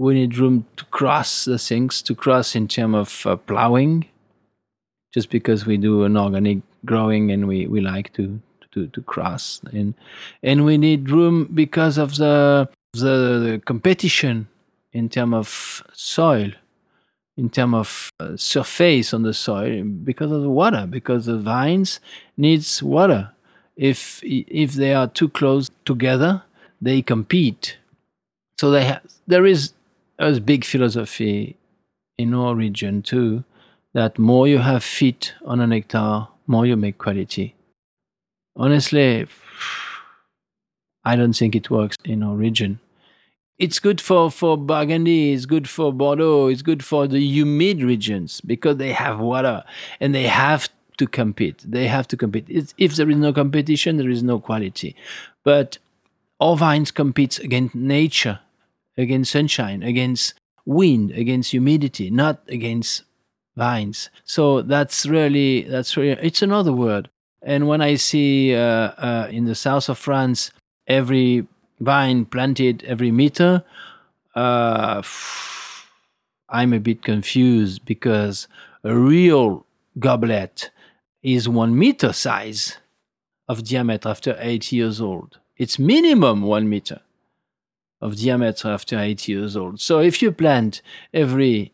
we 0.00 0.14
need 0.14 0.38
room 0.38 0.64
to 0.76 0.84
cross 0.86 1.44
the 1.44 1.58
things, 1.58 2.00
to 2.00 2.14
cross 2.14 2.56
in 2.56 2.66
terms 2.68 2.94
of 2.94 3.26
uh, 3.26 3.36
plowing, 3.36 4.06
just 5.12 5.28
because 5.28 5.66
we 5.66 5.76
do 5.76 6.04
an 6.04 6.16
organic 6.16 6.60
growing 6.86 7.30
and 7.30 7.46
we, 7.46 7.66
we 7.66 7.82
like 7.82 8.10
to, 8.14 8.40
to 8.72 8.86
to, 8.86 9.02
cross. 9.02 9.60
And 9.72 9.92
and 10.42 10.64
we 10.64 10.78
need 10.78 11.10
room 11.10 11.50
because 11.52 11.98
of 11.98 12.16
the 12.16 12.70
the, 12.94 13.60
competition 13.66 14.48
in 14.92 15.10
terms 15.10 15.34
of 15.34 15.82
soil 15.92 16.50
in 17.36 17.50
terms 17.50 17.74
of 17.74 18.10
uh, 18.20 18.36
surface 18.36 19.14
on 19.14 19.22
the 19.22 19.34
soil 19.34 19.82
because 19.84 20.32
of 20.32 20.40
the 20.42 20.50
water 20.50 20.86
because 20.86 21.26
the 21.26 21.38
vines 21.38 22.00
needs 22.38 22.82
water. 22.82 23.30
If 23.76 24.20
if 24.24 24.72
they 24.72 24.94
are 24.94 25.08
too 25.08 25.28
close 25.28 25.70
together 25.84 26.42
they 26.80 27.02
compete. 27.02 27.76
So 28.58 28.72
have 28.72 29.02
there 29.26 29.44
is 29.44 29.74
a 30.20 30.40
big 30.40 30.64
philosophy 30.64 31.56
in 32.18 32.34
our 32.34 32.54
region 32.54 33.02
too 33.02 33.44
that 33.94 34.18
more 34.18 34.46
you 34.46 34.58
have 34.58 34.84
feet 34.84 35.34
on 35.44 35.60
an 35.60 35.72
hectare 35.72 36.28
more 36.46 36.66
you 36.66 36.76
make 36.76 36.98
quality 36.98 37.54
honestly 38.56 39.26
i 41.04 41.16
don't 41.16 41.32
think 41.32 41.56
it 41.56 41.70
works 41.70 41.96
in 42.04 42.22
our 42.22 42.36
region 42.36 42.78
it's 43.60 43.78
good 43.78 44.00
for, 44.00 44.30
for 44.30 44.56
Burgundy, 44.56 45.34
it's 45.34 45.44
good 45.44 45.68
for 45.68 45.92
Bordeaux, 45.92 46.46
it's 46.46 46.62
good 46.62 46.82
for 46.82 47.06
the 47.06 47.20
humid 47.20 47.82
regions 47.82 48.40
because 48.40 48.78
they 48.78 48.92
have 48.92 49.20
water 49.20 49.62
and 50.00 50.14
they 50.14 50.22
have 50.22 50.70
to 50.96 51.06
compete. 51.06 51.62
They 51.70 51.86
have 51.86 52.08
to 52.08 52.16
compete. 52.16 52.46
It's, 52.48 52.72
if 52.78 52.96
there 52.96 53.10
is 53.10 53.18
no 53.18 53.34
competition, 53.34 53.98
there 53.98 54.08
is 54.08 54.22
no 54.22 54.38
quality. 54.40 54.96
But 55.44 55.76
all 56.38 56.56
vines 56.56 56.90
compete 56.90 57.38
against 57.38 57.74
nature, 57.74 58.40
against 58.96 59.32
sunshine, 59.32 59.82
against 59.82 60.34
wind, 60.64 61.10
against 61.12 61.50
humidity, 61.50 62.10
not 62.10 62.42
against 62.48 63.04
vines. 63.56 64.10
So 64.24 64.62
that's 64.62 65.06
really 65.06 65.62
that's 65.62 65.96
really 65.96 66.20
it's 66.22 66.42
another 66.42 66.72
word. 66.72 67.10
And 67.42 67.66
when 67.66 67.80
I 67.80 67.94
see 67.94 68.54
uh, 68.54 68.92
uh, 69.08 69.28
in 69.30 69.46
the 69.46 69.54
south 69.54 69.88
of 69.88 69.98
France 69.98 70.50
every 70.86 71.46
vine 71.78 72.24
planted 72.26 72.84
every 72.84 73.10
meter, 73.10 73.64
uh, 74.34 75.02
I'm 76.48 76.72
a 76.72 76.80
bit 76.80 77.02
confused 77.02 77.84
because 77.84 78.48
a 78.84 78.94
real 78.94 79.66
goblet 79.98 80.70
is 81.22 81.48
one 81.48 81.78
meter 81.78 82.12
size 82.12 82.78
of 83.48 83.64
diameter 83.64 84.08
after 84.08 84.36
eight 84.40 84.72
years 84.72 85.00
old. 85.00 85.38
It's 85.56 85.78
minimum 85.78 86.42
one 86.42 86.68
meter 86.68 87.00
of 88.00 88.16
diameter 88.16 88.68
after 88.68 88.98
eight 88.98 89.28
years 89.28 89.56
old. 89.56 89.80
So 89.80 90.00
if 90.00 90.22
you 90.22 90.32
plant 90.32 90.82
every 91.12 91.72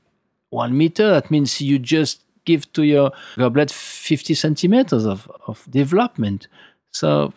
one 0.51 0.77
meter, 0.77 1.11
that 1.11 1.31
means 1.31 1.61
you 1.61 1.79
just 1.79 2.23
give 2.45 2.73
to 2.73 2.83
your 2.83 3.13
goblet 3.37 3.71
50 3.71 4.35
centimeters 4.35 5.05
of, 5.05 5.31
of 5.47 5.67
development. 5.71 6.49
So 6.93 7.33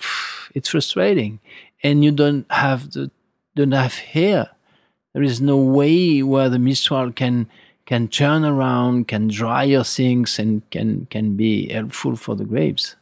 it's 0.55 0.69
frustrating 0.69 1.39
and 1.83 2.03
you 2.03 2.11
don't 2.11 2.49
have 2.51 2.91
the 2.91 3.11
don't 3.55 3.71
have 3.71 3.95
hair. 3.95 4.49
There 5.13 5.23
is 5.23 5.41
no 5.41 5.57
way 5.57 6.23
where 6.23 6.49
the 6.49 6.59
Mistral 6.59 7.11
can 7.11 7.49
can 7.85 8.07
turn 8.07 8.45
around, 8.45 9.07
can 9.07 9.27
dry 9.27 9.63
your 9.63 9.83
things, 9.83 10.39
and 10.39 10.67
can 10.69 11.07
can 11.07 11.35
be 11.35 11.67
helpful 11.69 12.15
for 12.15 12.35
the 12.35 12.45
grapes. 12.45 12.95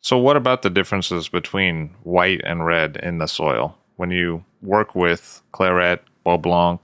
So, 0.00 0.18
what 0.18 0.36
about 0.36 0.62
the 0.62 0.70
differences 0.70 1.28
between 1.28 1.94
white 2.02 2.40
and 2.44 2.66
red 2.66 2.96
in 2.96 3.18
the 3.18 3.26
soil 3.26 3.78
when 3.96 4.10
you 4.10 4.44
work 4.62 4.94
with 4.94 5.42
Clairette, 5.52 6.00
Beau 6.24 6.38
Blanc, 6.38 6.80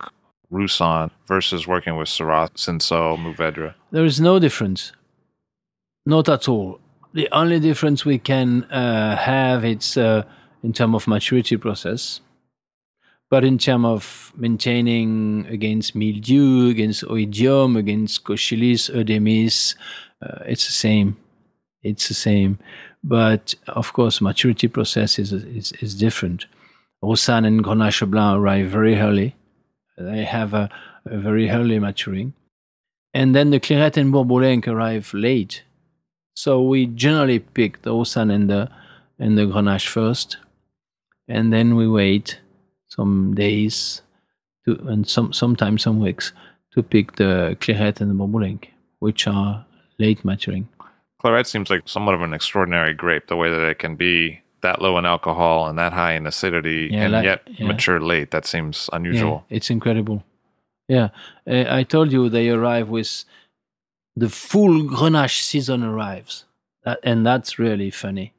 Roussanne 0.51 1.11
versus 1.27 1.67
working 1.67 1.97
with 1.97 2.09
Syrah, 2.09 2.51
Cinsault, 2.55 3.19
Mourvedre? 3.19 3.75
There 3.91 4.05
is 4.05 4.21
no 4.21 4.39
difference, 4.39 4.93
not 6.05 6.29
at 6.29 6.49
all. 6.49 6.81
The 7.15 7.29
only 7.33 7.61
difference 7.61 8.05
we 8.05 8.19
can 8.19 8.65
uh, 8.65 9.17
have 9.17 9.65
it's 9.65 9.97
uh, 9.97 10.25
in 10.63 10.73
terms 10.73 10.95
of 10.95 11.07
maturity 11.07 11.57
process 11.57 12.21
but 13.29 13.45
in 13.45 13.57
terms 13.57 13.87
of 13.87 14.33
maintaining 14.37 15.47
against 15.47 15.95
mildew 15.95 16.69
against 16.69 17.03
oidium 17.05 17.79
against 17.79 18.25
cochylis 18.25 18.91
eudemis 18.91 19.75
uh, 20.23 20.39
it's 20.47 20.67
the 20.67 20.73
same. 20.73 21.17
It's 21.83 22.09
the 22.09 22.15
same. 22.15 22.59
But 23.03 23.55
of 23.69 23.93
course 23.93 24.21
maturity 24.21 24.69
process 24.69 25.19
is, 25.19 25.33
is, 25.33 25.73
is 25.81 25.95
different 25.95 26.47
roussanne 27.03 27.45
and 27.45 27.63
grenache 27.63 28.09
blanc 28.11 28.39
arrive 28.39 28.69
very 28.69 28.99
early. 28.99 29.35
They 29.99 30.25
have 30.25 30.55
a, 30.55 30.71
a 31.05 31.19
very 31.19 31.51
early 31.51 31.79
maturing. 31.79 32.35
And 33.15 33.35
then 33.35 33.51
the 33.51 33.61
clairette 33.61 33.97
and 33.97 34.13
bourboulenc 34.13 34.67
arrive 34.67 35.13
late. 35.13 35.65
So 36.35 36.63
we 36.63 36.87
generally 36.87 37.41
pick 37.41 37.83
the 37.83 37.91
Roussanne 37.91 38.31
and 38.31 38.49
the 38.49 38.71
and 39.19 39.37
the 39.37 39.43
Grenache 39.43 39.87
first, 39.87 40.39
and 41.29 41.53
then 41.53 41.77
we 41.77 41.87
wait 41.87 42.41
some 42.89 43.35
days 43.35 44.03
to 44.65 44.75
and 44.89 45.07
some 45.07 45.33
sometimes 45.33 45.83
some 45.83 46.01
weeks 46.01 46.33
to 46.73 46.83
pick 46.83 47.17
the 47.17 47.57
Clairette 47.61 48.01
and 48.01 48.11
the 48.11 48.15
Bourboulenc, 48.15 48.69
which 49.01 49.27
are 49.27 49.67
late 49.99 50.25
maturing. 50.25 50.69
Clairette 51.23 51.47
seems 51.47 51.71
like 51.71 51.83
somewhat 51.87 52.15
of 52.15 52.23
an 52.23 52.33
extraordinary 52.33 52.95
grape, 52.95 53.27
the 53.27 53.37
way 53.37 53.51
that 53.51 53.69
it 53.69 53.79
can 53.79 53.95
be 53.95 54.41
that 54.63 54.81
low 54.81 54.99
in 54.99 55.07
alcohol 55.07 55.67
and 55.69 55.79
that 55.79 55.93
high 55.93 56.13
in 56.13 56.27
acidity, 56.27 56.89
yeah, 56.91 57.05
and 57.05 57.25
yet 57.25 57.43
yeah. 57.47 57.67
mature 57.67 58.01
late. 58.01 58.31
That 58.31 58.47
seems 58.47 58.89
unusual. 58.93 59.45
Yeah, 59.49 59.57
it's 59.57 59.71
incredible. 59.71 60.25
Yeah, 60.89 61.09
uh, 61.47 61.65
I 61.69 61.83
told 61.85 62.13
you 62.13 62.29
they 62.29 62.49
arrive 62.49 62.89
with 62.89 63.25
the 64.17 64.29
full 64.29 64.83
Grenache 64.83 65.43
season 65.43 65.83
arrives. 65.83 66.45
That, 66.85 66.99
and 67.05 67.25
that's 67.25 67.59
really 67.59 67.91
funny 67.91 68.33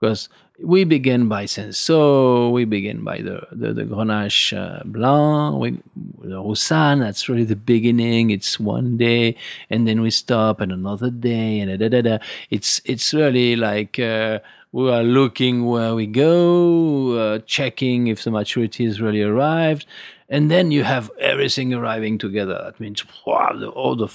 because 0.00 0.28
we 0.62 0.84
begin 0.84 1.28
by 1.28 1.44
Cinsault, 1.44 2.52
we 2.52 2.64
begin 2.64 3.04
by 3.04 3.18
the, 3.18 3.46
the, 3.52 3.72
the 3.72 3.84
Grenache 3.84 4.56
uh, 4.56 4.82
Blanc, 4.84 5.60
we, 5.60 5.78
the 6.22 6.40
Roussanne, 6.40 7.00
that's 7.00 7.28
really 7.28 7.44
the 7.44 7.56
beginning. 7.56 8.30
It's 8.30 8.58
one 8.58 8.96
day, 8.96 9.36
and 9.68 9.86
then 9.86 10.00
we 10.00 10.10
stop, 10.10 10.60
and 10.60 10.72
another 10.72 11.10
day, 11.10 11.60
and 11.60 11.78
da 11.78 11.88
da 11.88 12.00
da. 12.00 12.18
It's, 12.50 12.80
it's 12.84 13.12
really 13.12 13.56
like 13.56 13.98
uh, 13.98 14.40
we 14.72 14.90
are 14.90 15.02
looking 15.02 15.66
where 15.66 15.94
we 15.94 16.06
go, 16.06 17.12
uh, 17.18 17.38
checking 17.46 18.08
if 18.08 18.24
the 18.24 18.30
maturity 18.30 18.84
has 18.84 19.00
really 19.00 19.22
arrived, 19.22 19.86
and 20.28 20.50
then 20.50 20.70
you 20.70 20.84
have 20.84 21.10
everything 21.18 21.72
arriving 21.72 22.18
together. 22.18 22.60
That 22.64 22.80
means 22.80 23.04
wow, 23.26 23.52
the, 23.58 23.68
all 23.68 23.96
the 23.96 24.08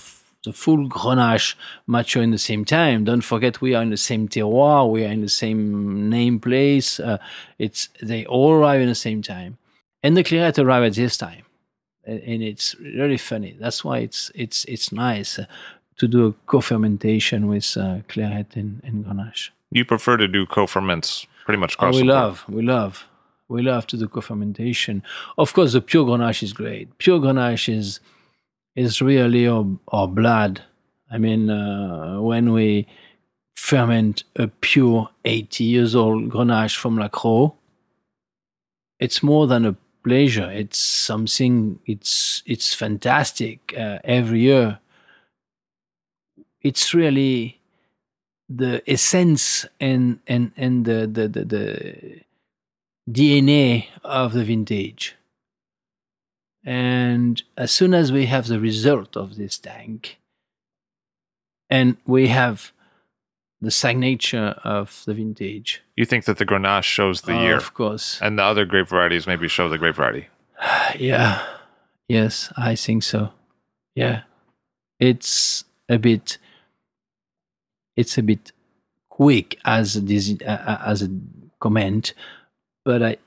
the 0.44 0.54
full 0.54 0.90
Grenache 0.90 1.56
mature 1.86 2.24
in 2.24 2.32
the 2.32 2.38
same 2.38 2.66
time. 2.66 3.04
Don't 3.04 3.22
forget, 3.22 3.62
we 3.62 3.76
are 3.76 3.84
in 3.84 3.92
the 3.92 3.98
same 3.98 4.28
terroir, 4.28 4.90
we 4.90 5.06
are 5.06 5.12
in 5.12 5.22
the 5.22 5.30
same 5.30 6.10
name 6.10 6.40
place. 6.40 7.00
Uh, 7.00 7.18
it's 7.60 7.90
they 8.02 8.26
all 8.26 8.52
arrive 8.52 8.82
in 8.82 8.88
the 8.88 8.96
same 8.96 9.22
time, 9.22 9.58
and 10.04 10.18
the 10.18 10.24
Clairette 10.24 10.64
arrive 10.64 10.84
at 10.84 10.96
this 10.96 11.18
time, 11.18 11.46
and 12.06 12.44
it's 12.44 12.76
really 12.80 13.18
funny. 13.18 13.56
That's 13.60 13.84
why 13.84 14.00
it's 14.00 14.32
it's 14.36 14.66
it's 14.66 14.92
nice 14.92 15.40
uh, 15.40 15.46
to 15.98 16.08
do 16.08 16.28
a 16.28 16.34
co-fermentation 16.48 17.48
with 17.48 17.78
uh, 17.78 18.00
Clairette 18.10 18.56
and, 18.56 18.82
and 18.84 19.06
Grenache. 19.06 19.52
You 19.72 19.86
prefer 19.86 20.18
to 20.18 20.28
do 20.28 20.46
co-ferments 20.46 21.26
pretty 21.46 21.60
much 21.60 21.76
across. 21.76 21.96
Oh, 21.96 21.98
we 21.98 22.04
love, 22.04 22.46
we 22.50 22.62
love, 22.62 23.06
we 23.48 23.62
love 23.62 23.88
to 23.88 23.98
do 23.98 24.08
co-fermentation. 24.08 25.02
Of 25.38 25.54
course, 25.54 25.74
the 25.74 25.82
pure 25.82 26.06
Grenache 26.06 26.44
is 26.44 26.54
great. 26.54 26.98
Pure 26.98 27.20
Grenache 27.20 27.74
is 27.74 28.00
is 28.76 29.02
really 29.02 29.48
our, 29.48 29.66
our 29.90 30.08
blood. 30.08 30.62
I 31.10 31.18
mean, 31.18 31.50
uh, 31.50 32.22
when 32.22 32.54
we 32.54 32.88
ferment 33.56 34.24
a 34.38 34.48
pure 34.48 35.10
80 35.26 35.64
years 35.64 35.96
old 35.96 36.30
Grenache 36.30 36.76
from 36.76 36.98
La 36.98 37.10
Crau, 37.10 37.54
it's 39.00 39.22
more 39.22 39.48
than 39.48 39.66
a 39.66 39.76
pleasure. 40.04 40.50
It's 40.52 40.78
something. 40.78 41.80
It's 41.86 42.44
it's 42.46 42.74
fantastic 42.74 43.74
uh, 43.78 44.00
every 44.04 44.42
year. 44.42 44.80
It's 46.62 46.94
really 46.94 47.61
the 48.58 48.84
essence 48.88 49.66
and 49.80 50.20
and 50.28 50.52
and 50.58 50.86
the 50.86 51.08
the, 51.08 51.28
the, 51.28 51.46
the 51.46 52.22
DNA 53.10 53.88
of 54.04 54.34
the 54.34 54.44
vintage. 54.44 55.16
And 56.64 57.42
as 57.58 57.72
soon 57.72 57.94
as 57.94 58.12
we 58.12 58.28
have 58.28 58.48
the 58.48 58.60
result 58.60 59.18
of 59.18 59.36
this 59.36 59.58
tank, 59.58 60.20
and 61.70 61.98
we 62.06 62.28
have 62.28 62.72
the 63.62 63.72
signature 63.72 64.56
of 64.64 65.04
the 65.06 65.14
vintage. 65.14 65.82
You 65.96 66.06
think 66.06 66.26
that 66.26 66.38
the 66.38 66.46
Grenache 66.46 66.84
shows 66.84 67.22
the 67.22 67.34
oh, 67.34 67.42
year? 67.42 67.58
Of 67.58 67.74
course. 67.74 68.20
And 68.22 68.38
the 68.38 68.44
other 68.44 68.66
grape 68.66 68.90
varieties 68.90 69.28
maybe 69.28 69.48
show 69.48 69.70
the 69.70 69.78
grape 69.78 69.96
variety? 69.96 70.28
yeah. 70.98 71.46
Yes, 72.08 72.52
I 72.58 72.76
think 72.76 73.04
so. 73.04 73.32
Yeah. 73.96 74.24
It's 75.00 75.64
a 75.88 75.98
bit 75.98 76.38
it's 77.96 78.18
a 78.18 78.24
bit 78.24 78.52
quick 79.10 79.60
as 79.66 79.94
this 80.04 80.34
as 80.42 81.02
a 81.04 81.10
comment, 81.60 82.14
but 82.84 83.04
I 83.04 83.18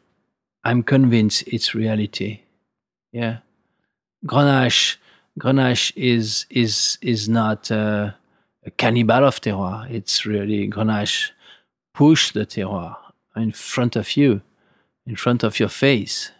I'm 0.64 0.82
convinced 0.82 1.44
it's 1.46 1.74
reality. 1.74 2.40
Yeah, 3.12 3.38
Grenache, 4.26 4.96
Grenache 5.38 5.92
is 5.96 6.46
is 6.50 6.98
is 7.02 7.28
not 7.28 7.70
a 7.70 8.16
cannibal 8.76 9.24
of 9.24 9.40
terroir. 9.40 9.90
It's 9.90 10.24
really 10.26 10.68
Grenache 10.68 11.30
push 11.94 12.32
the 12.32 12.46
terroir 12.46 12.96
in 13.36 13.52
front 13.52 13.96
of 13.96 14.16
you, 14.16 14.40
in 15.06 15.16
front 15.16 15.44
of 15.44 15.60
your 15.60 15.68
face. 15.68 16.30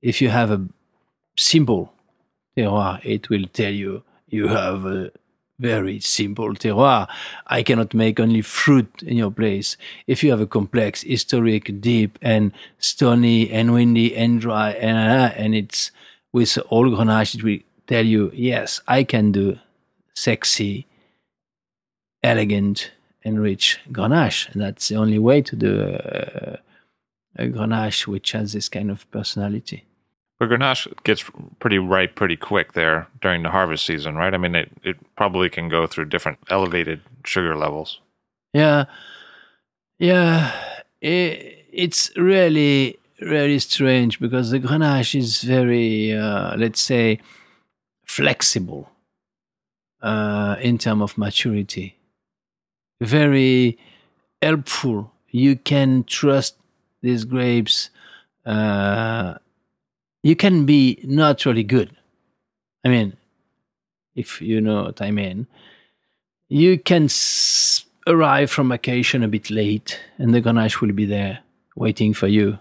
If 0.00 0.20
you 0.20 0.30
have 0.30 0.50
a 0.50 0.66
simple 1.36 1.92
terroir, 2.56 3.00
it 3.04 3.28
will 3.28 3.46
tell 3.52 3.72
you 3.72 4.02
you 4.28 4.48
have 4.48 4.86
a 4.86 5.12
very 5.62 6.00
simple 6.00 6.54
terroir. 6.54 7.08
I 7.46 7.62
cannot 7.62 7.94
make 7.94 8.18
only 8.20 8.42
fruit 8.42 9.02
in 9.02 9.16
your 9.16 9.30
place. 9.30 9.76
If 10.06 10.22
you 10.22 10.30
have 10.32 10.40
a 10.40 10.46
complex, 10.46 11.02
historic, 11.02 11.80
deep, 11.80 12.18
and 12.20 12.52
stony, 12.78 13.50
and 13.50 13.72
windy, 13.72 14.14
and 14.16 14.40
dry, 14.40 14.72
and 14.72 14.98
uh, 14.98 15.34
and 15.36 15.54
it's 15.54 15.92
with 16.32 16.58
all 16.68 16.90
Grenache, 16.90 17.36
it 17.36 17.42
will 17.44 17.60
tell 17.86 18.04
you, 18.04 18.30
yes, 18.34 18.80
I 18.88 19.04
can 19.04 19.32
do 19.32 19.58
sexy, 20.14 20.86
elegant, 22.22 22.90
and 23.24 23.40
rich 23.40 23.78
Grenache. 23.90 24.52
And 24.52 24.60
that's 24.60 24.88
the 24.88 24.96
only 24.96 25.18
way 25.18 25.42
to 25.42 25.56
do 25.56 25.80
a, 25.80 26.58
a 27.36 27.46
Grenache 27.46 28.06
which 28.06 28.32
has 28.32 28.52
this 28.52 28.68
kind 28.68 28.90
of 28.90 29.08
personality. 29.10 29.84
But 30.42 30.50
Grenache 30.50 30.88
gets 31.04 31.24
pretty 31.60 31.78
ripe 31.78 32.16
pretty 32.16 32.36
quick 32.36 32.72
there 32.72 33.06
during 33.20 33.44
the 33.44 33.50
harvest 33.50 33.86
season, 33.86 34.16
right? 34.16 34.34
I 34.34 34.38
mean, 34.38 34.56
it, 34.56 34.72
it 34.82 34.96
probably 35.14 35.48
can 35.48 35.68
go 35.68 35.86
through 35.86 36.06
different 36.06 36.38
elevated 36.50 37.00
sugar 37.24 37.56
levels. 37.56 38.00
Yeah. 38.52 38.86
Yeah. 40.00 40.50
It, 41.00 41.64
it's 41.72 42.10
really, 42.16 42.98
really 43.20 43.60
strange 43.60 44.18
because 44.18 44.50
the 44.50 44.58
Grenache 44.58 45.14
is 45.14 45.42
very, 45.42 46.12
uh, 46.12 46.56
let's 46.56 46.80
say, 46.80 47.20
flexible 48.04 48.90
uh, 50.00 50.56
in 50.60 50.76
terms 50.76 51.02
of 51.02 51.16
maturity. 51.16 51.94
Very 53.00 53.78
helpful. 54.42 55.12
You 55.30 55.54
can 55.54 56.02
trust 56.02 56.56
these 57.00 57.24
grapes. 57.24 57.90
Uh, 58.44 59.34
you 60.22 60.36
can 60.36 60.66
be 60.66 61.00
not 61.04 61.44
really 61.44 61.64
good. 61.64 61.96
I 62.84 62.88
mean, 62.88 63.16
if 64.14 64.40
you 64.40 64.60
know 64.60 64.84
what 64.84 65.00
I 65.00 65.10
mean, 65.10 65.46
you 66.48 66.78
can 66.78 67.04
s- 67.04 67.84
arrive 68.06 68.50
from 68.50 68.68
vacation 68.68 69.22
a 69.22 69.28
bit 69.28 69.50
late 69.50 70.00
and 70.18 70.34
the 70.34 70.42
Grenache 70.42 70.80
will 70.80 70.92
be 70.92 71.06
there 71.06 71.40
waiting 71.76 72.12
for 72.14 72.28
you. 72.28 72.58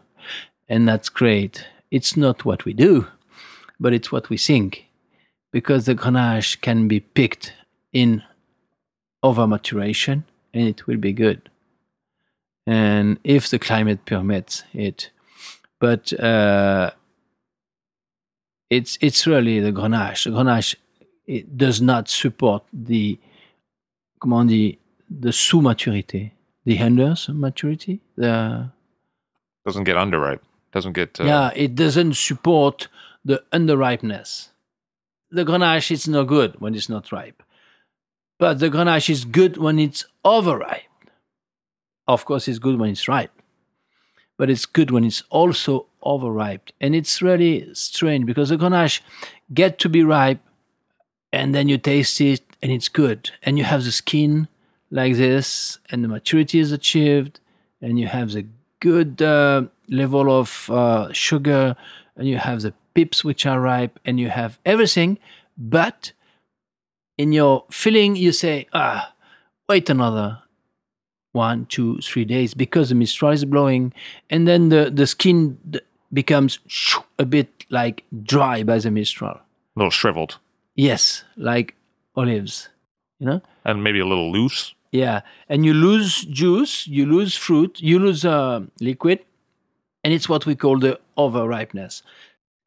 And 0.69 0.87
that's 0.87 1.09
great. 1.09 1.65
It's 1.89 2.15
not 2.15 2.45
what 2.45 2.63
we 2.65 2.73
do, 2.73 3.07
but 3.79 3.93
it's 3.93 4.11
what 4.11 4.29
we 4.29 4.37
think 4.37 4.85
because 5.51 5.85
the 5.85 5.95
Grenache 5.95 6.61
can 6.61 6.87
be 6.87 6.99
picked 7.01 7.53
in 7.91 8.23
over 9.21 9.45
maturation 9.45 10.23
and 10.53 10.67
it 10.67 10.87
will 10.87 10.97
be 10.97 11.13
good. 11.13 11.49
And 12.65 13.19
if 13.23 13.49
the 13.49 13.59
climate 13.59 14.05
permits 14.05 14.63
it. 14.73 15.09
But 15.79 16.13
uh, 16.19 16.91
it's 18.71 18.97
it's 19.01 19.27
really 19.27 19.59
the 19.59 19.71
Grenache. 19.71 20.23
The 20.23 20.31
Grenache 20.31 20.75
it 21.27 21.57
does 21.57 21.81
not 21.81 22.09
support 22.09 22.63
the 22.73 23.19
comment 24.19 24.39
on 24.39 24.47
dit 24.47 24.79
the 25.09 25.33
sous 25.33 25.61
maturité, 25.61 26.31
the 26.65 26.79
under 26.79 27.13
maturity. 27.33 27.99
The 28.15 28.71
Doesn't 29.65 29.83
get 29.83 29.97
underripe. 29.97 30.39
Doesn't 30.71 30.93
get. 30.93 31.19
Uh, 31.19 31.25
yeah, 31.25 31.51
it 31.53 31.75
doesn't 31.75 32.15
support 32.15 32.87
the 33.25 33.43
underripeness. 33.51 34.49
The 35.29 35.43
Grenache 35.43 35.91
is 35.91 36.07
no 36.07 36.23
good 36.23 36.59
when 36.59 36.73
it's 36.73 36.89
not 36.89 37.11
ripe, 37.11 37.43
but 38.39 38.59
the 38.59 38.69
Grenache 38.69 39.09
is 39.09 39.25
good 39.25 39.57
when 39.57 39.79
it's 39.79 40.05
overripe. 40.23 40.87
Of 42.07 42.25
course, 42.25 42.47
it's 42.47 42.59
good 42.59 42.79
when 42.79 42.89
it's 42.89 43.07
ripe, 43.07 43.31
but 44.37 44.49
it's 44.49 44.65
good 44.65 44.91
when 44.91 45.03
it's 45.03 45.23
also 45.29 45.87
overripe. 46.03 46.69
And 46.79 46.95
it's 46.95 47.21
really 47.21 47.73
strange 47.73 48.25
because 48.25 48.49
the 48.49 48.57
Grenache 48.57 49.01
get 49.53 49.79
to 49.79 49.89
be 49.89 50.03
ripe, 50.03 50.39
and 51.33 51.55
then 51.55 51.69
you 51.69 51.77
taste 51.77 52.19
it, 52.21 52.41
and 52.61 52.71
it's 52.71 52.89
good, 52.89 53.31
and 53.43 53.57
you 53.57 53.63
have 53.63 53.83
the 53.83 53.91
skin 53.91 54.47
like 54.89 55.15
this, 55.15 55.79
and 55.89 56.03
the 56.03 56.07
maturity 56.07 56.59
is 56.59 56.71
achieved, 56.71 57.39
and 57.81 57.99
you 57.99 58.07
have 58.07 58.31
the 58.31 58.45
good 58.79 59.21
uh, 59.21 59.63
level 59.89 60.31
of 60.31 60.69
uh, 60.69 61.11
sugar, 61.13 61.75
and 62.15 62.27
you 62.27 62.37
have 62.37 62.61
the 62.61 62.73
pips 62.93 63.23
which 63.23 63.45
are 63.45 63.61
ripe, 63.61 63.99
and 64.03 64.19
you 64.19 64.29
have 64.29 64.59
everything, 64.65 65.17
but 65.57 66.11
in 67.17 67.31
your 67.31 67.63
filling, 67.71 68.15
you 68.15 68.31
say, 68.31 68.67
ah, 68.73 69.13
wait 69.69 69.89
another 69.89 70.39
one, 71.31 71.65
two, 71.65 71.97
three 71.99 72.25
days 72.25 72.53
because 72.53 72.89
the 72.89 72.95
mistral 72.95 73.31
is 73.31 73.45
blowing, 73.45 73.93
and 74.29 74.47
then 74.47 74.69
the, 74.69 74.91
the 74.93 75.07
skin 75.07 75.57
becomes 76.13 76.59
shoo, 76.67 77.01
a 77.19 77.25
bit 77.25 77.65
like 77.69 78.03
dry 78.23 78.63
by 78.63 78.79
the 78.79 78.91
mistral. 78.91 79.31
a 79.31 79.41
little 79.75 79.91
shriveled 79.91 80.37
Yes, 80.75 81.23
like 81.37 81.75
olives, 82.15 82.69
you 83.19 83.27
know? 83.27 83.41
and 83.65 83.83
maybe 83.83 83.99
a 83.99 84.05
little 84.05 84.31
loose. 84.31 84.73
Yeah, 84.91 85.21
and 85.47 85.65
you 85.65 85.73
lose 85.73 86.25
juice, 86.25 86.87
you 86.87 87.05
lose 87.05 87.35
fruit, 87.35 87.79
you 87.79 87.99
lose 87.99 88.25
uh, 88.25 88.61
liquid, 88.79 89.19
and 90.03 90.13
it's 90.13 90.27
what 90.27 90.45
we 90.45 90.55
call 90.55 90.79
the 90.79 90.99
overripeness. 91.17 92.01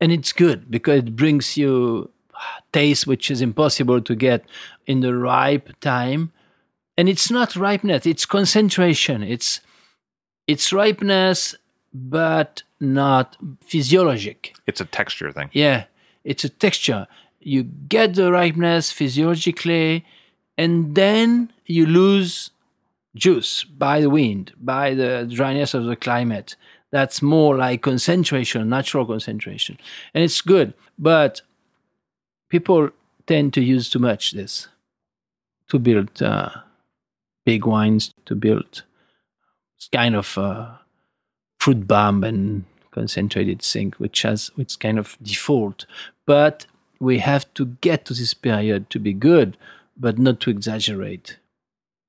And 0.01 0.13
it's 0.13 0.33
good 0.33 0.71
because 0.71 0.99
it 1.01 1.17
brings 1.17 1.57
you 1.57 2.11
taste 2.73 3.07
which 3.07 3.31
is 3.31 3.41
impossible 3.41 4.01
to 4.03 4.15
get 4.15 4.45
in 4.87 5.01
the 5.01 5.15
ripe 5.15 5.71
time. 5.81 6.33
And 6.97 7.09
it's 7.09 7.31
not 7.31 7.57
ripeness; 7.57 8.07
it's 8.07 8.25
concentration. 8.27 9.23
It's 9.23 9.61
it's 10.47 10.73
ripeness, 10.73 11.55
but 11.93 12.63
not 12.81 13.37
physiologic. 13.65 14.55
It's 14.67 14.81
a 14.81 14.85
texture 14.85 15.33
thing. 15.33 15.51
Yeah, 15.53 15.85
it's 16.25 16.45
a 16.45 16.49
texture. 16.49 17.07
You 17.41 17.63
get 17.63 18.15
the 18.15 18.33
ripeness 18.33 18.91
physiologically, 18.93 20.05
and 20.57 20.95
then 20.95 21.53
you 21.67 21.87
lose 21.87 22.51
juice 23.15 23.65
by 23.65 24.01
the 24.01 24.11
wind, 24.11 24.53
by 24.61 24.95
the 24.95 25.29
dryness 25.31 25.75
of 25.75 25.85
the 25.85 25.97
climate. 25.97 26.57
That's 26.91 27.23
more 27.23 27.57
like 27.57 27.83
concentration, 27.83 28.69
natural 28.69 29.07
concentration. 29.07 29.79
And 30.15 30.23
it's 30.25 30.41
good. 30.41 30.75
But 30.99 31.43
people 32.49 32.91
tend 33.27 33.53
to 33.55 33.61
use 33.61 33.91
too 33.91 33.99
much 33.99 34.33
this 34.33 34.69
to 35.69 35.79
build 35.79 36.23
uh, 36.23 36.51
big 37.45 37.67
wines, 37.67 38.13
to 38.27 38.35
build 38.35 38.85
It's 39.77 39.89
kind 39.89 40.15
of 40.15 40.39
uh, 40.39 40.77
fruit 41.65 41.89
bomb 41.89 42.23
and 42.23 42.67
concentrated 42.91 43.63
zinc, 43.63 43.95
which 43.95 44.21
has 44.21 44.49
which 44.55 44.79
kind 44.79 44.99
of 44.99 45.17
default. 45.23 45.87
But 46.27 46.67
we 47.01 47.21
have 47.21 47.53
to 47.55 47.65
get 47.81 48.05
to 48.05 48.13
this 48.13 48.35
period 48.35 48.91
to 48.91 48.99
be 48.99 49.15
good, 49.15 49.57
but 49.97 50.19
not 50.19 50.41
to 50.41 50.51
exaggerate, 50.51 51.39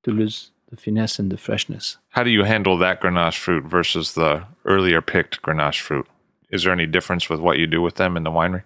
to 0.03 0.11
lose 0.11 0.51
the 0.69 0.75
finesse 0.75 1.19
and 1.19 1.31
the 1.31 1.37
freshness. 1.37 1.97
How 2.09 2.23
do 2.23 2.31
you 2.31 2.43
handle 2.43 2.77
that 2.79 2.99
Grenache 2.99 3.37
fruit 3.37 3.63
versus 3.63 4.13
the 4.13 4.43
earlier 4.65 5.01
picked 5.01 5.41
Grenache 5.41 5.79
fruit? 5.79 6.07
Is 6.49 6.65
there 6.65 6.73
any 6.73 6.85
difference 6.85 7.29
with 7.29 7.39
what 7.39 7.57
you 7.57 7.65
do 7.65 7.81
with 7.81 7.95
them 7.95 8.17
in 8.17 8.23
the 8.23 8.31
winery? 8.31 8.63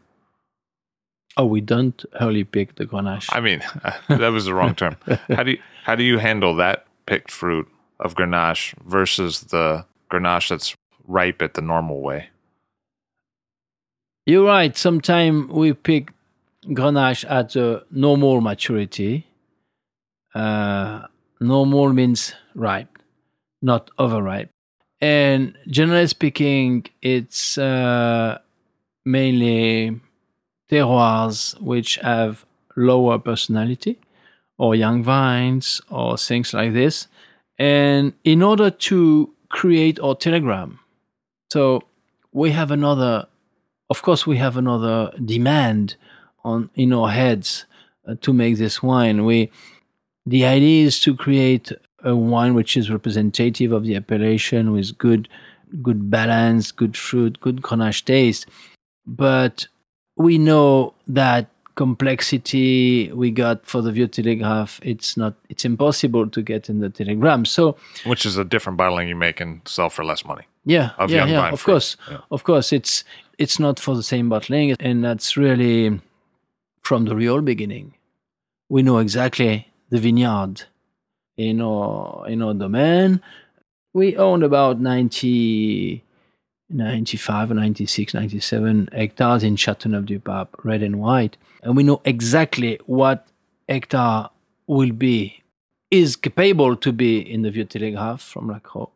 Oh, 1.37 1.45
we 1.45 1.61
don't 1.61 2.03
early 2.19 2.43
pick 2.43 2.75
the 2.75 2.87
Grenache. 2.87 3.29
I 3.31 3.41
mean, 3.41 3.61
that 4.07 4.31
was 4.31 4.45
the 4.45 4.55
wrong 4.55 4.73
term. 4.73 4.97
How 5.27 5.43
do 5.43 5.51
you 5.51 5.59
how 5.83 5.93
do 5.93 6.03
you 6.03 6.17
handle 6.17 6.55
that 6.55 6.87
picked 7.05 7.29
fruit 7.29 7.67
of 7.99 8.15
Grenache 8.15 8.73
versus 8.83 9.41
the 9.41 9.85
Grenache 10.09 10.49
that's 10.49 10.75
ripe 11.07 11.41
at 11.41 11.53
the 11.53 11.61
normal 11.61 12.01
way? 12.01 12.29
You're 14.25 14.45
right. 14.45 14.77
Sometimes 14.77 15.49
we 15.49 15.73
pick 15.73 16.11
Grenache 16.65 17.25
at 17.29 17.55
a 17.55 17.83
normal 17.89 18.41
maturity. 18.41 19.25
Uh, 20.35 21.07
normal 21.39 21.93
means 21.93 22.33
ripe, 22.53 22.99
not 23.61 23.89
overripe. 23.97 24.51
And 25.01 25.57
generally 25.67 26.07
speaking, 26.07 26.85
it's 27.01 27.57
uh, 27.57 28.39
mainly 29.05 29.99
terroirs 30.69 31.59
which 31.61 31.95
have 31.95 32.45
lower 32.75 33.17
personality, 33.17 33.99
or 34.57 34.75
young 34.75 35.03
vines, 35.03 35.81
or 35.89 36.17
things 36.17 36.53
like 36.53 36.73
this. 36.73 37.07
And 37.57 38.13
in 38.23 38.43
order 38.43 38.69
to 38.69 39.33
create 39.49 39.99
our 39.99 40.15
Télégramme, 40.15 40.79
so 41.51 41.83
we 42.31 42.51
have 42.51 42.71
another 42.71 43.27
of 43.89 44.01
course 44.01 44.25
we 44.27 44.37
have 44.37 44.57
another 44.57 45.11
demand 45.23 45.95
on 46.43 46.69
in 46.75 46.93
our 46.93 47.09
heads 47.09 47.65
uh, 48.07 48.15
to 48.21 48.33
make 48.33 48.57
this 48.57 48.81
wine. 48.81 49.25
We 49.25 49.51
the 50.25 50.45
idea 50.45 50.85
is 50.85 50.99
to 51.01 51.15
create 51.15 51.71
a 52.03 52.15
wine 52.15 52.53
which 52.53 52.77
is 52.77 52.89
representative 52.89 53.71
of 53.71 53.83
the 53.83 53.95
appellation 53.95 54.71
with 54.71 54.97
good 54.97 55.27
good 55.81 56.09
balance 56.09 56.71
good 56.71 56.95
fruit 56.95 57.39
good 57.39 57.61
grenache 57.61 58.05
taste. 58.05 58.47
But 59.05 59.67
we 60.15 60.37
know 60.37 60.93
that 61.07 61.49
complexity 61.79 63.11
we 63.13 63.31
got 63.31 63.65
for 63.65 63.81
the 63.81 63.91
Vieux 63.91 64.07
Télégraphe, 64.07 64.79
it's 64.83 65.15
not, 65.17 65.33
it's 65.49 65.65
impossible 65.65 66.27
to 66.29 66.41
get 66.41 66.69
in 66.69 66.79
the 66.79 66.89
Télégramme. 66.89 67.45
So, 67.47 67.75
which 68.05 68.25
is 68.25 68.37
a 68.37 68.43
different 68.43 68.77
bottling 68.77 69.07
you 69.07 69.15
make 69.15 69.39
and 69.41 69.61
sell 69.65 69.89
for 69.89 70.03
less 70.05 70.23
money. 70.25 70.43
Yeah, 70.65 70.91
of 70.97 71.09
yeah, 71.09 71.25
yeah. 71.25 71.49
Of 71.51 71.59
fruit. 71.61 71.73
course, 71.73 71.97
Yeah. 72.11 72.17
of 72.31 72.43
course, 72.43 72.73
it's 72.73 73.03
it's 73.37 73.59
not 73.59 73.79
for 73.79 73.95
the 73.95 74.03
same 74.03 74.27
bottling, 74.29 74.75
and 74.79 75.03
that's 75.03 75.37
really 75.37 75.99
from 76.81 77.05
the 77.05 77.15
real 77.15 77.41
beginning. 77.41 77.93
We 78.69 78.81
know 78.83 78.97
exactly 78.99 79.67
the 79.89 79.99
vineyard 79.99 80.63
in 81.37 81.61
our 81.61 82.27
in 82.27 82.41
our 82.41 82.53
domain. 82.53 83.21
We 83.93 84.15
own 84.17 84.43
about 84.43 84.79
90, 84.79 86.03
95 86.69 87.51
96, 87.51 88.13
97 88.13 88.89
hectares 88.91 89.43
in 89.43 89.55
Châteauneuf-du-Pape, 89.55 90.49
red 90.63 90.83
and 90.83 90.99
white. 90.99 91.37
And 91.63 91.75
we 91.75 91.83
know 91.83 92.01
exactly 92.05 92.79
what 92.85 93.27
hectare 93.67 94.29
will 94.67 94.91
be, 94.91 95.43
is 95.89 96.15
capable 96.15 96.75
to 96.75 96.91
be 96.91 97.19
in 97.19 97.41
the 97.41 97.51
Vieux 97.51 97.65
Télégraphe 97.65 98.21
from 98.21 98.47
La 98.47 98.59
Crau 98.59 98.91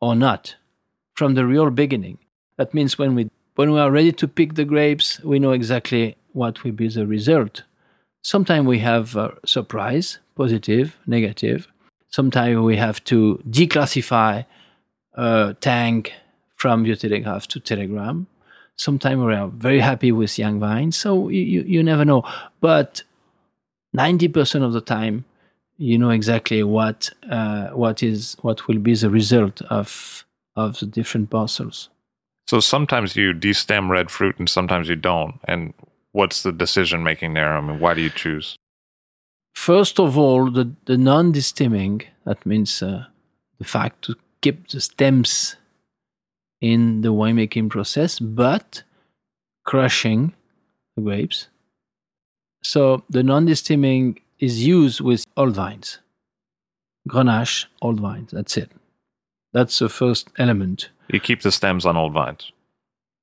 or 0.00 0.14
not 0.14 0.56
from 1.14 1.34
the 1.34 1.46
real 1.46 1.70
beginning. 1.70 2.18
That 2.56 2.74
means 2.74 2.98
when 2.98 3.14
we 3.14 3.30
when 3.54 3.70
we 3.70 3.78
are 3.78 3.90
ready 3.90 4.10
to 4.12 4.26
pick 4.26 4.54
the 4.54 4.64
grapes, 4.64 5.20
we 5.20 5.38
know 5.38 5.52
exactly 5.52 6.16
what 6.32 6.64
will 6.64 6.72
be 6.72 6.88
the 6.88 7.06
result. 7.06 7.62
Sometimes 8.22 8.66
we 8.66 8.80
have 8.80 9.14
a 9.14 9.36
surprise, 9.46 10.18
positive, 10.34 10.96
negative. 11.06 11.68
Sometimes 12.08 12.58
we 12.58 12.76
have 12.76 13.02
to 13.04 13.40
declassify 13.48 14.44
a 15.14 15.56
tank 15.60 16.12
from 16.64 16.82
Vieux 16.82 16.96
Télégraphe 16.96 17.46
to 17.46 17.60
Télégramme. 17.60 18.24
Sometimes 18.76 19.22
we 19.22 19.34
are 19.34 19.48
very 19.48 19.80
happy 19.80 20.12
with 20.12 20.38
young 20.38 20.58
vines, 20.58 20.96
so 20.96 21.28
you, 21.28 21.42
you, 21.42 21.62
you 21.66 21.82
never 21.82 22.06
know. 22.06 22.22
But 22.62 23.02
90% 23.94 24.62
of 24.64 24.72
the 24.72 24.80
time, 24.80 25.26
you 25.76 25.98
know 25.98 26.08
exactly 26.08 26.62
what 26.62 27.10
uh, 27.30 27.68
what 27.82 28.02
is 28.02 28.36
what 28.40 28.66
will 28.66 28.78
be 28.78 28.94
the 28.94 29.10
result 29.10 29.60
of 29.68 30.24
of 30.56 30.78
the 30.78 30.86
different 30.86 31.28
parcels. 31.28 31.90
So 32.48 32.60
sometimes 32.60 33.14
you 33.14 33.34
destem 33.34 33.90
red 33.90 34.10
fruit 34.10 34.38
and 34.38 34.48
sometimes 34.48 34.88
you 34.88 34.96
don't. 34.96 35.34
And 35.44 35.74
what's 36.12 36.42
the 36.44 36.52
decision 36.52 37.02
making 37.02 37.34
there? 37.34 37.58
I 37.58 37.60
mean, 37.60 37.78
why 37.78 37.92
do 37.92 38.00
you 38.00 38.10
choose? 38.10 38.56
First 39.54 40.00
of 40.00 40.16
all, 40.16 40.50
the, 40.50 40.72
the 40.86 40.96
non-destemming, 40.96 42.04
that 42.24 42.46
means 42.46 42.82
uh, 42.82 43.04
the 43.58 43.64
fact 43.64 44.02
to 44.04 44.14
keep 44.40 44.68
the 44.68 44.80
stems 44.80 45.56
in 46.64 47.02
the 47.02 47.12
winemaking 47.12 47.68
process, 47.68 48.18
but 48.18 48.82
crushing 49.64 50.32
the 50.96 51.02
grapes. 51.02 51.48
So 52.62 53.04
the 53.10 53.22
non-destemming 53.22 54.22
is 54.38 54.66
used 54.66 55.02
with 55.02 55.26
old 55.36 55.54
vines, 55.54 55.98
Grenache, 57.06 57.66
old 57.82 58.00
vines. 58.00 58.30
That's 58.30 58.56
it. 58.56 58.70
That's 59.52 59.78
the 59.78 59.90
first 59.90 60.28
element. 60.38 60.88
You 61.12 61.20
keep 61.20 61.42
the 61.42 61.52
stems 61.52 61.84
on 61.84 61.98
old 61.98 62.14
vines. 62.14 62.50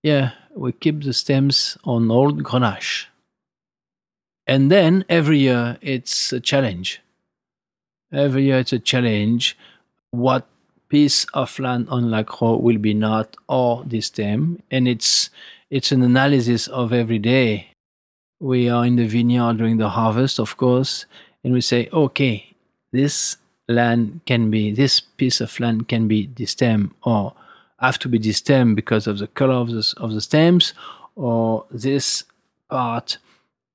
Yeah, 0.03 0.31
we 0.55 0.71
keep 0.71 1.03
the 1.03 1.13
stems 1.13 1.77
on 1.83 2.11
old 2.11 2.43
Grenache. 2.43 3.07
And 4.45 4.69
then 4.69 5.03
every 5.09 5.39
year 5.39 5.77
it's 5.81 6.31
a 6.31 6.39
challenge. 6.39 7.01
Every 8.13 8.43
year 8.43 8.59
it's 8.59 8.73
a 8.73 8.79
challenge. 8.79 9.57
What 10.11 10.47
piece 10.91 11.25
of 11.33 11.57
land 11.57 11.87
on 11.89 12.11
La 12.11 12.21
Crau 12.23 12.57
will 12.57 12.77
be 12.77 12.93
not 12.93 13.37
or 13.47 13.83
this 13.85 14.07
stem? 14.07 14.61
And 14.69 14.87
it's 14.89 15.29
it's 15.69 15.93
an 15.93 16.03
analysis 16.03 16.67
of 16.67 16.91
every 16.91 17.17
day. 17.17 17.69
We 18.41 18.69
are 18.69 18.85
in 18.85 18.97
the 18.97 19.05
vineyard 19.05 19.57
during 19.57 19.77
the 19.77 19.89
harvest, 19.89 20.37
of 20.37 20.57
course, 20.57 21.05
and 21.43 21.53
we 21.53 21.61
say, 21.61 21.87
okay, 21.93 22.53
this 22.91 23.37
land 23.69 24.19
can 24.25 24.51
be 24.51 24.71
this 24.71 24.99
piece 24.99 25.39
of 25.39 25.57
land 25.59 25.87
can 25.87 26.09
be 26.09 26.27
destem 26.27 26.91
or 27.03 27.33
have 27.79 27.97
to 27.99 28.09
be 28.09 28.19
destem 28.19 28.75
because 28.75 29.07
of 29.07 29.17
the 29.19 29.27
color 29.27 29.53
of 29.53 29.69
the, 29.69 29.93
of 29.97 30.11
the 30.13 30.21
stems, 30.21 30.73
or 31.15 31.65
this 31.71 32.25
part 32.69 33.17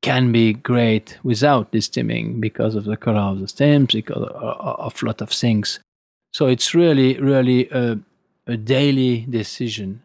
can 0.03 0.31
be 0.31 0.53
great 0.53 1.19
without 1.25 1.73
destemming 1.73 2.41
because 2.41 2.75
of 2.75 2.85
the 2.85 2.97
color 2.97 3.25
of 3.33 3.41
the 3.41 3.49
stems, 3.49 3.95
because 3.95 4.23
of 4.23 5.03
a 5.03 5.07
lot 5.07 5.23
of 5.23 5.31
things. 5.31 5.81
So 6.37 6.49
it's 6.49 6.75
really, 6.75 7.19
really 7.19 7.67
a, 7.71 7.99
a 8.47 8.59
daily 8.59 9.21
decision. 9.21 10.03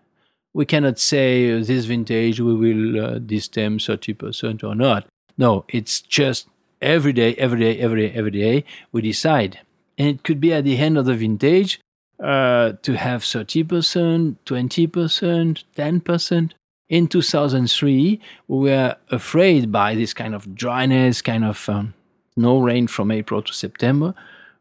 We 0.54 0.66
cannot 0.66 0.98
say 0.98 1.52
uh, 1.52 1.62
this 1.62 1.84
vintage 1.84 2.40
we 2.40 2.56
will 2.56 3.06
uh, 3.06 3.20
destem 3.20 3.76
30% 3.76 4.64
or 4.64 4.74
not. 4.74 5.08
No, 5.38 5.66
it's 5.68 6.00
just 6.00 6.48
every 6.82 7.12
day, 7.12 7.36
every 7.36 7.60
day, 7.60 7.78
every 7.80 8.08
day, 8.08 8.16
every 8.16 8.32
day 8.32 8.64
we 8.94 9.02
decide. 9.02 9.60
And 9.98 10.08
it 10.08 10.24
could 10.24 10.40
be 10.40 10.54
at 10.54 10.64
the 10.64 10.78
end 10.78 10.98
of 10.98 11.04
the 11.04 11.16
vintage 11.16 11.82
uh, 12.24 12.74
to 12.82 12.94
have 12.96 13.24
30%, 13.24 14.38
20%, 14.46 15.64
10%. 15.76 16.52
In 16.88 17.08
2003, 17.10 18.22
we 18.48 18.70
were 18.70 18.96
afraid 19.10 19.70
by 19.70 19.96
this 19.96 20.14
kind 20.14 20.34
of 20.34 20.56
dryness, 20.56 21.22
kind 21.22 21.44
of 21.44 21.68
um, 21.68 21.94
no 22.38 22.62
rain 22.62 22.88
from 22.88 23.12
April 23.12 23.42
to 23.42 23.52
September. 23.52 24.14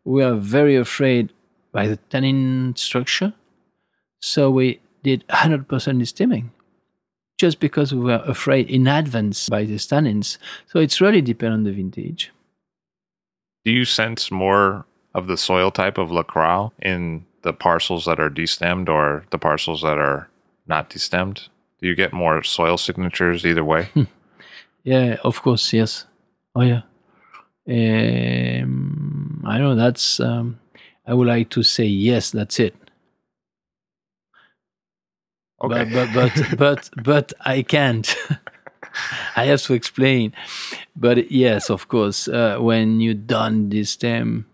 We 0.04 0.24
are 0.24 0.34
very 0.34 0.74
afraid 0.74 1.32
by 1.72 1.86
the 1.86 1.96
tannin 1.96 2.74
structure. 2.76 3.32
So 4.20 4.50
we 4.50 4.80
did 5.02 5.26
100% 5.28 5.66
destemming 5.66 6.50
just 7.38 7.58
because 7.58 7.94
we 7.94 8.00
were 8.00 8.22
afraid 8.26 8.68
in 8.68 8.86
advance 8.86 9.48
by 9.48 9.64
the 9.64 9.76
tannins. 9.76 10.36
So 10.66 10.78
it's 10.78 11.00
really 11.00 11.22
depend 11.22 11.54
on 11.54 11.64
the 11.64 11.72
vintage. 11.72 12.32
Do 13.64 13.72
you 13.72 13.84
sense 13.84 14.30
more 14.30 14.84
of 15.14 15.26
the 15.26 15.36
soil 15.36 15.70
type 15.70 15.98
of 15.98 16.10
La 16.10 16.22
Crau 16.22 16.72
in 16.80 17.24
the 17.42 17.52
parcels 17.52 18.04
that 18.04 18.20
are 18.20 18.30
destemmed 18.30 18.88
or 18.88 19.24
the 19.30 19.38
parcels 19.38 19.82
that 19.82 19.98
are 19.98 20.28
not 20.66 20.90
destemmed? 20.90 21.48
Do 21.80 21.88
you 21.88 21.94
get 21.94 22.12
more 22.12 22.42
soil 22.42 22.76
signatures 22.76 23.46
either 23.46 23.64
way? 23.64 23.88
Yeah, 24.82 25.16
of 25.24 25.42
course, 25.42 25.72
yes. 25.72 26.06
Oh 26.54 26.62
yeah. 26.62 26.82
Um, 27.68 29.42
I 29.46 29.58
know 29.58 29.74
that's. 29.74 30.20
Um, 30.20 30.59
I 31.10 31.14
would 31.14 31.26
like 31.26 31.50
to 31.50 31.64
say 31.64 31.86
yes. 31.86 32.30
That's 32.30 32.60
it. 32.60 32.74
Okay. 35.60 35.84
But 35.84 36.08
but 36.14 36.14
but 36.14 36.50
but, 36.58 36.90
but 37.02 37.32
I 37.40 37.62
can't. 37.62 38.14
I 39.36 39.46
have 39.46 39.60
to 39.62 39.74
explain. 39.74 40.32
But 40.94 41.32
yes, 41.32 41.68
of 41.68 41.88
course, 41.88 42.28
uh, 42.28 42.58
when 42.60 43.00
you 43.00 43.14
done 43.14 43.70
this 43.70 43.90
stem 43.90 44.46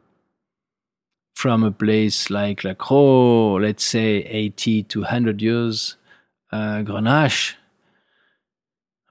from 1.35 1.63
a 1.63 1.71
place 1.71 2.31
like 2.31 2.65
La 2.65 2.73
Crau, 2.73 3.61
let's 3.61 3.85
say 3.85 4.23
80 4.25 4.85
to 4.85 5.01
100 5.01 5.43
years, 5.43 5.97
uh, 6.53 6.83
Grenache, 6.83 7.55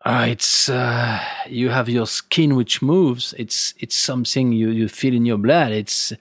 uh, 0.03 0.25
it's 0.29 0.67
uh, 0.69 1.19
you 1.47 1.69
have 1.69 1.89
your 1.89 2.07
skin 2.07 2.55
which 2.55 2.81
moves. 2.81 3.33
It's 3.37 3.75
it's 3.79 3.95
something 3.95 4.51
you, 4.51 4.69
you 4.69 4.87
feel 4.87 5.13
in 5.13 5.25
your 5.25 5.37
blood. 5.37 5.71
It's 5.71 6.11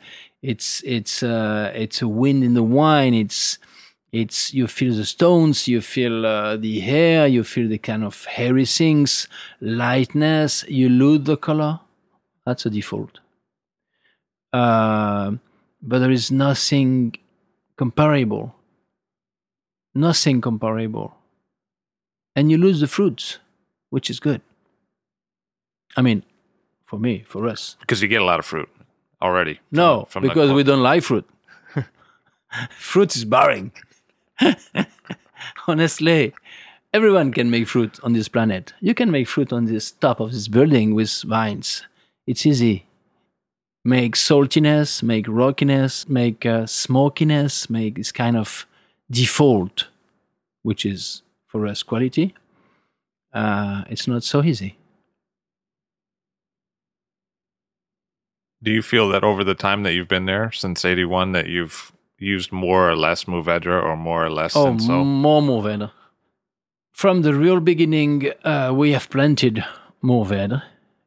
it's 0.45 0.82
it's 0.84 1.22
uh, 1.22 1.72
it's 1.74 2.03
a 2.03 2.09
wind 2.09 2.45
in 2.45 2.53
the 2.53 2.62
wine. 2.62 3.14
It's 3.14 3.59
it's 4.12 4.53
you 4.53 4.66
feel 4.66 4.95
the 4.95 5.07
stones, 5.07 5.66
you 5.66 5.80
feel 5.80 6.26
uh, 6.26 6.57
the 6.59 6.80
hair, 6.80 7.26
you 7.26 7.42
feel 7.45 7.66
the 7.66 7.78
kind 7.78 8.05
of 8.05 8.26
hairy 8.26 8.66
things, 8.66 9.26
lightness. 9.61 10.62
You 10.68 10.90
lose 10.90 11.24
the 11.24 11.38
color. 11.38 11.80
That's 12.45 12.66
a 12.66 12.70
default. 12.70 13.20
Uh, 14.53 15.32
but 15.80 16.01
there 16.01 16.11
is 16.11 16.30
nothing 16.30 17.14
comparable. 17.78 18.55
Nothing 19.95 20.42
comparable. 20.42 21.14
And 22.36 22.51
you 22.51 22.59
lose 22.59 22.80
the 22.80 22.86
fruits, 22.86 23.38
which 23.88 24.11
is 24.11 24.20
good. 24.20 24.42
I 25.97 26.03
mean, 26.03 26.22
for 26.84 26.99
me, 26.99 27.24
for 27.26 27.49
us. 27.49 27.76
Because 27.80 28.03
you 28.03 28.09
get 28.09 28.20
a 28.20 28.24
lot 28.24 28.40
of 28.40 28.45
fruit 28.45 28.68
already. 29.25 29.55
from- 29.55 29.62
No, 29.83 30.07
from 30.09 30.22
because 30.22 30.53
we 30.53 30.62
don't 30.62 30.83
like 30.83 31.03
fruit. 31.03 31.27
fruit 32.79 33.16
is 33.16 33.25
boring. 33.25 33.72
Honestly, 35.66 36.33
everyone 36.93 37.33
can 37.33 37.51
make 37.51 37.66
fruit 37.68 37.99
on 38.03 38.12
this 38.12 38.29
planet. 38.29 38.72
You 38.81 38.95
can 38.95 39.11
make 39.11 39.27
fruit 39.29 39.53
on 39.53 39.64
this 39.64 39.91
top 39.91 40.20
of 40.20 40.33
this 40.33 40.49
building 40.49 40.95
with 40.95 41.22
vines. 41.22 41.87
It's 42.27 42.47
easy. 42.47 42.87
Make 43.85 44.14
saltiness, 44.16 45.03
make 45.03 45.27
rockiness, 45.29 46.09
make 46.09 46.47
uh, 46.47 46.66
smokiness, 46.66 47.68
make 47.68 47.97
this 47.97 48.12
kind 48.12 48.37
of 48.37 48.66
default, 49.11 49.89
which 50.62 50.87
is 50.87 51.22
for 51.47 51.66
us 51.66 51.83
quality. 51.83 52.35
Uh, 53.33 53.83
it's 53.91 54.07
not 54.09 54.22
so 54.25 54.43
easy. 54.43 54.77
Do 58.64 58.70
you 58.70 58.82
feel 58.82 59.08
that 59.10 59.22
over 59.22 59.44
the 59.44 59.54
time 59.54 59.82
that 59.82 59.92
you've 59.92 60.08
been 60.08 60.24
there 60.24 60.50
since 60.50 60.84
81 60.86 61.32
that 61.32 61.48
you've 61.48 61.92
used 62.18 62.50
more 62.50 62.88
or 62.90 62.96
less 62.96 63.24
Mourvedre 63.26 63.80
or 63.82 63.94
more 63.96 64.24
or 64.24 64.30
less 64.30 64.56
Oh, 64.56 64.66
Cinsault? 64.72 65.04
more 65.04 65.42
Mourvedre. 65.42 65.90
From 66.92 67.22
the 67.22 67.34
real 67.34 67.60
beginning, 67.60 68.30
uh, 68.44 68.72
we 68.74 68.92
have 68.92 69.10
planted 69.10 69.62
Mourvèdre. 70.02 70.62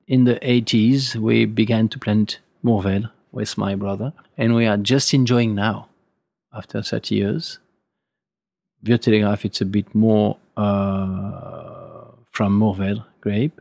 In 0.08 0.26
the 0.26 0.36
80s, 0.42 1.16
we 1.16 1.46
began 1.46 1.88
to 1.90 1.98
plant 1.98 2.40
Mourvèdre 2.64 3.10
with 3.32 3.58
my 3.58 3.74
brother, 3.76 4.14
and 4.38 4.54
we 4.54 4.68
are 4.68 4.78
just 4.78 5.14
enjoying 5.14 5.56
now, 5.56 5.88
after 6.54 6.82
30 6.84 7.16
years. 7.16 7.60
Vieux 8.84 8.98
Télégraphe, 9.00 9.46
it's 9.46 9.62
a 9.62 9.66
bit 9.66 9.96
more 9.96 10.38
uh, 10.58 12.12
from 12.32 12.60
Mourvèdre 12.60 13.04
grape, 13.22 13.60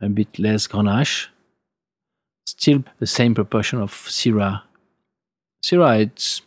a 0.00 0.08
bit 0.08 0.38
less 0.38 0.68
Grenache, 0.68 1.28
still 2.46 2.84
the 2.98 3.06
same 3.06 3.34
proportion 3.34 3.80
of 3.80 3.92
Syrah. 3.92 4.62
Syrah, 5.62 6.00
it's 6.00 6.42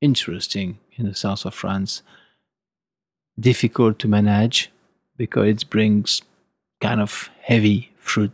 interesting 0.00 0.78
in 0.96 1.06
the 1.06 1.14
south 1.14 1.44
of 1.44 1.54
France, 1.54 2.02
difficult 3.38 3.98
to 4.00 4.08
manage 4.08 4.70
because 5.16 5.48
it 5.48 5.70
brings 5.70 6.22
kind 6.80 7.00
of 7.00 7.30
heavy 7.40 7.90
fruit, 7.98 8.32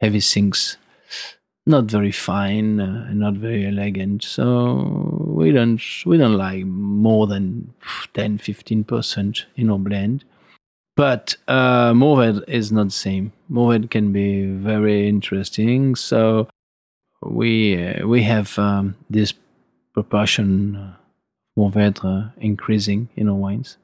heavy 0.00 0.20
things, 0.20 0.76
not 1.66 1.84
very 1.84 2.12
fine 2.12 2.80
uh, 2.80 3.06
and 3.08 3.20
not 3.20 3.34
very 3.34 3.66
elegant. 3.66 4.24
So 4.24 5.24
we 5.28 5.52
don't 5.52 5.80
we 6.06 6.16
don't 6.16 6.38
like 6.38 6.64
more 6.64 7.26
than 7.26 7.74
10 8.14 8.38
15% 8.38 9.44
in 9.56 9.70
our 9.70 9.78
blend. 9.78 10.24
But 10.98 11.36
uh, 11.46 11.92
Mourvèdre 11.92 12.42
is 12.48 12.72
not 12.72 12.86
the 12.86 12.90
same. 12.90 13.30
Mourvèdre 13.48 13.88
can 13.88 14.12
be 14.12 14.46
very 14.46 15.08
interesting. 15.08 15.94
So 15.94 16.48
we 17.22 17.80
uh, 17.80 18.04
we 18.04 18.24
have 18.24 18.58
um, 18.58 18.96
this 19.08 19.32
proportion 19.94 20.74
uh, 20.74 20.96
Mourvèdre 21.56 22.32
increasing 22.38 23.08
in 23.14 23.28
our 23.28 23.36
wines. 23.36 23.76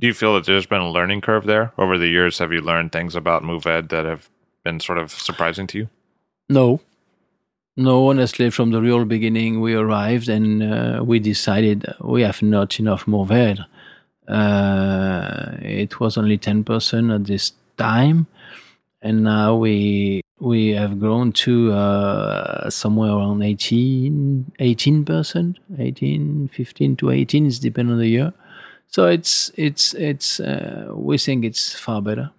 Do 0.00 0.06
you 0.06 0.14
feel 0.14 0.32
that 0.34 0.46
there's 0.46 0.64
been 0.64 0.80
a 0.80 0.90
learning 0.90 1.20
curve 1.20 1.44
there 1.44 1.74
over 1.76 1.98
the 1.98 2.08
years? 2.08 2.38
Have 2.38 2.52
you 2.54 2.62
learned 2.62 2.90
things 2.90 3.14
about 3.14 3.42
Mourvèdre 3.42 3.90
that 3.90 4.06
have 4.06 4.30
been 4.64 4.80
sort 4.80 4.96
of 4.96 5.10
surprising 5.10 5.66
to 5.66 5.78
you? 5.78 5.88
No, 6.48 6.80
no. 7.76 8.08
Honestly, 8.08 8.48
from 8.48 8.70
the 8.70 8.80
real 8.80 9.04
beginning, 9.04 9.60
we 9.60 9.74
arrived 9.74 10.30
and 10.30 10.62
uh, 10.62 11.02
we 11.04 11.18
decided 11.18 11.84
we 12.00 12.22
have 12.22 12.40
not 12.40 12.80
enough 12.80 13.04
Mourvèdre. 13.04 13.66
Uh, 14.28 15.56
it 15.60 16.00
was 16.00 16.16
only 16.16 16.38
ten 16.38 16.64
percent 16.64 17.10
at 17.10 17.24
this 17.24 17.52
time, 17.76 18.26
and 19.00 19.24
now 19.24 19.56
we 19.56 20.22
we 20.42 20.70
have 20.70 20.98
grown 20.98 21.30
to 21.30 21.72
uh, 21.72 22.68
somewhere 22.68 23.12
around 23.12 23.42
18 23.42 25.04
percent 25.04 25.58
18 25.78 26.48
15 26.48 26.96
to 26.96 27.10
18 27.10 27.46
is 27.46 27.60
depending 27.60 27.92
on 27.92 28.00
the 28.00 28.08
year. 28.08 28.32
So 28.88 29.06
it's 29.06 29.52
it's 29.56 29.94
it's 29.94 30.40
uh, 30.40 30.90
we 30.92 31.16
think 31.16 31.44
it's 31.44 31.78
far 31.78 32.02
better. 32.02 32.32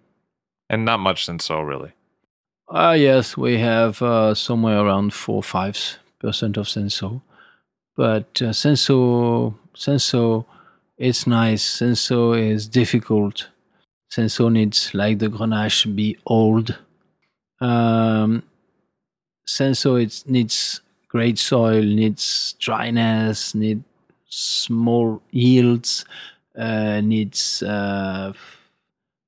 And 0.69 0.83
not 0.83 0.99
much 0.99 1.25
Cinsault 1.25 1.65
really. 1.65 1.93
Uh, 2.69 2.95
yes 2.97 3.37
we 3.37 3.57
have 3.57 4.01
uh, 4.01 4.33
somewhere 4.33 4.79
around 4.79 5.13
4 5.13 5.41
5 5.41 5.99
percent 6.19 6.57
of 6.57 6.67
Cinsault 6.67 7.21
but 7.95 8.41
uh, 8.41 8.51
Cinsault 8.51 9.55
Cinsault 9.75 10.45
it's 11.07 11.27
nice 11.27 11.79
Cinsault 11.79 12.39
is 12.39 12.67
difficult 12.67 13.49
Cinsault 14.11 14.51
needs 14.51 14.93
like 14.93 15.19
the 15.19 15.29
Grenache 15.29 15.95
be 15.95 16.17
old 16.25 16.77
um, 17.61 18.43
Cinsault 19.47 20.01
it 20.01 20.23
needs 20.29 20.81
great 21.13 21.37
soil, 21.37 21.81
needs 21.81 22.55
dryness, 22.59 23.55
needs 23.55 23.83
small 24.27 25.21
yields, 25.31 26.05
uh, 26.57 27.01
needs 27.01 27.61
uh, 27.63 28.33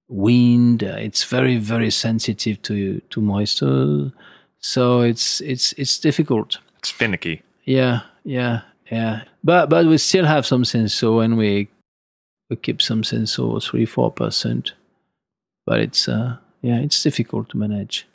wind. 0.10 0.84
It's 0.84 1.24
very 1.24 1.58
very 1.58 1.92
sensitive 1.92 2.62
to 2.64 3.00
to 3.12 3.22
moisture, 3.22 4.12
so 4.60 5.02
it's 5.02 5.42
it's 5.42 5.74
it's 5.74 6.00
difficult. 6.00 6.60
It's 6.80 6.92
finicky. 6.92 7.44
Yeah, 7.66 8.02
yeah, 8.24 8.62
yeah. 8.92 9.24
But 9.44 9.70
but 9.70 9.86
we 9.86 9.98
still 9.98 10.26
have 10.26 10.46
some 10.46 10.64
Cinsault, 10.64 11.24
and 11.24 11.38
we 11.38 11.70
we 12.50 12.56
keep 12.56 12.82
some 12.82 13.04
Cinsault 13.04 13.64
three 13.64 13.86
four 13.86 14.12
percent. 14.12 14.74
But 15.66 15.80
it's 15.80 16.08
uh 16.08 16.38
yeah, 16.62 16.80
it's 16.80 17.02
difficult 17.02 17.50
to 17.50 17.58
manage. 17.58 18.08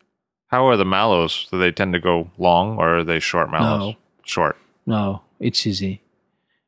How 0.49 0.67
are 0.67 0.77
the 0.77 0.85
mallows? 0.85 1.47
Do 1.51 1.59
they 1.59 1.71
tend 1.71 1.93
to 1.93 2.01
go 2.01 2.31
long 2.39 2.77
or 2.77 2.99
are 2.99 3.05
they 3.05 3.21
short 3.21 3.51
mallows? 3.51 3.95
No. 3.95 3.97
Short. 4.25 4.57
No, 4.87 5.23
it's 5.39 5.65
easy. 5.67 6.03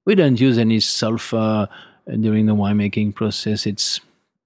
We 0.07 0.15
don't 0.15 0.41
use 0.41 0.59
any 0.59 0.79
sulfur 0.79 1.69
during 2.07 2.47
the 2.47 2.55
winemaking 2.55 3.15
process. 3.15 3.67
It's 3.67 4.01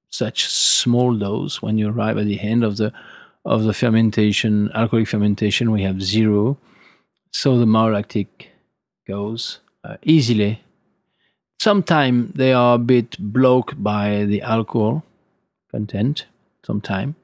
such 0.09 0.49
small 0.49 1.15
dose. 1.15 1.61
When 1.61 1.77
you 1.77 1.91
arrive 1.91 2.17
at 2.17 2.27
the 2.27 2.41
end 2.41 2.65
of 2.65 2.79
the 2.79 2.93
of 3.45 3.65
the 3.65 3.75
fermentation, 3.75 4.71
alcoholic 4.75 5.09
fermentation, 5.09 5.71
we 5.71 5.83
have 5.83 6.03
zero. 6.03 6.59
So 7.33 7.59
the 7.59 7.67
malolactic 7.67 8.27
goes 9.07 9.61
uh, 9.85 9.97
easily. 10.03 10.63
Sometimes 11.61 12.33
they 12.35 12.53
are 12.53 12.75
a 12.75 12.79
bit 12.79 13.17
blocked 13.19 13.83
by 13.83 14.25
the 14.25 14.43
alcohol 14.43 15.03
content. 15.71 16.27
Sometimes 16.65 17.15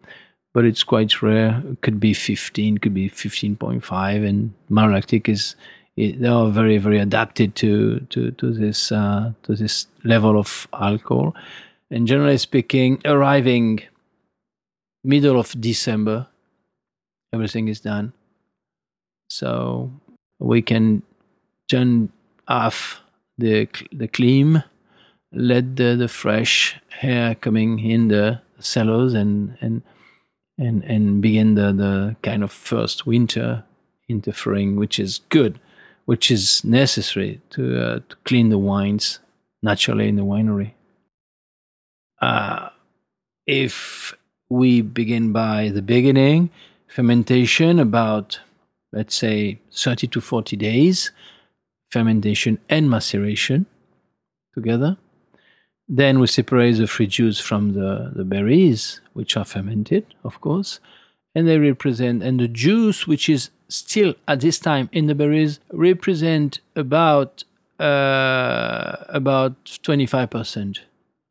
but 0.53 0.65
it's 0.65 0.85
quite 0.85 1.23
rare. 1.23 1.63
It 1.71 1.81
could 1.81 1.99
be 1.99 2.13
15, 2.13 2.79
could 2.79 2.95
be 2.95 3.09
15.5, 3.09 4.29
and 4.29 4.53
malolactic 4.71 5.29
is 5.29 5.57
it, 5.97 6.21
they 6.21 6.29
are 6.29 6.49
very 6.49 6.79
very 6.79 6.99
adapted 6.99 7.55
to 7.57 8.01
to 8.11 8.31
to 8.33 8.53
this 8.53 8.93
uh, 8.93 9.33
to 9.43 9.55
this 9.55 9.87
level 10.05 10.39
of 10.39 10.67
alcohol. 10.73 11.35
And 11.91 12.07
generally 12.07 12.39
speaking, 12.39 13.01
arriving 13.05 13.83
middle 15.05 15.39
of 15.39 15.55
December, 15.61 16.29
everything 17.33 17.69
is 17.69 17.81
done. 17.81 18.15
So 19.29 19.91
we 20.39 20.63
can 20.63 21.03
turn 21.69 22.11
off 22.49 23.01
the 23.39 23.69
the 23.93 24.09
clean, 24.09 24.65
let 25.33 25.77
the, 25.77 25.97
the 25.97 26.09
fresh 26.09 26.81
air 27.01 27.35
coming 27.35 27.79
in 27.79 28.09
the 28.09 28.41
cellars 28.59 29.15
and 29.15 29.57
and 29.61 29.83
and 30.59 30.85
and 30.85 31.23
begin 31.23 31.55
the 31.55 31.73
the 31.73 32.17
kind 32.23 32.43
of 32.43 32.53
first 32.53 33.07
winter 33.07 33.65
interfering, 34.09 34.77
which 34.77 34.99
is 34.99 35.21
good, 35.29 35.59
which 36.05 36.31
is 36.31 36.65
necessary 36.65 37.41
to 37.51 37.81
uh, 37.81 38.01
to 38.09 38.17
clean 38.25 38.51
the 38.51 38.59
wines 38.59 39.21
naturally 39.63 40.09
in 40.09 40.17
the 40.17 40.25
winery. 40.25 40.73
Uh, 42.21 42.69
if 43.47 44.15
we 44.49 44.83
begin 44.83 45.33
by 45.33 45.69
the 45.69 45.83
beginning, 45.83 46.51
fermentation 46.87 47.79
about 47.79 48.39
let's 48.93 49.15
say 49.15 49.59
30 49.73 50.07
to 50.09 50.21
40 50.21 50.57
days, 50.57 51.11
fermentation 51.93 52.59
and 52.69 52.89
maceration 52.89 53.67
together. 54.55 54.97
Then 55.89 56.21
we 56.21 56.27
separate 56.27 56.73
the 56.73 56.87
fruit 56.87 57.11
juice 57.11 57.39
from 57.39 57.75
the, 57.75 58.13
the 58.15 58.25
berries, 58.25 59.01
which 59.13 59.37
are 59.37 59.45
fermented, 59.45 60.07
of 60.25 60.41
course, 60.41 60.81
and 61.35 61.47
they 61.47 61.59
represent, 61.59 62.23
and 62.23 62.41
the 62.41 62.49
juice, 62.49 63.07
which 63.07 63.29
is 63.29 63.51
still 63.69 64.15
at 64.27 64.41
this 64.41 64.59
time 64.59 64.89
in 64.93 65.07
the 65.07 65.15
berries, 65.15 65.61
represent 65.73 66.61
about 66.77 67.45
uh, 67.79 68.97
about 69.09 69.65
25% 69.65 70.79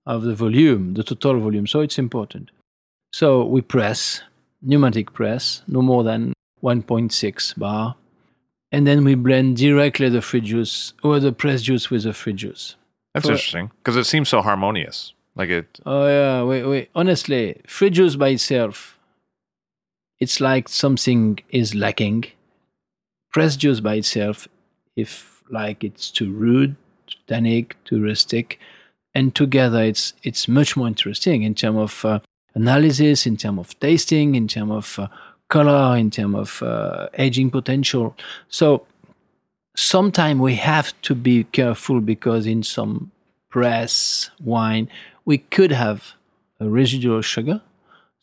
of 0.05 0.23
the 0.23 0.35
volume, 0.35 0.95
the 0.95 1.03
total 1.03 1.39
volume. 1.39 1.65
So 1.65 1.79
it's 1.79 1.97
important. 1.97 2.51
So 3.13 3.45
we 3.45 3.61
press, 3.61 4.21
pneumatic 4.61 5.13
press, 5.13 5.61
no 5.67 5.81
more 5.81 6.03
than 6.03 6.33
1.6 6.61 7.57
bar, 7.57 7.95
and 8.71 8.87
then 8.87 9.03
we 9.03 9.15
blend 9.15 9.57
directly 9.57 10.09
the 10.09 10.21
fruit 10.21 10.45
juice 10.45 10.93
or 11.03 11.19
the 11.19 11.31
press 11.31 11.61
juice 11.61 11.89
with 11.89 12.03
the 12.03 12.13
fruit 12.13 12.37
juice. 12.37 12.75
That's 13.13 13.25
For- 13.25 13.33
interesting 13.33 13.71
because 13.79 13.97
it 13.97 14.05
seems 14.05 14.29
so 14.29 14.41
harmonious. 14.41 15.13
Like 15.35 15.49
it, 15.49 15.79
Oh 15.85 16.07
yeah, 16.07 16.43
wait, 16.43 16.63
wait. 16.65 16.89
Honestly, 16.93 17.61
fruit 17.65 17.91
juice 17.91 18.15
by 18.17 18.29
itself, 18.29 18.97
it's 20.19 20.39
like 20.41 20.67
something 20.69 21.39
is 21.49 21.73
lacking. 21.73 22.25
Press 23.31 23.55
juice 23.55 23.79
by 23.79 23.95
itself, 23.95 24.47
if 24.95 25.41
like 25.49 25.83
it's 25.85 26.11
too 26.11 26.31
rude, 26.31 26.75
too 27.07 27.17
tannic, 27.27 27.75
too 27.85 28.03
rustic, 28.03 28.59
and 29.15 29.33
together 29.33 29.81
it's 29.83 30.13
it's 30.21 30.47
much 30.49 30.75
more 30.75 30.87
interesting 30.87 31.43
in 31.43 31.55
terms 31.55 31.77
of 31.77 32.05
uh, 32.05 32.19
analysis, 32.53 33.25
in 33.25 33.37
terms 33.37 33.59
of 33.59 33.79
tasting, 33.79 34.35
in 34.35 34.47
terms 34.49 34.71
of 34.71 34.99
uh, 34.99 35.07
color, 35.51 35.97
in 35.97 36.09
terms 36.09 36.35
of 36.35 36.63
uh, 36.63 37.09
aging 37.19 37.51
potential. 37.51 38.15
So 38.49 38.87
sometimes 39.75 40.39
we 40.39 40.55
have 40.55 40.99
to 41.03 41.13
be 41.13 41.43
careful 41.43 42.01
because 42.01 42.47
in 42.47 42.63
some 42.63 43.11
press 43.49 44.31
wine 44.39 44.89
we 45.25 45.37
could 45.37 45.71
have 45.71 46.13
a 46.59 46.67
residual 46.67 47.21
sugar. 47.21 47.61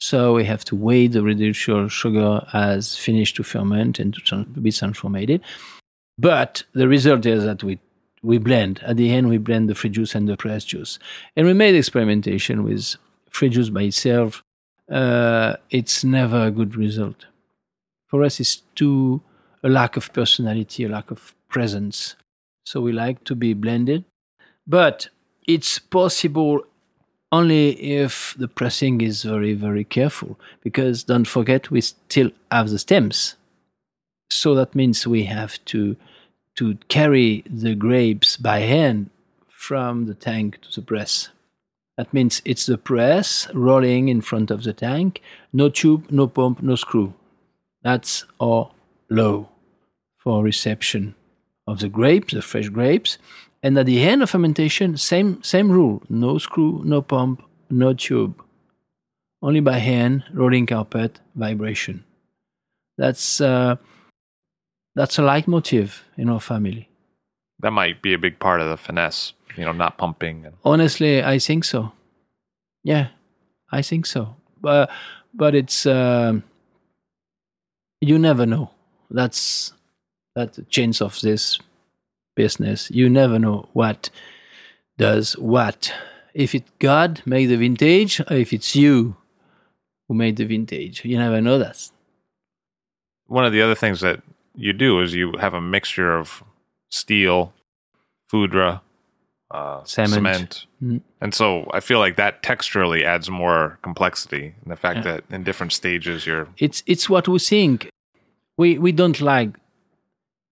So 0.00 0.34
we 0.34 0.44
have 0.44 0.64
to 0.66 0.76
weigh 0.76 1.08
the 1.08 1.22
residual 1.22 1.88
sugar 1.88 2.46
as 2.52 2.96
finished 2.96 3.36
to 3.36 3.42
ferment 3.42 3.98
and 3.98 4.14
to 4.26 4.44
be 4.44 4.72
transformated. 4.72 5.42
But 6.18 6.62
the 6.72 6.88
result 6.88 7.26
is 7.26 7.44
that 7.44 7.62
we 7.62 7.78
we 8.22 8.38
blend. 8.38 8.80
At 8.84 8.96
the 8.96 9.10
end 9.12 9.28
we 9.28 9.38
blend 9.38 9.68
the 9.68 9.74
fruit 9.74 9.92
juice 9.92 10.14
and 10.14 10.28
the 10.28 10.36
press 10.36 10.64
juice. 10.64 10.98
And 11.36 11.46
we 11.46 11.52
made 11.52 11.74
experimentation 11.74 12.64
with 12.64 12.96
fruit 13.30 13.50
juice 13.50 13.70
by 13.70 13.82
itself 13.82 14.42
uh, 14.90 15.56
it's 15.70 16.04
never 16.04 16.46
a 16.46 16.50
good 16.50 16.74
result. 16.76 17.26
For 18.06 18.24
us, 18.24 18.40
it's 18.40 18.62
too 18.74 19.22
a 19.62 19.68
lack 19.68 19.96
of 19.96 20.12
personality, 20.12 20.84
a 20.84 20.88
lack 20.88 21.10
of 21.10 21.34
presence. 21.48 22.16
So 22.64 22.80
we 22.80 22.92
like 22.92 23.24
to 23.24 23.34
be 23.34 23.54
blended, 23.54 24.04
but 24.66 25.08
it's 25.46 25.78
possible 25.78 26.64
only 27.30 27.70
if 27.82 28.34
the 28.38 28.48
pressing 28.48 29.00
is 29.00 29.22
very, 29.22 29.54
very 29.54 29.84
careful. 29.84 30.38
Because 30.62 31.04
don't 31.04 31.26
forget, 31.26 31.70
we 31.70 31.80
still 31.80 32.30
have 32.50 32.70
the 32.70 32.78
stems. 32.78 33.36
So 34.30 34.54
that 34.54 34.74
means 34.74 35.06
we 35.06 35.24
have 35.24 35.62
to 35.66 35.96
to 36.56 36.76
carry 36.88 37.44
the 37.48 37.74
grapes 37.76 38.36
by 38.36 38.58
hand 38.60 39.10
from 39.48 40.06
the 40.06 40.14
tank 40.14 40.60
to 40.60 40.80
the 40.80 40.84
press. 40.84 41.28
That 41.98 42.14
means 42.14 42.40
it's 42.44 42.64
the 42.66 42.78
press 42.78 43.52
rolling 43.52 44.08
in 44.08 44.20
front 44.20 44.52
of 44.52 44.62
the 44.62 44.72
tank, 44.72 45.20
no 45.52 45.68
tube, 45.68 46.06
no 46.10 46.28
pump, 46.28 46.62
no 46.62 46.76
screw. 46.76 47.12
That's 47.82 48.24
our 48.40 48.70
law 49.10 49.48
for 50.16 50.44
reception 50.44 51.16
of 51.66 51.80
the 51.80 51.88
grapes, 51.88 52.32
the 52.32 52.40
fresh 52.40 52.68
grapes. 52.68 53.18
And 53.64 53.76
at 53.76 53.86
the 53.86 54.00
end 54.00 54.22
of 54.22 54.30
fermentation, 54.30 54.96
same 54.96 55.42
same 55.42 55.72
rule: 55.72 56.00
no 56.08 56.38
screw, 56.38 56.82
no 56.84 57.02
pump, 57.02 57.42
no 57.68 57.92
tube. 57.92 58.40
Only 59.42 59.60
by 59.60 59.78
hand, 59.78 60.22
rolling 60.32 60.66
carpet, 60.66 61.20
vibration. 61.34 62.04
That's 62.96 63.40
uh, 63.40 63.76
that's 64.94 65.18
a 65.18 65.22
leitmotiv 65.22 66.02
in 66.16 66.28
our 66.28 66.40
family. 66.40 66.88
That 67.58 67.72
might 67.72 68.02
be 68.02 68.14
a 68.14 68.18
big 68.18 68.38
part 68.38 68.60
of 68.60 68.68
the 68.68 68.76
finesse, 68.76 69.32
you 69.58 69.64
know, 69.64 69.72
not 69.72 69.98
pumping. 69.98 70.46
And... 70.46 70.54
Honestly, 70.64 71.22
I 71.22 71.38
think 71.38 71.64
so. 71.64 71.92
Yeah, 72.84 73.08
I 73.70 73.82
think 73.82 74.06
so. 74.06 74.36
But 74.60 74.90
but 75.34 75.54
it's 75.54 75.84
uh, 75.84 76.40
you 78.00 78.18
never 78.18 78.46
know. 78.46 78.70
That's 79.10 79.72
that's 80.34 80.56
the 80.56 80.62
chance 80.64 81.02
of 81.02 81.20
this 81.20 81.58
business. 82.36 82.90
You 82.90 83.08
never 83.08 83.38
know 83.38 83.68
what 83.72 84.10
does 84.96 85.32
what. 85.38 85.92
If 86.34 86.54
it 86.54 86.64
God 86.78 87.22
made 87.26 87.46
the 87.46 87.56
vintage, 87.56 88.20
or 88.20 88.36
if 88.36 88.52
it's 88.52 88.76
you 88.76 89.16
who 90.06 90.14
made 90.14 90.36
the 90.36 90.44
vintage, 90.44 91.04
you 91.04 91.18
never 91.18 91.40
know 91.40 91.58
that. 91.58 91.90
One 93.26 93.44
of 93.44 93.52
the 93.52 93.60
other 93.60 93.74
things 93.74 94.00
that 94.00 94.22
you 94.54 94.72
do 94.72 95.00
is 95.00 95.14
you 95.14 95.34
have 95.38 95.54
a 95.54 95.60
mixture 95.60 96.16
of 96.16 96.42
steel, 96.90 97.52
foudre, 98.32 98.80
uh, 99.50 99.82
cement, 99.84 100.12
cement. 100.12 100.66
Mm. 100.82 101.00
and 101.20 101.34
so 101.34 101.70
I 101.72 101.80
feel 101.80 101.98
like 101.98 102.16
that 102.16 102.42
texturally 102.42 103.02
adds 103.02 103.30
more 103.30 103.78
complexity. 103.82 104.54
And 104.62 104.72
the 104.72 104.76
fact 104.76 104.98
yeah. 104.98 105.12
that 105.12 105.24
in 105.30 105.44
different 105.44 105.72
stages 105.72 106.26
you're 106.26 106.48
it's 106.58 106.82
it's 106.86 107.08
what 107.08 107.28
we 107.28 107.38
think. 107.38 107.90
We 108.56 108.78
we 108.78 108.92
don't 108.92 109.20
like 109.20 109.50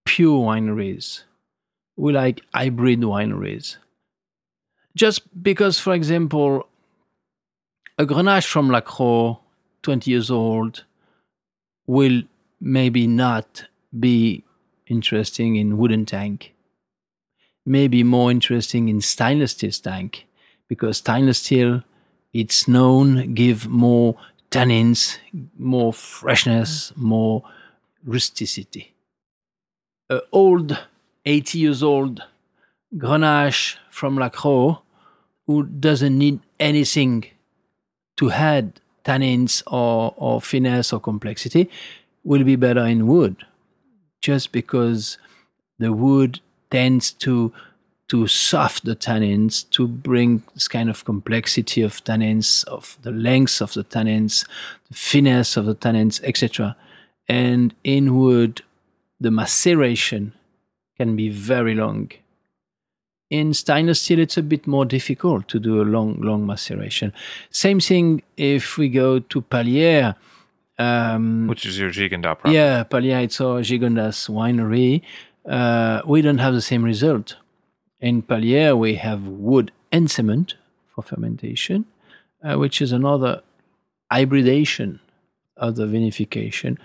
pure 0.06 0.42
wineries. 0.42 1.24
We 1.96 2.12
like 2.12 2.40
hybrid 2.54 3.00
wineries. 3.00 3.76
Just 4.94 5.20
because, 5.42 5.78
for 5.78 5.92
example, 5.92 6.66
a 7.98 8.06
Grenache 8.06 8.46
from 8.46 8.70
La 8.70 8.80
Crau, 8.80 9.40
20 9.82 10.10
years 10.10 10.30
old, 10.30 10.84
will 11.86 12.22
maybe 12.60 13.06
not 13.06 13.66
be 13.98 14.42
interesting 14.86 15.56
in 15.56 15.76
wooden 15.76 16.06
tank. 16.06 16.54
Maybe 17.66 18.04
more 18.04 18.30
interesting 18.30 18.88
in 18.88 19.00
stainless 19.00 19.52
steel 19.52 19.72
tank 19.72 20.26
because 20.68 20.98
stainless 20.98 21.40
steel, 21.40 21.82
it's 22.32 22.68
known 22.68 23.34
give 23.34 23.66
more 23.68 24.16
tannins, 24.50 25.18
more 25.58 25.92
freshness, 25.92 26.92
more 26.96 27.42
rusticity. 28.04 28.94
A 30.08 30.20
old, 30.32 30.78
80 31.24 31.58
years 31.58 31.82
old 31.82 32.22
Grenache 32.96 33.76
from 33.90 34.16
La 34.16 34.28
Crau 34.28 34.82
who 35.46 35.64
doesn't 35.64 36.16
need 36.16 36.40
anything 36.60 37.24
to 38.16 38.30
add 38.30 38.80
tannins 39.04 39.62
or, 39.66 40.14
or 40.16 40.40
finesse 40.40 40.92
or 40.92 41.00
complexity 41.00 41.68
will 42.24 42.44
be 42.44 42.56
better 42.56 42.84
in 42.84 43.06
wood 43.06 43.44
just 44.20 44.52
because 44.52 45.18
the 45.78 45.92
wood 45.92 46.40
tends 46.76 47.10
to 47.10 47.52
to 48.08 48.26
soft 48.26 48.84
the 48.84 48.94
tannins 48.94 49.68
to 49.70 49.88
bring 49.88 50.42
this 50.54 50.68
kind 50.68 50.88
of 50.90 51.04
complexity 51.04 51.80
of 51.82 51.92
tannins 52.04 52.64
of 52.76 52.98
the 53.02 53.10
length 53.10 53.62
of 53.62 53.72
the 53.72 53.82
tannins 53.94 54.34
the 54.88 54.94
finesse 54.94 55.56
of 55.56 55.64
the 55.64 55.74
tannins 55.74 56.22
etc 56.22 56.76
and 57.28 57.74
in 57.82 58.04
wood 58.18 58.62
the 59.18 59.30
maceration 59.30 60.32
can 60.98 61.16
be 61.16 61.28
very 61.30 61.74
long 61.74 62.10
in 63.30 63.54
stainless 63.54 64.02
steel 64.02 64.20
it's 64.20 64.36
a 64.36 64.42
bit 64.42 64.66
more 64.66 64.84
difficult 64.84 65.48
to 65.48 65.58
do 65.58 65.80
a 65.80 65.86
long 65.96 66.10
long 66.20 66.46
maceration 66.46 67.12
same 67.50 67.80
thing 67.80 68.22
if 68.36 68.76
we 68.76 68.88
go 68.88 69.18
to 69.18 69.40
Pallière 69.40 70.14
um, 70.78 71.46
Which 71.46 71.64
is 71.64 71.78
your 71.78 71.88
Gigondas 71.90 72.38
property. 72.38 72.54
Yeah, 72.54 72.84
Pallière, 72.84 73.22
it's 73.24 73.40
our 73.40 73.62
Gigondas 73.62 74.28
winery. 74.28 75.00
Uh, 75.48 76.02
we 76.06 76.22
don't 76.22 76.38
have 76.38 76.54
the 76.54 76.60
same 76.60 76.82
result. 76.82 77.36
In 78.00 78.22
Pallière, 78.22 78.76
we 78.76 78.96
have 78.96 79.26
wood 79.26 79.72
and 79.92 80.10
cement 80.10 80.54
for 80.94 81.02
fermentation, 81.02 81.86
uh, 82.42 82.56
which 82.56 82.82
is 82.82 82.92
another 82.92 83.42
hybridation 84.10 85.00
of 85.56 85.76
the 85.76 85.86
vinification. 85.86 86.78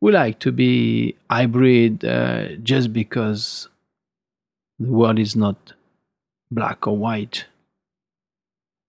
We 0.00 0.12
like 0.12 0.38
to 0.40 0.52
be 0.52 1.16
hybrid 1.30 2.04
uh, 2.04 2.56
just 2.62 2.92
because 2.92 3.68
the 4.78 4.90
world 4.90 5.18
is 5.18 5.34
not 5.34 5.72
black 6.50 6.86
or 6.86 6.96
white. 6.96 7.46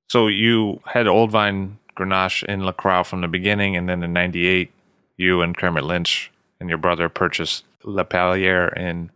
So 0.09 0.27
you 0.27 0.81
had 0.85 1.07
old 1.07 1.31
vine 1.31 1.79
Grenache 1.95 2.43
in 2.43 2.61
La 2.61 2.71
Crau 2.71 3.03
from 3.03 3.21
the 3.21 3.27
beginning, 3.27 3.75
and 3.75 3.87
then 3.87 4.03
in 4.03 4.13
'98, 4.13 4.71
you 5.17 5.41
and 5.41 5.55
Kermit 5.55 5.83
Lynch 5.83 6.31
and 6.59 6.69
your 6.69 6.77
brother 6.77 7.09
purchased 7.09 7.63
La 7.83 8.03
Pallière 8.03 8.75
in 8.77 9.11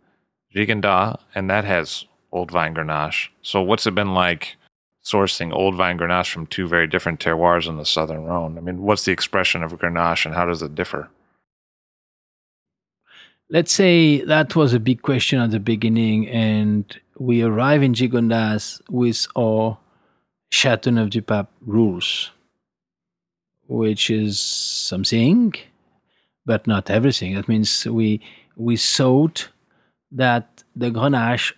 Gigondas, 0.54 1.18
and 1.34 1.50
that 1.50 1.64
has 1.64 2.04
old 2.32 2.50
vine 2.50 2.74
Grenache. 2.74 3.28
So, 3.42 3.62
what's 3.62 3.86
it 3.86 3.94
been 3.94 4.14
like 4.14 4.56
sourcing 5.04 5.52
old 5.52 5.76
vine 5.76 5.98
Grenache 5.98 6.30
from 6.30 6.46
two 6.46 6.68
very 6.68 6.86
different 6.86 7.20
terroirs 7.20 7.68
in 7.68 7.76
the 7.76 7.84
Southern 7.84 8.24
Rhone? 8.24 8.58
I 8.58 8.60
mean, 8.60 8.82
what's 8.82 9.04
the 9.04 9.12
expression 9.12 9.62
of 9.62 9.72
Grenache, 9.78 10.26
and 10.26 10.34
how 10.34 10.46
does 10.46 10.62
it 10.62 10.74
differ? 10.74 11.10
Let's 13.50 13.72
say 13.72 14.22
that 14.24 14.54
was 14.54 14.74
a 14.74 14.80
big 14.80 15.00
question 15.02 15.40
at 15.40 15.50
the 15.50 15.60
beginning, 15.60 16.28
and 16.28 16.84
we 17.18 17.42
arrive 17.42 17.82
in 17.82 17.94
Gigondas 17.94 18.80
with 18.90 19.26
our 19.36 19.78
Châteauneuf-du-Pape 20.52 21.48
rules 21.62 22.30
which 23.68 24.10
is 24.10 24.40
something, 24.40 25.54
but 26.44 26.66
not 26.66 26.90
everything. 26.90 27.34
That 27.34 27.48
means 27.48 27.86
we 27.86 28.20
we 28.58 28.76
thought 28.76 29.48
that 30.10 30.64
the 30.74 30.90
Grenache 30.90 31.52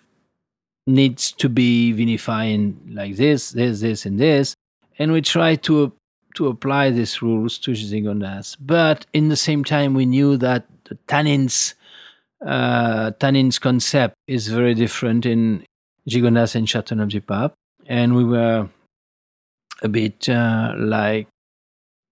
needs 0.87 1.33
to 1.33 1.49
be 1.49 1.93
vinified 1.93 2.75
like 2.95 3.17
this, 3.17 3.51
this, 3.51 3.81
this, 3.81 4.07
and 4.07 4.21
this, 4.21 4.55
and 4.99 5.13
we 5.13 5.23
try 5.23 5.57
to 5.57 5.93
to 6.37 6.47
apply 6.47 6.91
these 6.91 7.23
rules 7.23 7.59
to 7.59 7.73
Gigondas. 7.73 8.57
But 8.61 9.05
in 9.13 9.29
the 9.31 9.37
same 9.37 9.65
time, 9.65 9.95
we 9.95 10.07
knew 10.07 10.37
that 10.37 10.67
the 10.85 10.97
tannins 11.09 11.75
uh, 12.45 13.11
tannins 13.19 13.61
concept 13.61 14.15
is 14.27 14.49
very 14.49 14.75
different 14.75 15.27
in 15.27 15.65
Gigondas 16.09 16.55
and 16.55 16.67
Châteauneuf-du-Pape, 16.67 17.53
and 17.87 18.15
we 18.15 18.25
were 18.25 18.69
a 19.83 19.89
bit 19.89 20.29
uh, 20.29 20.75
like 20.77 21.29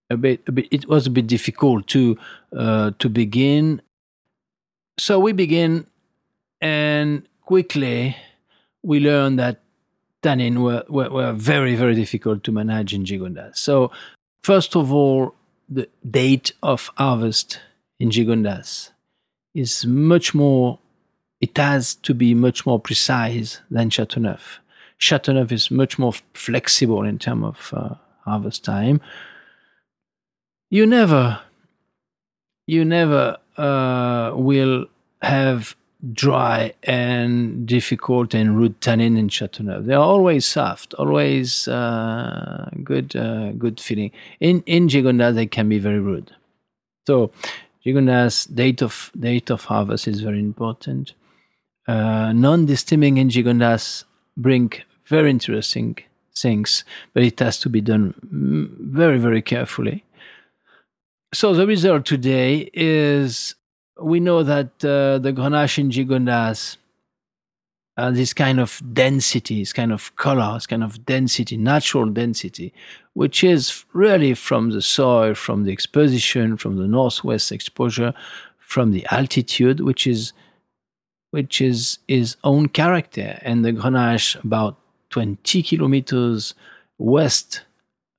a 0.09 0.17
bit, 0.17 0.41
a 0.47 0.51
bit 0.51 0.67
it 0.71 0.87
was 0.87 1.07
a 1.07 1.09
bit 1.09 1.27
difficult 1.27 1.87
to 1.87 2.17
uh, 2.57 2.91
to 2.99 3.09
begin. 3.09 3.81
So 4.99 5.19
we 5.19 5.31
begin, 5.31 5.87
and 6.61 7.23
quickly 7.41 8.15
we 8.83 8.99
learn 8.99 9.37
that 9.37 9.61
tannin 10.21 10.61
were, 10.61 10.83
were, 10.89 11.09
were 11.09 11.31
very 11.33 11.75
very 11.75 11.95
difficult 11.95 12.43
to 12.43 12.51
manage 12.51 12.93
in 12.93 13.05
Gigondas. 13.05 13.57
So 13.57 13.91
first 14.43 14.75
of 14.75 14.93
all, 14.93 15.33
the 15.69 15.87
date 16.09 16.51
of 16.61 16.91
harvest 16.97 17.59
in 17.99 18.09
Gigondas 18.09 18.91
is 19.53 19.85
much 19.85 20.33
more. 20.33 20.79
It 21.41 21.57
has 21.57 21.95
to 21.95 22.13
be 22.13 22.33
much 22.33 22.65
more 22.65 22.79
precise 22.79 23.61
than 23.71 23.89
Chateauneuf. 23.89 24.59
Chateauneuf 24.97 25.53
is 25.53 25.71
much 25.71 25.97
more 25.97 26.13
flexible 26.33 27.05
in 27.05 27.17
terms 27.17 27.45
of 27.45 27.73
uh, 27.73 27.95
harvest 28.25 28.65
time 28.65 28.99
you 30.69 30.85
never 30.85 31.39
you 32.67 32.85
never 32.85 33.37
uh, 33.59 34.31
will 34.35 34.85
have 35.21 35.75
dry 36.13 36.73
and 36.83 37.67
difficult 37.67 38.33
and 38.33 38.57
rude 38.57 38.79
tannin 38.79 39.17
in 39.17 39.27
Chateauneuf. 39.27 39.85
They 39.85 39.93
are 39.93 40.01
always 40.01 40.45
soft, 40.45 40.93
always 40.93 41.67
uh, 41.67 42.69
good, 42.83 43.15
uh, 43.15 43.51
good 43.51 43.79
feeling. 43.79 44.11
In 44.39 44.63
in 44.65 44.87
Gigondas, 44.87 45.35
they 45.35 45.45
can 45.45 45.67
be 45.67 45.79
very 45.79 45.99
rude. 45.99 46.31
So 47.05 47.31
Gigondas 47.85 48.53
date 48.53 48.81
of 48.81 49.11
date 49.19 49.49
of 49.49 49.65
harvest 49.65 50.07
is 50.07 50.21
very 50.21 50.39
important. 50.39 51.13
Uh, 51.87 52.31
non-destemming 52.33 53.17
in 53.17 53.29
Gigondas 53.29 54.05
bring 54.37 54.71
very 55.05 55.29
interesting 55.29 55.97
things, 56.35 56.85
but 57.13 57.23
it 57.23 57.39
has 57.39 57.59
to 57.59 57.69
be 57.69 57.81
done 57.81 58.13
very 58.21 59.17
very 59.17 59.41
carefully. 59.41 60.03
So 61.33 61.53
the 61.53 61.67
result 61.67 62.05
today 62.05 62.69
is 62.73 63.55
we 64.01 64.19
know 64.19 64.43
that 64.43 64.83
uh, 64.83 65.19
the 65.19 65.31
Grenache 65.31 65.77
in 65.77 65.89
Gigondas 65.89 66.77
uh, 67.99 68.11
this 68.11 68.33
kind 68.33 68.61
of 68.61 68.81
density, 68.93 69.59
this 69.59 69.73
kind 69.73 69.91
of 69.91 70.15
color, 70.15 70.53
this 70.53 70.65
kind 70.65 70.85
of 70.85 71.05
density, 71.05 71.57
natural 71.57 72.05
density, 72.05 72.73
which 73.11 73.43
is 73.43 73.83
really 73.91 74.33
from 74.33 74.69
the 74.69 74.81
soil, 74.81 75.33
from 75.33 75.65
the 75.65 75.73
exposition, 75.73 76.55
from 76.55 76.77
the 76.77 76.87
northwest 76.87 77.51
exposure, 77.51 78.13
from 78.57 78.91
the 78.91 79.05
altitude, 79.11 79.81
which 79.81 80.07
is 80.07 80.31
which 81.31 81.59
is 81.61 81.99
his 82.07 82.37
own 82.43 82.69
character. 82.69 83.37
And 83.41 83.65
the 83.65 83.73
Grenache, 83.73 84.41
about 84.43 84.79
20 85.09 85.61
kilometers 85.61 86.55
west 86.97 87.65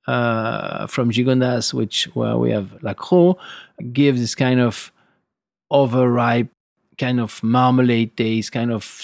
uh, 0.07 0.87
from 0.87 1.11
Gigondas, 1.11 1.73
which 1.73 2.05
where 2.15 2.37
we 2.37 2.51
have 2.51 2.81
La 2.81 2.93
Crau, 2.93 3.37
gives 3.93 4.19
this 4.21 4.35
kind 4.35 4.59
of 4.59 4.91
overripe, 5.69 6.49
kind 6.97 7.19
of 7.19 7.41
marmalade 7.43 8.15
taste, 8.17 8.51
kind 8.51 8.71
of 8.71 9.01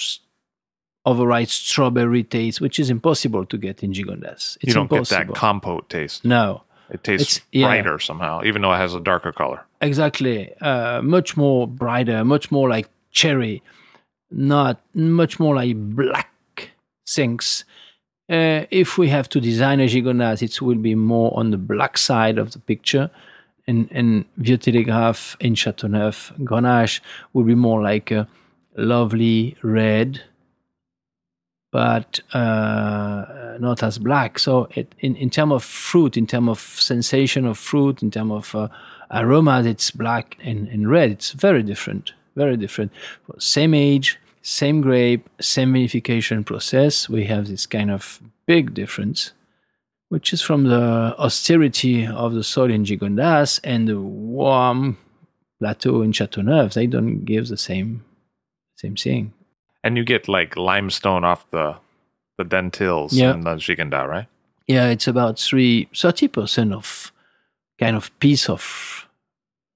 overripe 1.06 1.48
strawberry 1.48 2.24
taste, 2.24 2.60
which 2.60 2.80
is 2.80 2.90
impossible 2.90 3.46
to 3.46 3.58
get 3.58 3.84
in 3.84 3.94
Gigondas. 3.94 4.58
It's 4.58 4.68
you 4.68 4.74
don't 4.74 4.92
impossible. 4.92 5.20
get 5.20 5.28
that 5.28 5.36
compote 5.36 5.90
taste. 5.90 6.26
No. 6.26 6.64
It 6.90 7.04
tastes 7.04 7.38
It's- 7.38 7.48
yeah. 7.52 7.68
brighter 7.68 8.00
somehow, 8.00 8.42
even 8.44 8.62
though 8.62 8.74
it 8.74 8.78
has 8.78 8.94
a 8.94 9.00
darker 9.00 9.32
color. 9.32 9.66
Exactly. 9.82 10.54
Uh, 10.62 11.02
much 11.02 11.36
more 11.38 11.68
brighter, 11.68 12.24
much 12.26 12.50
more 12.52 12.70
like 12.70 12.90
cherry, 13.12 13.62
not 14.32 14.82
much 14.94 15.40
more 15.40 15.56
like 15.56 15.76
black 15.78 16.32
things. 17.08 17.64
Uh, 18.30 18.66
if 18.72 18.98
we 18.98 19.08
have 19.08 19.30
to 19.30 19.40
design 19.40 19.80
a 19.80 19.86
gigondas, 19.86 20.42
it 20.42 20.62
will 20.62 20.76
be 20.76 20.96
more 20.96 21.32
on 21.38 21.52
the 21.52 21.58
black 21.58 21.98
side 21.98 22.38
of 22.38 22.52
the 22.52 22.60
picture. 22.60 23.10
And, 23.68 23.90
and 23.92 24.26
Vieux 24.38 24.58
Télégraphe 24.58 25.36
in 25.40 25.56
Chateauneuf, 25.56 26.34
Grenache 26.40 27.02
will 27.34 27.44
be 27.44 27.56
more 27.56 27.82
like 27.82 28.12
a 28.12 28.28
lovely 28.76 29.56
red, 29.62 30.22
but 31.72 32.20
uh, 32.34 33.58
not 33.60 33.84
as 33.84 33.98
black. 33.98 34.40
So, 34.40 34.70
it, 34.76 34.96
in 35.00 35.16
in 35.18 35.30
terms 35.30 35.54
of 35.54 35.64
fruit, 35.64 36.16
in 36.16 36.28
terms 36.28 36.50
of 36.50 36.60
sensation 36.60 37.46
of 37.46 37.58
fruit, 37.58 38.02
in 38.02 38.12
terms 38.12 38.32
of 38.32 38.56
uh, 38.56 38.68
aromas, 39.12 39.66
it's 39.66 39.92
black 39.92 40.38
and, 40.42 40.68
and 40.70 40.90
red. 40.90 41.12
It's 41.12 41.32
very 41.32 41.64
different, 41.64 42.14
very 42.36 42.56
different. 42.56 42.92
Same 43.38 43.74
age, 43.74 44.18
same 44.48 44.80
grape, 44.80 45.30
same 45.42 45.74
vinification 45.74 46.46
process. 46.46 47.10
We 47.10 47.26
have 47.26 47.48
this 47.50 47.66
kind 47.66 47.92
of 47.92 48.22
big 48.46 48.74
difference, 48.74 49.34
which 50.08 50.32
is 50.32 50.42
from 50.42 50.64
the 50.64 51.14
austerity 51.20 52.08
of 52.08 52.34
the 52.34 52.46
soil 52.46 52.72
in 52.72 52.86
Gigondas 52.86 53.60
and 53.66 53.90
the 53.90 54.00
warm 54.00 54.98
plateau 55.60 56.02
in 56.02 56.14
Chateauneuf. 56.14 56.74
They 56.74 56.88
don't 56.88 57.26
give 57.26 57.50
the 57.50 57.58
same 57.58 58.06
same 58.78 58.96
thing. 58.96 59.34
And 59.84 59.98
you 59.98 60.06
get 60.06 60.30
like 60.30 60.56
limestone 60.56 61.26
off 61.26 61.50
the 61.52 61.76
the 62.38 62.46
Dentelles 62.46 63.12
Yeah. 63.12 63.34
in 63.34 63.42
the 63.42 63.56
Gigondas, 63.56 64.08
right? 64.08 64.28
Yeah, 64.66 64.88
it's 64.88 65.08
about 65.10 65.38
three 65.40 65.90
thirty 65.94 66.30
percent 66.30 66.72
of 66.74 67.12
kind 67.80 67.98
of 67.98 68.18
piece 68.20 68.48
of 68.50 69.08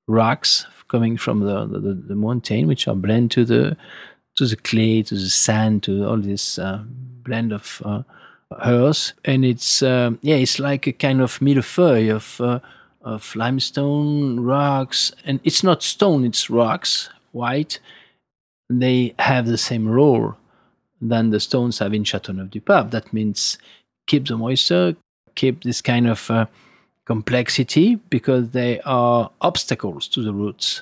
rocks 0.08 0.66
coming 0.88 1.18
from 1.18 1.40
the, 1.42 1.66
the, 1.66 1.80
the, 1.80 1.94
the 2.10 2.16
mountain, 2.16 2.68
which 2.68 2.88
are 2.88 2.96
blend 2.96 3.32
to 3.32 3.46
the 3.46 3.78
to 4.42 4.48
the 4.48 4.56
clay, 4.56 5.04
to 5.04 5.14
the 5.14 5.30
sand, 5.30 5.84
to 5.84 6.04
all 6.04 6.18
this 6.18 6.58
uh, 6.58 6.82
blend 7.24 7.54
of 7.54 7.80
uh, 7.86 8.02
earth, 8.66 9.14
and 9.24 9.46
it's 9.46 9.84
um, 9.84 10.18
yeah, 10.24 10.36
it's 10.36 10.58
like 10.58 10.88
a 10.88 10.92
kind 10.92 11.22
of 11.22 11.38
millefeuille 11.40 12.16
of 12.16 12.42
uh, 12.42 12.60
of 13.04 13.36
limestone 13.36 14.40
rocks, 14.40 15.12
and 15.26 15.40
it's 15.44 15.64
not 15.64 15.84
stone, 15.84 16.26
it's 16.26 16.50
rocks, 16.50 17.10
white. 17.34 17.80
They 18.68 19.14
have 19.20 19.46
the 19.46 19.60
same 19.60 19.88
role 19.88 20.36
than 21.00 21.30
the 21.30 21.40
stones 21.40 21.78
have 21.78 21.94
in 21.94 22.04
Châteauneuf-du-Pape. 22.04 22.90
That 22.90 23.14
means 23.14 23.60
keep 24.08 24.28
the 24.28 24.38
moisture, 24.38 24.96
keep 25.36 25.64
this 25.64 25.84
kind 25.84 26.08
of 26.08 26.32
uh, 26.32 26.48
complexity 27.06 27.96
because 28.10 28.52
they 28.52 28.82
are 28.82 29.30
obstacles 29.42 30.08
to 30.08 30.24
the 30.24 30.34
roots. 30.34 30.82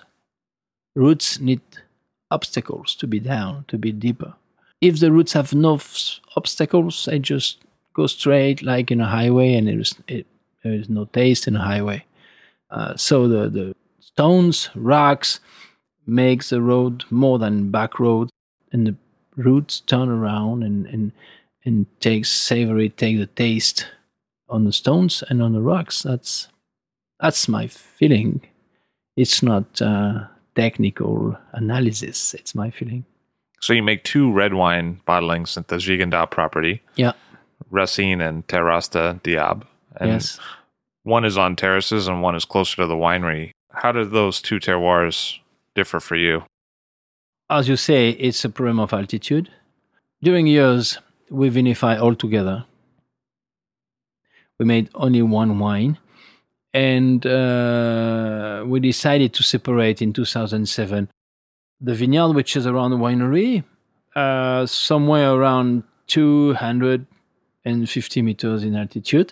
Roots 0.96 1.42
need 1.42 1.62
obstacles 2.32 2.96
to 2.96 3.08
be 3.08 3.20
down, 3.20 3.66
to 3.68 3.78
be 3.78 3.92
deeper. 3.92 4.34
If 4.82 5.00
the 5.00 5.12
roots 5.12 5.34
have 5.34 5.54
no 5.54 5.76
f- 5.76 6.20
obstacles, 6.36 7.08
I 7.08 7.18
just 7.18 7.58
go 7.94 8.08
straight 8.08 8.64
like 8.64 8.92
in 8.92 9.02
a 9.02 9.08
highway, 9.08 9.56
and 9.56 9.68
there 9.68 9.80
is, 9.80 9.96
it, 10.08 10.26
there 10.64 10.74
is 10.74 10.90
no 10.90 11.06
taste 11.06 11.48
in 11.48 11.56
a 11.56 11.62
highway. 11.62 12.06
Uh, 12.72 12.96
so 12.96 13.28
the, 13.28 13.50
the 13.50 13.76
stones, 14.00 14.70
rocks, 14.76 15.40
makes 16.06 16.50
the 16.50 16.62
road 16.62 17.04
more 17.10 17.40
than 17.40 17.72
back 17.72 18.00
road, 18.00 18.30
and 18.72 18.88
the 18.88 18.96
roots 19.36 19.82
turn 19.82 20.10
around 20.10 20.64
and, 20.64 20.86
and 20.88 21.12
and 21.66 21.86
takes 22.00 22.30
savory, 22.30 22.90
take 22.90 23.18
the 23.18 23.28
taste 23.28 23.86
on 24.48 24.64
the 24.64 24.72
stones 24.72 25.24
and 25.30 25.42
on 25.42 25.54
the 25.54 25.62
rocks. 25.62 26.02
That's 26.02 26.48
that's 27.20 27.48
my 27.48 27.68
feeling. 27.68 28.42
It's 29.16 29.44
not 29.44 29.82
uh, 29.82 30.28
technical 30.60 31.38
analysis. 31.54 32.34
It's 32.34 32.54
my 32.54 32.70
feeling. 32.70 33.06
So 33.62 33.74
you 33.74 33.84
make 33.84 34.04
two 34.04 34.32
red 34.32 34.54
wine 34.54 35.02
bottlings 35.08 35.58
at 35.58 35.68
the 35.68 35.78
Gigondas 35.78 36.30
property, 36.32 36.82
Yeah. 36.96 37.14
Racine 37.70 38.22
and 38.22 38.48
Terrasse 38.48 38.90
du 38.90 39.20
Diable. 39.24 39.68
And 39.98 40.12
yes. 40.12 40.40
one 41.04 41.26
is 41.26 41.38
on 41.38 41.56
terraces 41.56 42.08
and 42.08 42.22
one 42.22 42.36
is 42.36 42.46
closer 42.46 42.78
to 42.78 42.88
the 42.88 42.96
winery. 42.96 43.52
How 43.72 43.92
do 43.92 44.06
those 44.06 44.42
two 44.42 44.60
terroirs 44.60 45.40
differ 45.76 46.00
for 46.00 46.16
you? 46.16 46.44
As 47.50 47.68
you 47.68 47.76
say, 47.78 48.10
it's 48.12 48.46
a 48.46 48.50
problem 48.50 48.80
of 48.80 48.94
altitude. 48.94 49.50
During 50.22 50.48
years, 50.48 51.00
we 51.30 51.50
vinify 51.50 52.00
all 52.02 52.16
together. 52.16 52.66
We 54.60 54.66
made 54.66 54.90
only 54.96 55.22
one 55.22 55.60
wine, 55.60 55.98
and 56.74 57.26
uh, 57.26 58.64
we 58.66 58.80
decided 58.80 59.34
to 59.34 59.44
separate 59.44 60.02
in 60.02 60.14
2007 60.14 61.10
the 61.82 61.94
vineyard, 61.94 62.34
which 62.34 62.58
is 62.58 62.68
around 62.68 62.92
the 62.92 62.98
winery, 62.98 63.64
uh, 64.16 64.66
somewhere 64.66 65.32
around 65.32 65.84
250 66.08 68.22
meters 68.22 68.64
in 68.64 68.76
altitude. 68.76 69.32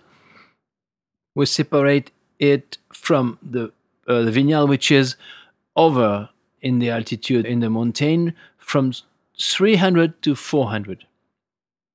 We 1.36 1.46
separate 1.46 2.12
it 2.40 2.78
from 2.94 3.38
the, 3.42 3.74
uh, 4.08 4.22
the 4.22 4.32
vineyard, 4.32 4.68
which 4.68 4.92
is 4.92 5.18
over 5.76 6.30
in 6.62 6.80
the 6.80 6.90
altitude 6.90 7.46
in 7.46 7.60
the 7.60 7.70
mountain 7.70 8.34
from 8.58 8.94
300 9.40 10.22
to 10.24 10.34
400. 10.36 11.06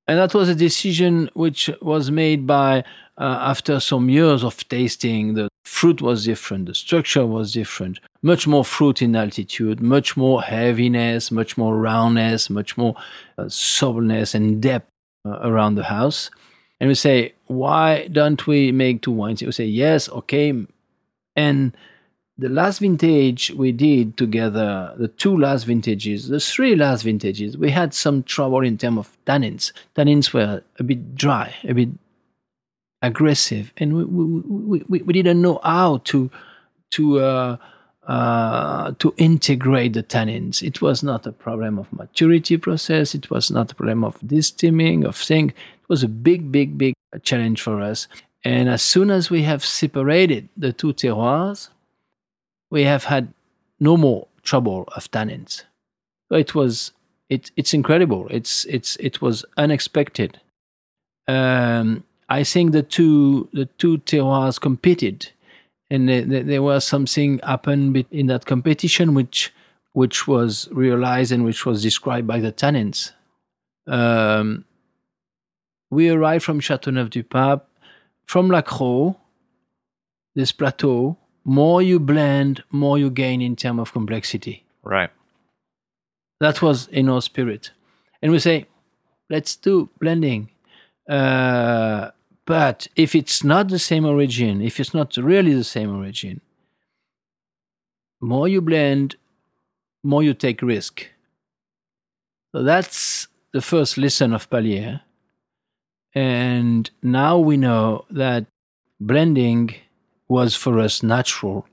And 0.06 0.18
that 0.18 0.34
was 0.34 0.48
a 0.48 0.54
decision 0.54 1.30
which 1.34 1.70
was 1.80 2.10
made 2.10 2.46
by, 2.46 2.84
uh, 3.18 3.38
after 3.40 3.78
some 3.80 4.08
years 4.08 4.42
of 4.42 4.66
tasting, 4.68 5.34
the 5.34 5.48
fruit 5.64 6.00
was 6.00 6.24
different, 6.24 6.66
the 6.66 6.74
structure 6.74 7.26
was 7.26 7.52
different, 7.52 8.00
much 8.22 8.46
more 8.46 8.64
fruit 8.64 9.02
in 9.02 9.14
altitude, 9.14 9.80
much 9.80 10.16
more 10.16 10.42
heaviness, 10.42 11.30
much 11.30 11.56
more 11.56 11.76
roundness, 11.76 12.48
much 12.48 12.76
more 12.76 12.94
uh, 13.38 13.48
soberness 13.48 14.34
and 14.34 14.62
depth 14.62 14.88
uh, 15.26 15.38
around 15.42 15.74
the 15.74 15.84
house. 15.84 16.30
And 16.80 16.88
we 16.88 16.94
say, 16.94 17.34
why 17.46 18.08
don't 18.08 18.44
we 18.46 18.72
make 18.72 19.02
two 19.02 19.12
wines? 19.12 19.42
We 19.42 19.52
say, 19.52 19.66
yes, 19.66 20.08
okay. 20.08 20.66
And 21.36 21.76
the 22.38 22.48
last 22.48 22.80
vintage 22.80 23.50
we 23.52 23.72
did 23.72 24.16
together, 24.16 24.94
the 24.96 25.08
two 25.08 25.36
last 25.36 25.64
vintages, 25.64 26.28
the 26.28 26.40
three 26.40 26.74
last 26.74 27.02
vintages, 27.02 27.56
we 27.56 27.70
had 27.70 27.94
some 27.94 28.22
trouble 28.22 28.60
in 28.60 28.78
terms 28.78 28.98
of 28.98 29.16
tannins. 29.26 29.72
Tannins 29.94 30.32
were 30.32 30.62
a 30.78 30.82
bit 30.82 31.14
dry, 31.14 31.54
a 31.64 31.74
bit 31.74 31.90
aggressive, 33.02 33.72
and 33.76 33.94
we, 33.96 34.04
we, 34.04 34.84
we, 34.88 35.02
we, 35.02 35.12
didn't 35.12 35.42
know 35.42 35.60
how 35.62 35.98
to 36.04 36.30
to 36.92 37.20
uh, 37.20 37.56
uh, 38.06 38.92
to 38.98 39.14
integrate 39.16 39.92
the 39.92 40.02
tannins. 40.02 40.62
It 40.62 40.80
was 40.80 41.02
not 41.02 41.26
a 41.26 41.32
problem 41.32 41.78
of 41.78 41.92
maturity 41.92 42.56
process. 42.56 43.14
It 43.14 43.30
was 43.30 43.50
not 43.50 43.72
a 43.72 43.74
problem 43.74 44.04
of 44.04 44.18
distilling 44.26 45.04
of 45.04 45.16
thing. 45.16 45.50
It 45.50 45.88
was 45.88 46.02
a 46.02 46.08
big, 46.08 46.50
big, 46.50 46.78
big 46.78 46.94
challenge 47.22 47.62
for 47.62 47.80
us. 47.80 48.08
And 48.44 48.68
as 48.68 48.82
soon 48.82 49.10
as 49.10 49.30
we 49.30 49.42
have 49.42 49.64
separated 49.64 50.48
the 50.56 50.72
two 50.72 50.92
terroirs, 50.92 51.68
we 52.70 52.84
have 52.84 53.04
had 53.04 53.32
no 53.78 53.96
more 53.96 54.26
trouble 54.42 54.88
of 54.96 55.10
tannins. 55.10 55.62
it 56.30 56.54
was 56.54 56.92
it, 57.28 57.50
it's 57.56 57.72
incredible. 57.72 58.26
It's 58.30 58.64
it's 58.64 58.96
it 58.96 59.22
was 59.22 59.44
unexpected. 59.56 60.40
Um, 61.28 62.04
I 62.28 62.44
think 62.44 62.72
the 62.72 62.82
two 62.82 63.48
the 63.52 63.66
two 63.66 63.98
terroirs 63.98 64.60
competed, 64.60 65.30
and 65.90 66.08
there, 66.08 66.24
there 66.24 66.62
was 66.62 66.84
something 66.84 67.40
happened 67.40 68.04
in 68.10 68.26
that 68.28 68.46
competition 68.46 69.14
which 69.14 69.52
which 69.92 70.26
was 70.26 70.68
realized 70.72 71.32
and 71.32 71.44
which 71.44 71.66
was 71.66 71.82
described 71.82 72.26
by 72.26 72.40
the 72.40 72.52
tenants. 72.52 73.12
Um, 73.86 74.64
we 75.90 76.08
arrived 76.08 76.44
from 76.44 76.60
Châteauneuf-du-Pape, 76.60 77.60
from 78.24 78.48
La 78.48 78.58
Lacroix, 78.58 79.14
this 80.34 80.52
plateau. 80.52 81.18
More 81.44 81.82
you 81.82 81.98
blend, 81.98 82.62
more 82.70 82.96
you 82.98 83.10
gain 83.10 83.42
in 83.42 83.56
terms 83.56 83.80
of 83.80 83.92
complexity. 83.92 84.64
Right. 84.84 85.10
That 86.38 86.62
was 86.62 86.86
in 86.86 87.08
our 87.08 87.20
spirit. 87.20 87.72
And 88.22 88.30
we 88.30 88.38
say, 88.38 88.66
let's 89.28 89.56
do 89.56 89.90
blending. 90.00 90.51
Uh, 91.08 92.10
but 92.44 92.88
if 92.96 93.14
it's 93.14 93.44
not 93.44 93.68
the 93.68 93.78
same 93.78 94.04
origin, 94.04 94.60
if 94.60 94.80
it's 94.80 94.94
not 94.94 95.16
really 95.16 95.54
the 95.54 95.64
same 95.64 95.94
origin, 95.94 96.40
more 98.20 98.48
you 98.48 98.60
blend, 98.60 99.16
more 100.02 100.22
you 100.22 100.34
take 100.34 100.62
risk. 100.62 101.08
So 102.52 102.62
that's 102.62 103.28
the 103.52 103.62
first 103.62 103.96
lesson 103.96 104.32
of 104.32 104.50
Pallière. 104.50 105.02
And 106.14 106.90
now 107.02 107.38
we 107.38 107.56
know 107.56 108.04
that 108.10 108.46
blending 109.00 109.74
was 110.28 110.54
for 110.54 110.78
us 110.78 111.02
natural, 111.02 111.66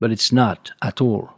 but 0.00 0.10
it's 0.10 0.32
not 0.32 0.72
at 0.82 1.00
all. 1.00 1.37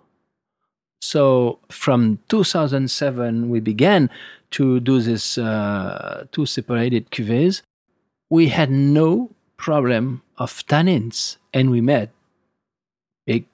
So 1.01 1.59
from 1.71 2.19
2007, 2.29 3.49
we 3.49 3.61
began 3.61 4.11
to 4.53 4.81
do 4.81 5.01
this 5.01 5.39
uh, 5.39 6.27
two 6.33 6.47
separated 6.47 7.11
cuvées. 7.11 7.63
We 8.29 8.49
had 8.49 8.71
no 8.71 9.31
problem 9.57 10.23
of 10.39 10.65
tannins, 10.67 11.37
and 11.53 11.71
we 11.71 11.81
met 11.81 12.11
big 13.27 13.47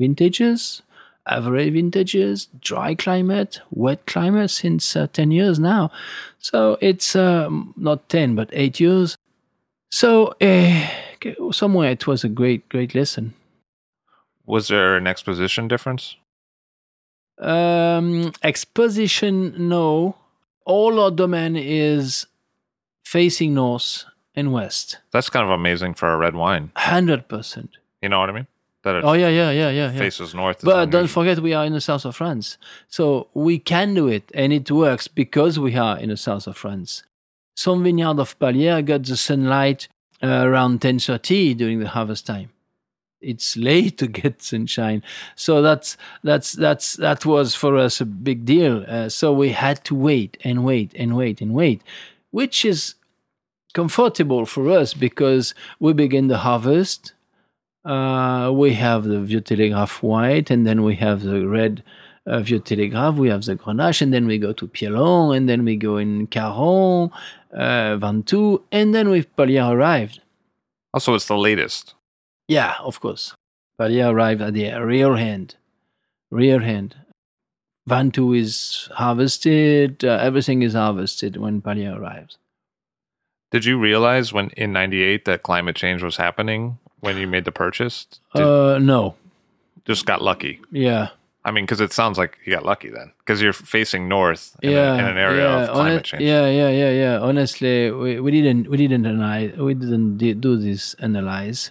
vintages, 0.00 0.82
average 1.26 1.72
vintages, 1.72 2.48
dry 2.60 2.94
climate, 2.94 3.60
wet 3.70 4.06
climate 4.06 4.50
since 4.50 4.96
uh, 4.96 5.06
10 5.12 5.30
years 5.30 5.58
now. 5.58 5.90
So 6.38 6.78
it's 6.80 7.14
uh, 7.14 7.48
not 7.76 8.08
10, 8.08 8.34
but 8.34 8.50
8 8.52 8.80
years. 8.80 9.16
So 9.90 10.34
uh, 10.40 10.88
somewhere 11.52 11.90
it 11.90 12.06
was 12.06 12.24
a 12.24 12.28
great, 12.28 12.68
great 12.68 12.94
lesson. 12.94 13.34
Was 14.46 14.68
there 14.68 14.96
an 14.96 15.06
exposition 15.06 15.68
difference? 15.68 16.16
Um, 17.40 18.32
exposition, 18.42 19.68
no. 19.68 20.16
All 20.64 21.00
our 21.00 21.10
domain 21.10 21.56
is 21.56 22.26
facing 23.04 23.54
north 23.54 24.04
and 24.34 24.52
west. 24.52 24.98
That's 25.12 25.30
kind 25.30 25.44
of 25.44 25.50
amazing 25.50 25.94
for 25.94 26.12
a 26.12 26.16
red 26.16 26.34
wine. 26.34 26.72
100%. 26.76 27.68
You 28.02 28.08
know 28.08 28.20
what 28.20 28.30
I 28.30 28.32
mean? 28.32 28.46
That 28.82 28.96
it 28.96 29.04
Oh, 29.04 29.14
yeah, 29.14 29.28
yeah, 29.28 29.50
yeah, 29.50 29.70
yeah. 29.70 29.90
yeah. 29.92 29.98
faces 29.98 30.34
north. 30.34 30.58
is 30.58 30.64
But 30.64 30.90
don't 30.90 31.08
forget, 31.08 31.40
we 31.40 31.54
are 31.54 31.64
in 31.64 31.72
the 31.72 31.80
south 31.80 32.04
of 32.04 32.14
France. 32.16 32.58
So 32.88 33.28
we 33.34 33.58
can 33.58 33.94
do 33.94 34.08
it, 34.08 34.30
and 34.34 34.52
it 34.52 34.70
works 34.70 35.08
because 35.08 35.58
we 35.58 35.76
are 35.76 35.98
in 35.98 36.10
the 36.10 36.16
south 36.16 36.46
of 36.46 36.56
France. 36.56 37.02
Some 37.56 37.82
vineyard 37.82 38.20
of 38.20 38.38
Pallière 38.38 38.84
got 38.84 39.04
the 39.04 39.16
sunlight 39.16 39.88
uh, 40.22 40.28
around 40.28 40.80
10.30 40.80 41.56
during 41.56 41.80
the 41.80 41.88
harvest 41.88 42.26
time. 42.26 42.50
It's 43.20 43.56
late 43.56 43.98
to 43.98 44.06
get 44.06 44.42
sunshine. 44.50 45.02
So 45.34 45.62
that's, 45.62 45.96
that's, 46.22 46.52
that's, 46.52 46.94
that 46.94 47.26
was 47.26 47.54
for 47.54 47.76
us 47.76 48.00
a 48.00 48.06
big 48.06 48.44
deal. 48.44 48.84
Uh, 48.88 49.08
so 49.08 49.32
we 49.32 49.50
had 49.50 49.84
to 49.84 49.94
wait 49.94 50.36
and 50.44 50.64
wait 50.64 50.92
and 50.94 51.16
wait 51.16 51.40
and 51.40 51.52
wait, 51.54 51.82
which 52.30 52.64
is 52.64 52.94
comfortable 53.74 54.46
for 54.46 54.70
us 54.70 54.94
because 54.94 55.54
we 55.78 55.92
begin 55.92 56.28
the 56.28 56.38
harvest 56.38 57.12
uh, 57.88 58.50
we 58.52 58.74
have 58.74 59.04
the 59.04 59.20
Vieux 59.20 59.40
Télégraphe 59.40 60.02
white, 60.02 60.50
and 60.50 60.66
then 60.66 60.82
we 60.82 60.96
have 60.96 61.22
the 61.22 61.46
red 61.46 61.82
uh, 62.26 62.40
Vieux 62.40 62.60
Télégraphe, 62.60 63.16
we 63.16 63.28
have 63.28 63.44
the 63.44 63.56
Grenache, 63.56 64.02
and 64.02 64.12
then 64.12 64.26
we 64.26 64.36
go 64.36 64.52
to 64.52 64.66
Piedlong, 64.68 65.34
and 65.34 65.48
then 65.48 65.64
we 65.64 65.74
go 65.76 65.96
in 65.96 66.26
Caron, 66.26 67.10
uh, 67.54 67.96
Ventoux, 67.96 68.62
and 68.70 68.94
then 68.94 69.08
with 69.08 69.34
Pallière 69.36 69.70
arrived. 69.70 70.20
Also, 70.92 71.14
it's 71.14 71.26
the 71.26 71.36
latest. 71.36 71.94
Yeah, 72.48 72.74
of 72.80 73.00
course. 73.00 73.34
Pallière 73.78 74.10
arrived 74.12 74.40
at 74.42 74.54
the 74.54 74.70
rear 74.80 75.16
hand. 75.16 75.56
Rear 76.30 76.60
hand. 76.60 76.96
Ventoux 77.88 78.34
is 78.38 78.88
harvested, 78.96 80.04
uh, 80.04 80.18
everything 80.20 80.62
is 80.62 80.74
harvested 80.74 81.36
when 81.36 81.62
Pallière 81.62 81.98
arrives. 81.98 82.36
Did 83.50 83.64
you 83.64 83.78
realize 83.78 84.30
when 84.32 84.50
in 84.58 84.72
'98 84.72 85.24
that 85.24 85.42
climate 85.42 85.74
change 85.76 86.02
was 86.02 86.16
happening 86.18 86.78
when 87.00 87.16
you 87.16 87.26
made 87.26 87.46
the 87.46 87.52
purchase? 87.52 88.06
Did, 88.34 88.42
Uh, 88.44 88.78
no. 88.78 89.14
just 89.86 90.04
got 90.04 90.20
lucky. 90.20 90.60
Yeah. 90.70 91.08
I 91.46 91.50
mean, 91.50 91.64
because 91.64 91.80
it 91.80 91.94
sounds 91.94 92.18
like 92.18 92.36
you 92.44 92.52
got 92.52 92.66
lucky 92.66 92.90
then, 92.90 93.12
because 93.20 93.40
you're 93.40 93.54
facing 93.54 94.06
north 94.06 94.54
in, 94.60 94.72
yeah, 94.72 94.96
a, 94.96 94.98
in 94.98 95.04
an 95.06 95.16
area 95.16 95.44
yeah, 95.48 95.62
of 95.64 95.70
climate 95.70 96.04
change. 96.04 96.22
Yeah, 96.22 96.46
yeah, 96.50 96.68
yeah, 96.68 96.90
yeah. 96.90 97.18
Honestly, 97.20 97.90
we, 97.90 98.20
we 98.20 98.30
didn't 98.30 98.68
we 98.68 98.76
didn't 98.76 99.06
analyze 99.06 99.56
we 99.56 99.72
didn't 99.72 100.18
di- 100.18 100.34
do 100.34 100.56
this 100.58 100.92
analyze, 101.00 101.70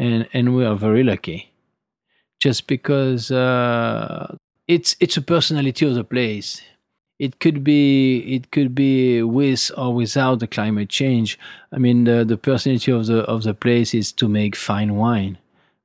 and 0.00 0.26
and 0.32 0.56
we 0.56 0.64
are 0.64 0.74
very 0.74 1.04
lucky, 1.04 1.52
just 2.40 2.66
because 2.66 3.30
uh, 3.30 4.34
it's 4.66 4.96
it's 4.98 5.16
a 5.18 5.22
personality 5.22 5.86
of 5.86 5.94
the 5.94 6.04
place. 6.04 6.62
It 7.18 7.38
could 7.38 7.62
be 7.62 8.34
it 8.34 8.50
could 8.50 8.74
be 8.74 9.22
with 9.22 9.70
or 9.76 9.94
without 9.94 10.40
the 10.40 10.46
climate 10.46 10.88
change. 10.88 11.38
I 11.70 11.78
mean, 11.78 12.04
the 12.04 12.24
the 12.24 12.38
personality 12.38 12.90
of 12.92 13.06
the 13.06 13.18
of 13.34 13.42
the 13.42 13.52
place 13.54 13.92
is 13.94 14.10
to 14.12 14.26
make 14.26 14.56
fine 14.56 14.96
wine, 14.96 15.36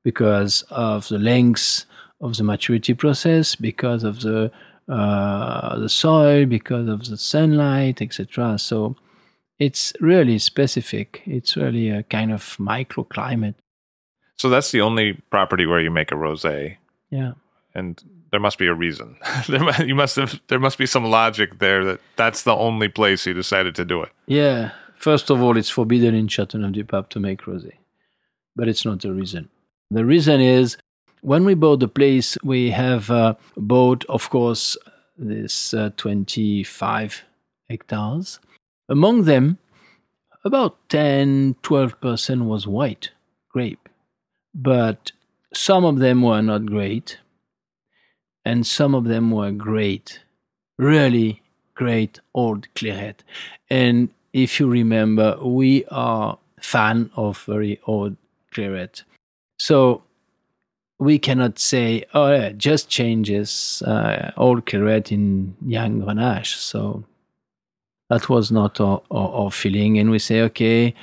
because 0.03 0.63
of 0.70 1.09
the 1.09 1.20
length 1.20 1.86
of 2.22 2.38
the 2.38 2.43
maturity 2.43 2.93
process, 2.93 3.55
because 3.55 4.05
of 4.05 4.22
the 4.22 4.49
uh, 4.88 5.78
the 5.78 5.89
soil, 5.89 6.45
because 6.45 6.88
of 6.88 7.09
the 7.09 7.18
sunlight, 7.18 8.01
etc. 8.01 8.57
So 8.57 8.95
it's 9.59 9.91
really 9.99 10.39
specific. 10.39 11.22
It's 11.26 11.57
really 11.57 11.89
a 11.89 12.03
kind 12.03 12.32
of 12.32 12.43
microclimate. 12.59 13.55
So 14.38 14.49
that's 14.49 14.71
the 14.71 14.81
only 14.81 15.13
property 15.29 15.65
where 15.65 15.79
you 15.79 15.89
make 15.91 16.11
a 16.11 16.15
rosé, 16.15 16.77
Yeah. 17.09 17.33
and 17.73 18.01
there 18.31 18.39
must 18.39 18.57
be 18.57 18.67
a 18.67 18.73
reason. 18.73 19.15
there, 19.47 19.61
mu- 19.61 19.86
you 19.86 19.95
must 19.95 20.15
have. 20.17 20.39
There 20.47 20.59
must 20.59 20.77
be 20.77 20.86
some 20.86 21.05
logic 21.05 21.59
there 21.59 21.86
that 21.86 21.99
that's 22.17 22.43
the 22.43 22.55
only 22.55 22.89
place 22.89 23.25
you 23.25 23.33
decided 23.33 23.75
to 23.75 23.86
do 23.86 24.01
it. 24.03 24.09
Yeah. 24.27 24.71
First 24.95 25.29
of 25.29 25.41
all, 25.41 25.55
it's 25.57 25.69
forbidden 25.69 26.15
in 26.15 26.27
Châteauneuf-du-Pape 26.27 27.09
to 27.09 27.19
make 27.19 27.41
rosé, 27.43 27.73
but 28.55 28.67
it's 28.67 28.83
not 28.86 29.01
the 29.01 29.11
reason. 29.13 29.49
The 29.91 30.03
reason 30.05 30.41
is 30.41 30.77
when 31.21 31.45
we 31.45 31.53
bought 31.53 31.79
the 31.79 31.88
place, 31.88 32.38
we 32.43 32.71
have 32.71 33.09
uh, 33.11 33.36
bought, 33.55 34.03
of 34.05 34.29
course, 34.29 34.77
this 35.17 35.73
uh, 35.73 35.91
25 35.97 37.23
hectares. 37.69 38.39
Among 38.89 39.23
them, 39.23 39.57
about 40.43 40.77
10 40.89 41.55
12% 41.63 42.45
was 42.45 42.67
white 42.67 43.09
grape, 43.49 43.84
but 44.55 45.11
some 45.53 45.83
of 45.83 45.99
them 45.99 46.21
were 46.21 46.41
not 46.41 46.65
great, 46.65 47.19
and 48.45 48.65
some 48.65 48.95
of 48.95 49.03
them 49.03 49.31
were 49.31 49.51
great, 49.51 50.21
really 50.77 51.41
great 51.73 52.19
old 52.33 52.67
Clairette. 52.73 53.19
And 53.69 54.09
if 54.33 54.59
you 54.59 54.67
remember, 54.67 55.37
we 55.43 55.85
are 55.91 56.37
fan 56.59 57.11
of 57.15 57.43
very 57.43 57.79
old 57.85 58.15
Clairette. 58.53 59.03
So 59.59 60.03
we 60.99 61.19
cannot 61.19 61.59
say, 61.59 62.05
oh, 62.13 62.31
yeah, 62.31 62.51
just 62.51 62.89
changes 62.89 63.83
uh, 63.85 64.31
old 64.37 64.65
Clairette 64.65 65.11
in 65.11 65.55
young 65.65 66.01
Grenache. 66.01 66.55
So 66.55 67.03
that 68.09 68.29
was 68.29 68.51
not 68.51 68.79
our, 68.79 69.01
our, 69.11 69.29
our 69.29 69.51
feeling. 69.51 69.97
And 69.97 70.09
we 70.11 70.19
say, 70.19 70.41
okay, 70.43 70.93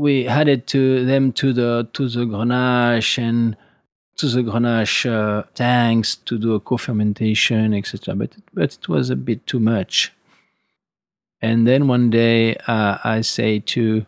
we 0.00 0.26
added 0.26 0.66
to 0.66 1.04
them 1.04 1.30
to 1.32 1.52
the 1.52 1.86
to 1.92 2.08
the 2.08 2.24
Grenache 2.24 3.18
and 3.18 3.56
to 4.16 4.26
the 4.26 4.42
Grenache 4.42 5.04
uh, 5.04 5.42
tanks 5.54 6.16
to 6.16 6.38
do 6.38 6.54
a 6.54 6.60
co-fermentation, 6.60 7.74
etc. 7.74 8.14
But 8.14 8.36
but 8.54 8.78
it 8.80 8.88
was 8.88 9.10
a 9.10 9.16
bit 9.16 9.46
too 9.46 9.60
much. 9.60 10.12
And 11.42 11.66
then 11.66 11.86
one 11.86 12.08
day 12.10 12.56
uh, 12.66 12.98
I 13.04 13.20
say 13.20 13.60
to 13.74 14.06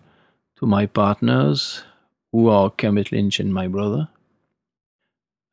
to 0.56 0.66
my 0.66 0.86
partners, 0.86 1.84
who 2.30 2.48
are 2.48 2.70
Kermit 2.70 3.12
Lynch 3.12 3.38
and 3.38 3.52
my 3.52 3.68
brother, 3.68 4.08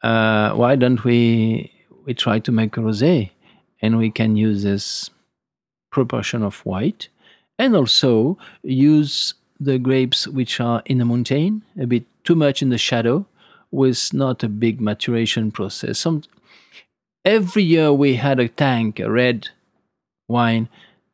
uh, 0.03 0.51
why 0.51 0.77
don't 0.77 1.03
we 1.03 1.71
we 2.05 2.13
try 2.13 2.39
to 2.39 2.51
make 2.51 2.77
a 2.77 2.79
rosé, 2.79 3.31
and 3.81 3.97
we 3.97 4.09
can 4.09 4.37
use 4.37 4.63
this 4.63 5.09
proportion 5.91 6.43
of 6.43 6.59
white, 6.65 7.09
and 7.57 7.75
also 7.75 8.37
use 8.63 9.33
the 9.59 9.77
grapes 9.77 10.27
which 10.27 10.59
are 10.59 10.81
in 10.85 10.97
the 10.97 11.05
mountain, 11.05 11.63
a 11.79 11.85
bit 11.85 12.05
too 12.23 12.35
much 12.35 12.61
in 12.61 12.69
the 12.69 12.77
shadow, 12.77 13.25
with 13.71 14.13
not 14.13 14.43
a 14.43 14.49
big 14.49 14.81
maturation 14.81 15.51
process. 15.51 15.99
Some 15.99 16.23
every 17.25 17.63
year 17.63 17.91
we 17.93 18.15
had 18.15 18.39
a 18.39 18.47
tank, 18.47 18.99
a 18.99 19.11
red 19.11 19.49
wine 20.27 20.69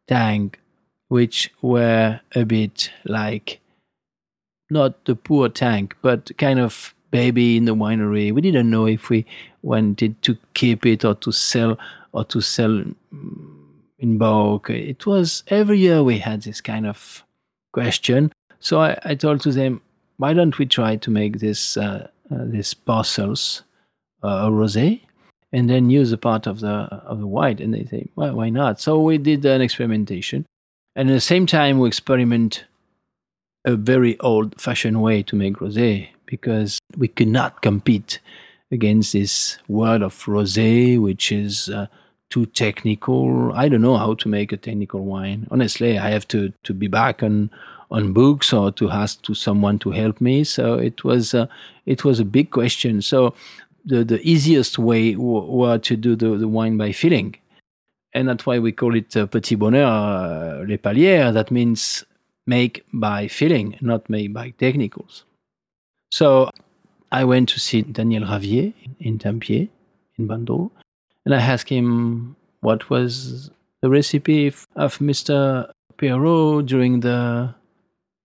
tank, 0.08 0.60
which 1.08 1.52
were 1.62 2.22
a 2.34 2.46
bit 2.46 2.92
like 3.04 3.60
not 4.70 5.06
the 5.06 5.16
poor 5.16 5.50
tank, 5.50 5.96
but 6.02 6.32
kind 6.38 6.60
of 6.60 6.94
baby 7.12 7.58
in 7.58 7.66
the 7.66 7.76
winery. 7.76 8.32
We 8.32 8.42
didn't 8.42 8.70
know 8.70 8.88
if 8.88 9.10
we 9.10 9.26
wanted 9.62 10.22
to 10.24 10.38
keep 10.54 10.86
it 10.86 11.06
or 11.06 11.16
to 11.16 11.32
sell 11.32 11.78
or 12.12 12.24
to 12.26 12.42
sell 12.42 12.84
mm, 13.14 13.66
in 14.00 14.18
bulk. 14.18 14.70
It 14.70 15.06
was 15.06 15.44
every 15.48 15.80
year 15.80 16.04
we 16.04 16.20
had 16.20 16.44
this 16.44 16.62
kind 16.62 16.88
of 16.88 17.25
question. 17.76 18.32
So 18.60 18.74
I, 18.88 18.98
I 19.12 19.16
told 19.16 19.42
to 19.42 19.52
them, 19.52 19.82
why 20.18 20.34
don't 20.34 20.58
we 20.58 20.66
try 20.66 20.96
to 20.96 21.10
make 21.12 21.40
this 21.40 21.78
uh, 21.78 22.08
uh, 22.32 22.46
these 22.54 22.74
parcels 22.74 23.64
uh, 24.24 24.48
a 24.48 24.50
rosé 24.50 25.02
and 25.52 25.70
then 25.70 25.90
use 26.00 26.12
a 26.14 26.18
part 26.18 26.48
of 26.48 26.60
the 26.66 26.76
of 27.12 27.20
the 27.20 27.32
white? 27.38 27.60
And 27.64 27.74
they 27.74 27.86
say, 27.86 28.08
well, 28.16 28.34
why 28.40 28.50
not? 28.50 28.80
So 28.80 28.92
we 29.02 29.18
did 29.18 29.46
an 29.46 29.62
experimentation, 29.62 30.46
and 30.96 31.10
at 31.10 31.14
the 31.14 31.30
same 31.34 31.46
time 31.46 31.80
we 31.80 31.88
experiment 31.88 32.66
a 33.66 33.76
very 33.76 34.14
old-fashioned 34.20 35.02
way 35.02 35.24
to 35.24 35.36
make 35.36 35.58
rosé 35.58 36.08
because 36.26 36.80
we 36.98 37.08
could 37.08 37.32
not 37.40 37.62
compete 37.62 38.22
against 38.72 39.14
this 39.14 39.58
world 39.68 40.04
of 40.04 40.14
rosé, 40.26 41.02
which 41.02 41.32
is 41.32 41.70
uh, 41.70 41.88
too 42.30 42.46
technical. 42.46 43.52
I 43.54 43.70
don't 43.70 43.82
know 43.82 43.98
how 43.98 44.14
to 44.16 44.30
make 44.30 44.52
a 44.52 44.58
technical 44.58 45.06
wine. 45.06 45.48
Honestly, 45.52 45.98
I 45.98 46.10
have 46.10 46.28
to 46.30 46.52
to 46.64 46.74
be 46.74 46.88
back 46.88 47.24
on 47.24 47.50
on 47.92 48.14
books 48.14 48.52
or 48.52 48.72
to 48.72 48.90
ask 48.90 49.22
to 49.24 49.34
someone 49.34 49.80
to 49.80 49.92
help 49.92 50.20
me. 50.20 50.44
So 50.44 50.76
it 50.76 51.04
was 51.04 51.34
uh, 51.34 51.48
it 51.86 52.04
was 52.04 52.20
a 52.20 52.26
big 52.26 52.52
question. 52.52 53.02
So 53.02 53.34
the 53.86 54.04
the 54.04 54.20
easiest 54.22 54.78
way 54.80 55.14
w- 55.14 55.46
were 55.46 55.78
to 55.78 55.96
do 55.96 56.16
the, 56.16 56.38
the 56.38 56.48
wine 56.48 56.78
by 56.78 56.92
filling, 56.92 57.36
and 58.14 58.28
that's 58.28 58.46
why 58.46 58.60
we 58.60 58.72
call 58.72 58.96
it 58.96 59.16
uh, 59.16 59.28
petit 59.28 59.56
bonheur, 59.56 59.86
uh, 59.86 60.66
les 60.68 60.78
Pallières. 60.78 61.34
That 61.34 61.52
means 61.52 62.04
make 62.48 62.86
by 62.94 63.28
filling, 63.28 63.78
not 63.82 64.10
made 64.10 64.34
by 64.34 64.54
technicals. 64.58 65.24
So 66.12 66.50
I 67.12 67.24
went 67.24 67.50
to 67.50 67.60
see 67.60 67.82
Daniel 67.82 68.26
Ravier 68.26 68.74
in 69.00 69.20
Tempier, 69.20 69.70
in 70.18 70.28
Bandol, 70.28 70.72
and 71.26 71.34
I 71.34 71.40
asked 71.40 71.70
him 71.70 72.36
what 72.62 72.90
was 72.90 73.50
the 73.82 73.90
recipe 73.90 74.48
of 74.76 74.98
Mr. 75.00 75.70
Peyraud 75.98 76.66
during 76.66 77.00
the 77.02 77.54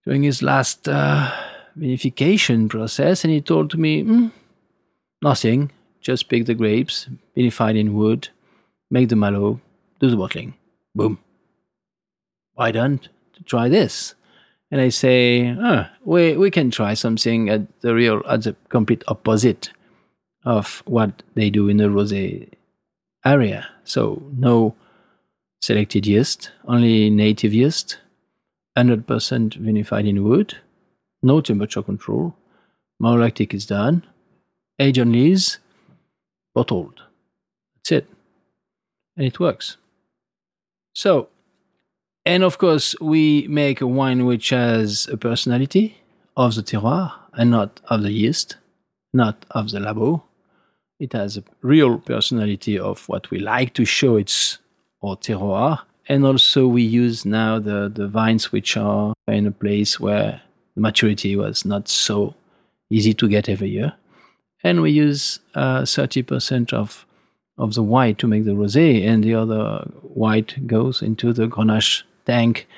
during 0.05 0.23
his 0.23 0.43
last 0.43 0.89
uh, 0.89 1.31
vinification 1.79 2.69
process, 2.69 3.25
and 3.25 3.33
he 3.33 3.41
told 3.41 3.77
me 3.77 4.03
mm, 4.03 4.31
nothing. 5.23 5.71
Just 6.01 6.31
pick 6.31 6.47
the 6.47 6.55
grapes, 6.55 7.09
vinify 7.37 7.77
in 7.79 7.93
wood, 7.93 8.31
make 8.91 9.11
the 9.11 9.17
malo, 9.17 9.61
do 10.01 10.09
the 10.09 10.17
bottling. 10.17 10.55
Boom. 10.95 11.19
Why 12.55 12.71
don't 12.71 13.07
try 13.45 13.69
this? 13.69 14.15
And 14.71 14.81
I 14.81 14.89
say, 14.89 15.55
oh, 15.61 15.87
we 16.05 16.37
we 16.37 16.51
can 16.51 16.71
try 16.71 16.95
something 16.95 17.51
at 17.51 17.63
the 17.83 17.95
real 17.95 18.23
at 18.29 18.45
the 18.45 18.57
complete 18.71 19.05
opposite 19.09 19.71
of 20.47 20.83
what 20.87 21.23
they 21.35 21.51
do 21.51 21.69
in 21.69 21.77
the 21.77 21.85
rosé 21.85 22.49
area. 23.25 23.69
So 23.85 24.23
no 24.37 24.75
selected 25.61 26.07
yeast, 26.07 26.51
only 26.67 27.11
native 27.11 27.53
yeast, 27.53 27.99
100% 28.77 29.05
vinified 29.59 30.09
in 30.09 30.25
wood, 30.25 30.57
no 31.23 31.41
temperature 31.41 31.83
control, 31.83 32.35
malolactic 33.03 33.53
is 33.53 33.67
done, 33.67 34.05
age 34.79 34.99
on 34.99 35.13
lees, 35.13 35.59
bottled. 36.55 37.03
That's 37.77 37.93
it. 37.93 38.09
And 39.17 39.27
it 39.27 39.39
works. 39.39 39.77
So, 40.95 41.29
and 42.25 42.43
of 42.43 42.59
course, 42.59 42.95
we 43.01 43.47
make 43.49 43.81
a 43.81 43.87
wine 43.87 44.25
which 44.25 44.51
has 44.51 45.09
a 45.09 45.17
personality 45.17 45.99
of 46.37 46.55
the 46.55 46.63
terroir 46.63 47.13
and 47.35 47.51
not 47.51 47.81
of 47.89 48.03
the 48.03 48.13
yeast, 48.13 48.57
not 49.13 49.45
of 49.51 49.71
the 49.71 49.79
labo. 49.79 50.23
It 51.01 51.15
has 51.15 51.39
a 51.39 51.45
real 51.63 51.99
personality 51.99 52.79
of 52.79 53.09
what 53.09 53.31
we 53.31 53.39
like 53.39 53.73
to 53.75 53.87
show 53.87 54.17
it's 54.17 54.59
our 55.03 55.17
terroir. 55.17 55.81
And 56.07 56.27
also, 56.27 56.67
we 56.67 56.83
use 56.83 57.25
now 57.25 57.59
the, 57.59 57.89
the 57.89 58.07
vines 58.07 58.53
which 58.53 58.77
are 58.77 59.15
in 59.27 59.47
a 59.47 59.51
place 59.51 59.99
where 59.99 60.43
the 60.75 60.81
maturity 60.83 61.37
was 61.37 61.65
not 61.65 61.89
so 61.89 62.35
easy 62.91 63.15
to 63.15 63.29
get 63.29 63.49
every 63.49 63.71
year. 63.71 63.95
And 64.63 64.83
we 64.83 64.91
use 64.91 65.41
uh, 65.55 65.83
30% 65.83 66.75
of, 66.75 67.07
of 67.57 67.75
the 67.75 67.83
white 67.83 68.19
to 68.19 68.27
make 68.27 68.45
the 68.45 68.51
rosé, 68.51 69.07
and 69.07 69.25
the 69.25 69.35
other 69.35 69.89
white 70.03 70.67
goes 70.67 71.01
into 71.01 71.33
the 71.33 71.47
Grenache 71.47 72.03
tank 72.27 72.69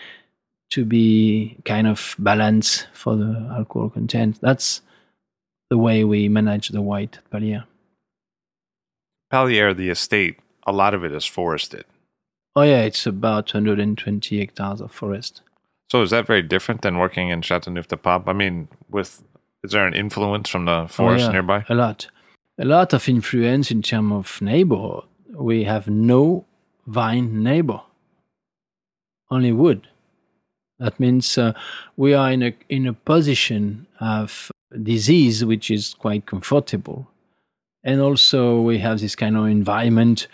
to 0.70 0.84
be 0.84 1.56
kind 1.64 1.88
of 1.88 2.14
balanced 2.20 2.86
for 2.92 3.16
the 3.16 3.52
alcohol 3.56 3.90
content. 3.90 4.38
That's 4.40 4.80
the 5.70 5.78
way 5.78 6.04
we 6.04 6.28
manage 6.28 6.68
the 6.68 6.82
white 6.82 7.18
at 7.18 7.30
Pallières. 7.30 7.64
Pallières, 9.32 9.76
the 9.76 9.88
estate, 9.88 10.38
a 10.66 10.72
lot 10.72 10.94
of 10.94 11.04
it 11.04 11.12
is 11.12 11.24
forested. 11.24 11.84
Oh 12.54 12.62
yeah, 12.62 12.82
it's 12.82 13.06
about 13.06 13.54
120 13.54 14.38
hectares 14.38 14.80
of 14.80 14.92
forest. 14.92 15.40
So 15.90 16.02
is 16.02 16.10
that 16.10 16.26
very 16.26 16.42
different 16.42 16.82
than 16.82 16.98
working 16.98 17.30
in 17.30 17.40
Châteauneuf-du-Pape? 17.40 18.28
I 18.28 18.32
mean, 18.32 18.68
with 18.90 19.22
is 19.64 19.72
there 19.72 19.86
an 19.86 19.94
influence 19.94 20.48
from 20.48 20.64
the 20.64 20.86
forest 20.88 21.24
oh, 21.24 21.26
yeah, 21.26 21.32
nearby? 21.32 21.64
A 21.68 21.74
lot, 21.74 22.08
a 22.58 22.64
lot 22.64 22.92
of 22.92 23.08
influence 23.08 23.70
in 23.70 23.80
terms 23.80 24.12
of 24.12 24.42
neighborhood. 24.42 25.04
We 25.34 25.64
have 25.64 25.88
no 25.88 26.44
vine 26.86 27.42
neighbor, 27.42 27.80
only 29.30 29.52
wood. 29.52 29.88
That 30.78 30.98
means 30.98 31.38
uh, 31.38 31.52
we 31.96 32.12
are 32.12 32.32
in 32.32 32.42
a 32.42 32.54
in 32.68 32.86
a 32.86 32.92
position 32.92 33.86
of 34.00 34.50
disease 34.82 35.44
which 35.44 35.70
is 35.70 35.94
quite 35.94 36.26
comfortable, 36.26 37.08
and 37.84 38.00
also 38.00 38.60
we 38.60 38.78
have 38.78 39.00
this 39.00 39.16
kind 39.16 39.36
of 39.36 39.46
environment 39.46 40.28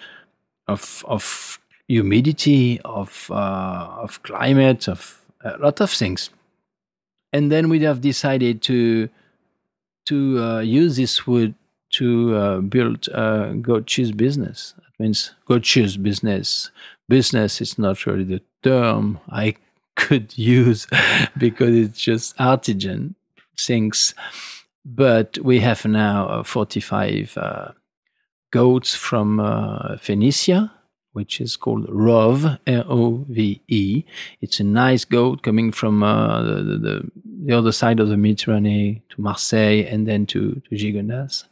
of 0.66 1.05
of 1.07 1.59
humidity, 1.88 2.80
of 2.84 3.30
uh, 3.30 3.88
of 4.03 4.22
climate, 4.22 4.88
of 4.88 5.20
a 5.42 5.57
lot 5.59 5.80
of 5.80 5.90
things. 5.90 6.30
And 7.32 7.53
then 7.53 7.68
we 7.68 7.80
have 7.80 8.01
decided 8.01 8.62
to 8.62 9.09
to 10.07 10.38
uh, 10.42 10.61
use 10.61 10.96
this 10.96 11.26
wood 11.26 11.55
to 11.90 12.34
uh, 12.36 12.61
build 12.61 13.09
a 13.09 13.55
goat 13.61 13.86
cheese 13.86 14.12
business. 14.12 14.74
That 14.76 15.03
means 15.03 15.34
goat 15.46 15.62
cheese 15.62 15.96
business. 15.96 16.70
Business 17.09 17.61
is 17.61 17.78
not 17.78 18.05
really 18.07 18.24
the 18.24 18.42
term 18.62 19.20
I 19.30 19.57
could 19.96 20.36
use 20.36 20.86
because 21.38 21.74
it's 21.74 22.01
just 22.01 22.34
artisan 22.38 23.14
things. 23.59 24.14
But 24.91 25.36
we 25.43 25.61
have 25.61 25.84
now 25.84 26.26
uh, 26.28 26.43
45 26.43 27.36
uh, 27.36 27.72
goats 28.51 28.95
from 28.95 29.39
uh, 29.39 29.99
Phoenicia 29.99 30.72
which 31.12 31.41
is 31.41 31.57
called 31.57 31.84
Rove, 31.89 32.45
R-O-V-E. 32.66 34.05
It's 34.41 34.61
a 34.61 34.64
nice 34.64 35.05
goat 35.05 35.43
coming 35.43 35.72
from 35.72 36.03
uh, 36.05 36.43
the, 36.43 36.62
the, 36.62 37.11
the, 37.47 37.57
other 37.57 37.72
side 37.72 37.99
of 37.99 38.09
the 38.09 38.16
Mediterranean 38.16 39.03
to 39.09 39.20
Marseille 39.20 39.84
and 39.89 40.07
then 40.07 40.26
to, 40.26 40.62
to 40.68 40.76
Gigondas. 40.76 41.45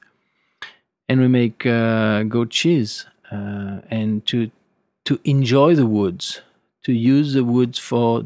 And 1.09 1.21
we 1.21 1.27
make 1.27 1.67
uh, 1.67 2.23
goat 2.25 2.51
cheese 2.51 3.07
uh, 3.33 3.81
and 3.91 4.25
to, 4.27 4.53
to 5.07 5.19
enjoy 5.25 5.75
the 5.75 5.87
woods, 5.87 6.43
to 6.85 6.93
use 6.93 7.33
the 7.33 7.43
woods 7.43 7.79
for 7.79 8.25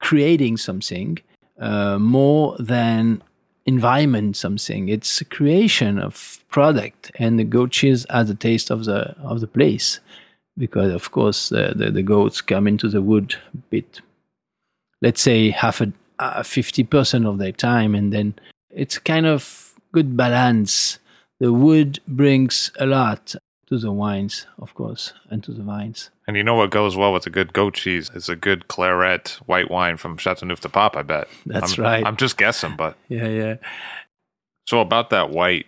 creating 0.00 0.56
something 0.56 1.18
more 1.58 2.56
than 2.58 3.22
environment 3.66 4.36
something 4.36 4.88
it's 4.88 5.20
a 5.20 5.24
creation 5.24 5.98
of 5.98 6.38
product 6.48 7.10
and 7.16 7.38
the 7.38 7.44
goat 7.44 7.70
cheese 7.70 8.04
has 8.10 8.28
the 8.28 8.34
taste 8.34 8.70
of 8.70 8.84
the 8.84 9.16
of 9.22 9.40
the 9.40 9.46
place 9.46 10.00
because 10.58 10.92
of 10.92 11.10
course 11.12 11.48
the, 11.48 11.72
the, 11.74 11.90
the, 11.90 12.02
goats 12.02 12.40
come 12.40 12.66
into 12.66 12.88
the 12.88 13.00
wood 13.00 13.36
a 13.54 13.56
bit 13.70 14.00
let's 15.00 15.22
say 15.22 15.50
half 15.50 15.80
a 15.80 15.92
uh, 16.18 16.42
50% 16.42 17.26
of 17.26 17.38
their 17.38 17.52
time 17.52 17.94
and 17.94 18.12
then 18.12 18.34
it's 18.70 18.98
kind 18.98 19.26
of 19.26 19.74
good 19.92 20.16
balance. 20.16 20.98
The 21.40 21.52
wood 21.52 22.00
brings 22.06 22.70
a 22.78 22.86
lot 22.86 23.34
to 23.72 23.78
the 23.78 23.92
wines 23.92 24.46
of 24.58 24.74
course 24.74 25.14
and 25.30 25.42
to 25.42 25.52
the 25.52 25.62
vines 25.62 26.10
and 26.26 26.36
you 26.36 26.42
know 26.42 26.54
what 26.54 26.70
goes 26.70 26.96
well 26.96 27.12
with 27.12 27.26
a 27.26 27.30
good 27.30 27.52
goat 27.52 27.74
cheese 27.74 28.10
is 28.14 28.28
a 28.28 28.36
good 28.36 28.68
Clairette 28.68 29.36
white 29.46 29.70
wine 29.70 29.96
from 29.96 30.16
Châteauneuf-du-Pape 30.16 30.96
I 30.96 31.02
bet 31.02 31.28
that's 31.46 31.78
I'm, 31.78 31.84
right 31.84 32.06
I'm 32.06 32.16
just 32.16 32.36
guessing 32.36 32.76
but 32.76 32.96
yeah 33.08 33.28
yeah 33.28 33.54
so 34.66 34.80
about 34.80 35.10
that 35.10 35.30
white 35.30 35.66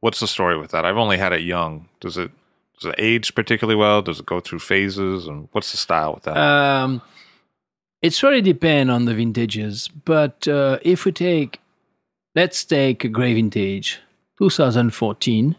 what's 0.00 0.20
the 0.20 0.26
story 0.26 0.58
with 0.58 0.72
that 0.72 0.84
I've 0.84 0.96
only 0.96 1.16
had 1.16 1.32
it 1.32 1.42
young 1.42 1.88
does 2.00 2.16
it 2.16 2.30
does 2.80 2.92
it 2.92 2.94
age 2.98 3.34
particularly 3.34 3.76
well? 3.76 4.02
Does 4.02 4.20
it 4.20 4.26
go 4.26 4.40
through 4.40 4.58
phases? 4.58 5.26
And 5.26 5.48
what's 5.52 5.70
the 5.70 5.78
style 5.78 6.14
with 6.14 6.24
that? 6.24 6.36
Um, 6.36 7.02
it's 8.02 8.22
really 8.22 8.42
depend 8.42 8.90
on 8.90 9.04
the 9.04 9.14
vintages. 9.14 9.88
But 9.88 10.46
uh, 10.48 10.78
if 10.82 11.04
we 11.04 11.12
take, 11.12 11.60
let's 12.34 12.64
take 12.64 13.04
a 13.04 13.08
gray 13.08 13.34
vintage, 13.34 14.00
2014, 14.38 15.56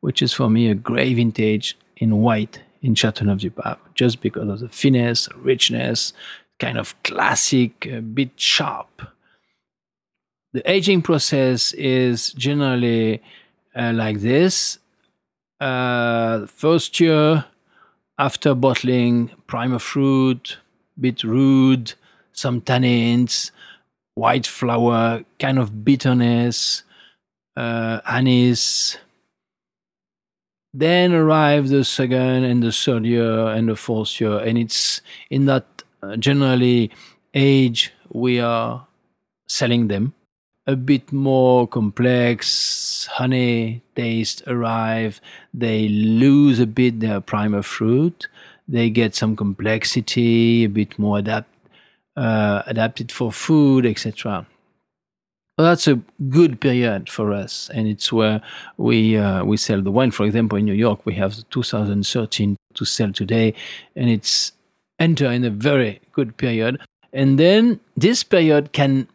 which 0.00 0.22
is 0.22 0.32
for 0.32 0.48
me 0.50 0.68
a 0.68 0.74
gray 0.74 1.14
vintage. 1.14 1.76
in 1.96 2.20
white 2.20 2.62
in 2.82 2.94
Chateauneuf-du-Pape, 2.94 3.78
just 3.94 4.20
because 4.20 4.48
of 4.48 4.60
the 4.60 4.68
finesse, 4.68 5.28
richness, 5.36 6.12
kind 6.58 6.78
of 6.78 7.00
classic, 7.02 7.86
a 7.86 8.00
bit 8.00 8.30
sharp. 8.36 9.02
The 10.52 10.70
aging 10.70 11.02
process 11.02 11.72
is 11.72 12.32
generally 12.32 13.22
uh, 13.74 13.92
like 13.94 14.20
this. 14.20 14.78
Uh, 15.60 16.46
first 16.46 17.00
year 17.00 17.46
after 18.18 18.54
bottling, 18.54 19.30
primer 19.46 19.78
fruit, 19.78 20.58
bit 20.98 21.22
rude, 21.24 21.94
some 22.32 22.60
tannins, 22.60 23.50
white 24.14 24.46
flower, 24.46 25.24
kind 25.38 25.58
of 25.58 25.84
bitterness, 25.84 26.84
uh, 27.56 28.00
anise. 28.06 28.98
Then 30.78 31.14
arrive 31.14 31.70
the 31.70 31.84
second 31.84 32.44
and 32.44 32.62
the 32.62 32.70
third 32.70 33.06
year 33.06 33.46
and 33.48 33.66
the 33.66 33.76
fourth 33.76 34.20
year, 34.20 34.36
and 34.36 34.58
it's 34.58 35.00
in 35.30 35.46
that 35.46 35.64
uh, 36.02 36.16
generally 36.18 36.90
age 37.32 37.94
we 38.10 38.40
are 38.40 38.86
selling 39.48 39.88
them. 39.88 40.12
A 40.66 40.76
bit 40.76 41.14
more 41.14 41.66
complex 41.66 43.06
honey 43.12 43.80
taste 43.94 44.42
arrive 44.46 45.22
they 45.54 45.88
lose 45.88 46.60
a 46.60 46.66
bit 46.66 47.00
their 47.00 47.22
primer 47.22 47.62
fruit 47.62 48.28
they 48.68 48.90
get 48.90 49.14
some 49.14 49.36
complexity 49.36 50.64
a 50.64 50.68
bit 50.68 50.98
more 50.98 51.20
adapt, 51.20 51.48
uh, 52.16 52.62
adapted 52.66 53.12
for 53.12 53.30
food 53.30 53.86
etc 53.86 54.44
that's 55.64 55.86
a 55.86 56.00
good 56.28 56.60
period 56.60 57.08
for 57.08 57.32
us 57.32 57.70
and 57.72 57.88
it's 57.88 58.12
where 58.12 58.42
we 58.76 59.16
uh, 59.16 59.42
we 59.44 59.56
sell 59.56 59.80
the 59.80 59.90
wine. 59.90 60.10
For 60.10 60.26
example 60.26 60.58
in 60.58 60.66
new 60.66 60.74
york 60.74 61.06
we 61.06 61.14
have 61.14 61.48
2013 61.50 62.56
to 62.74 62.84
sell 62.84 63.12
today 63.12 63.54
and 63.94 64.10
it's 64.10 64.52
enter 64.98 65.30
in 65.30 65.44
a 65.44 65.50
very 65.50 66.00
good 66.12 66.36
period 66.36 66.78
and 67.12 67.38
then 67.38 67.80
this 67.96 68.22
period 68.22 68.72
can 68.72 69.08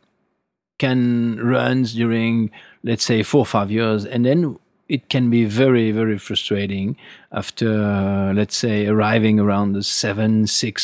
can 0.79 1.39
runs 1.39 1.93
during 1.93 2.49
let's 2.83 3.03
say 3.03 3.21
four 3.21 3.41
or 3.41 3.45
five 3.45 3.69
years 3.69 4.03
and 4.05 4.25
then 4.25 4.57
it 4.89 5.09
can 5.09 5.29
be 5.29 5.45
very 5.45 5.91
very 5.91 6.17
frustrating 6.17 6.97
after 7.31 7.83
uh, 7.83 8.33
let's 8.33 8.57
say 8.57 8.87
arriving 8.87 9.39
around 9.39 9.73
the 9.73 9.83
seven 9.83 10.47
six 10.47 10.83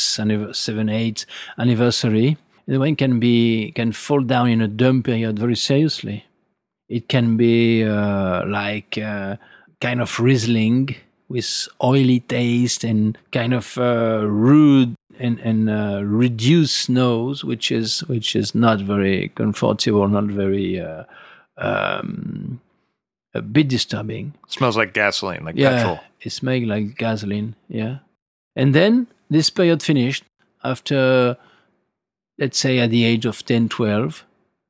seven 0.52 0.88
eight 0.88 1.26
anniversary 1.58 2.36
the 2.68 2.78
wine 2.78 2.94
can 2.94 3.18
be 3.18 3.72
can 3.72 3.90
fall 3.92 4.20
down 4.20 4.48
in 4.48 4.60
a 4.60 4.68
dumb 4.68 5.02
period 5.02 5.38
very 5.38 5.56
seriously 5.56 6.24
it 6.88 7.08
can 7.08 7.36
be 7.36 7.84
uh, 7.84 8.46
like 8.46 8.96
uh, 8.96 9.36
kind 9.80 10.00
of 10.00 10.18
riesling 10.18 10.94
with 11.28 11.68
oily 11.82 12.20
taste 12.20 12.84
and 12.84 13.18
kind 13.32 13.52
of 13.52 13.76
uh, 13.76 14.24
rude 14.26 14.94
and, 15.18 15.38
and 15.40 15.68
uh, 15.68 16.02
reduced 16.04 16.88
nose, 16.88 17.44
which 17.44 17.70
is 17.70 18.00
which 18.04 18.34
is 18.34 18.54
not 18.54 18.80
very 18.80 19.28
comfortable, 19.30 20.08
not 20.08 20.24
very 20.24 20.80
uh, 20.80 21.04
um, 21.58 22.60
a 23.34 23.42
bit 23.42 23.68
disturbing. 23.68 24.32
smells 24.48 24.76
like 24.76 24.94
gasoline, 24.94 25.44
like 25.44 25.56
yeah, 25.56 25.76
petrol. 25.76 26.00
it 26.20 26.30
smells 26.30 26.64
like 26.64 26.96
gasoline. 26.96 27.54
Yeah, 27.68 27.98
and 28.56 28.74
then 28.74 29.08
this 29.28 29.50
period 29.50 29.82
finished 29.82 30.24
after, 30.64 31.36
let's 32.38 32.58
say, 32.58 32.78
at 32.78 32.90
the 32.90 33.04
age 33.04 33.26
of 33.26 33.44
10, 33.44 33.68
12, 33.68 34.24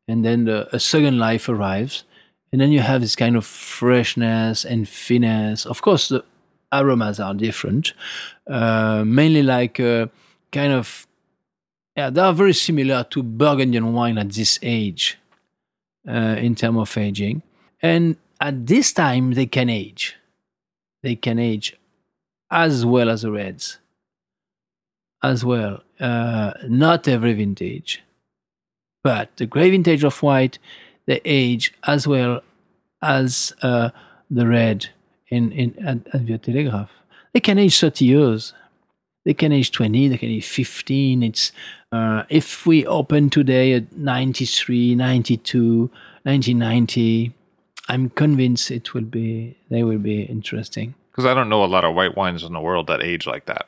and 0.06 0.24
then 0.24 0.44
the, 0.44 0.74
a 0.74 0.80
second 0.80 1.18
life 1.18 1.48
arrives, 1.48 2.04
and 2.52 2.60
then 2.60 2.72
you 2.72 2.80
have 2.80 3.00
this 3.00 3.16
kind 3.16 3.36
of 3.36 3.44
freshness 3.44 4.64
and 4.64 4.88
finesse. 4.88 5.66
Of 5.66 5.82
course, 5.82 6.08
the 6.08 6.24
aromas 6.72 7.20
are 7.20 7.34
different, 7.34 7.92
uh, 8.48 9.04
mainly 9.06 9.42
like. 9.42 9.78
Uh, 9.80 10.06
kind 10.52 10.72
of 10.72 11.06
yeah 11.96 12.10
they 12.10 12.20
are 12.20 12.32
very 12.32 12.54
similar 12.54 13.04
to 13.04 13.22
burgundian 13.22 13.92
wine 13.92 14.18
at 14.18 14.30
this 14.30 14.58
age 14.62 15.18
uh, 16.08 16.36
in 16.38 16.54
terms 16.54 16.78
of 16.78 16.98
aging 16.98 17.42
and 17.82 18.16
at 18.40 18.66
this 18.66 18.92
time 18.92 19.32
they 19.32 19.46
can 19.46 19.68
age 19.68 20.16
they 21.02 21.14
can 21.14 21.38
age 21.38 21.76
as 22.50 22.84
well 22.86 23.10
as 23.10 23.22
the 23.22 23.30
reds 23.30 23.78
as 25.22 25.44
well 25.44 25.82
uh, 26.00 26.52
not 26.68 27.08
every 27.08 27.34
vintage 27.34 28.02
but 29.02 29.36
the 29.36 29.46
great 29.46 29.70
vintage 29.70 30.04
of 30.04 30.22
white 30.22 30.58
they 31.06 31.20
age 31.24 31.72
as 31.86 32.06
well 32.06 32.42
as 33.02 33.52
uh, 33.62 33.90
the 34.30 34.46
red 34.46 34.86
in, 35.28 35.52
in 35.52 35.74
at, 35.86 36.14
at 36.14 36.20
Vieux 36.22 36.38
Télégraphe. 36.38 36.90
They 37.32 37.40
can 37.40 37.58
age 37.58 37.78
30 37.78 38.04
years 38.04 38.52
they 39.24 39.34
can 39.34 39.52
age 39.52 39.72
20 39.72 40.08
they 40.08 40.16
can 40.16 40.30
age 40.30 40.46
15 40.46 41.22
it's 41.22 41.52
uh, 41.92 42.24
if 42.28 42.66
we 42.66 42.86
open 42.86 43.30
today 43.30 43.74
at 43.74 43.92
93 43.96 44.94
92 44.94 45.90
1990 46.22 47.32
i'm 47.88 48.10
convinced 48.10 48.70
it 48.70 48.94
will 48.94 49.02
be 49.02 49.56
they 49.70 49.82
will 49.82 49.98
be 49.98 50.22
interesting 50.22 50.94
Because 51.10 51.26
I 51.26 51.34
don't 51.34 51.48
know 51.48 51.64
a 51.64 51.66
lot 51.66 51.84
of 51.84 51.94
white 51.94 52.16
wines 52.16 52.42
in 52.42 52.52
the 52.52 52.60
world 52.60 52.86
that 52.86 53.02
age 53.02 53.26
like 53.26 53.46
that. 53.46 53.66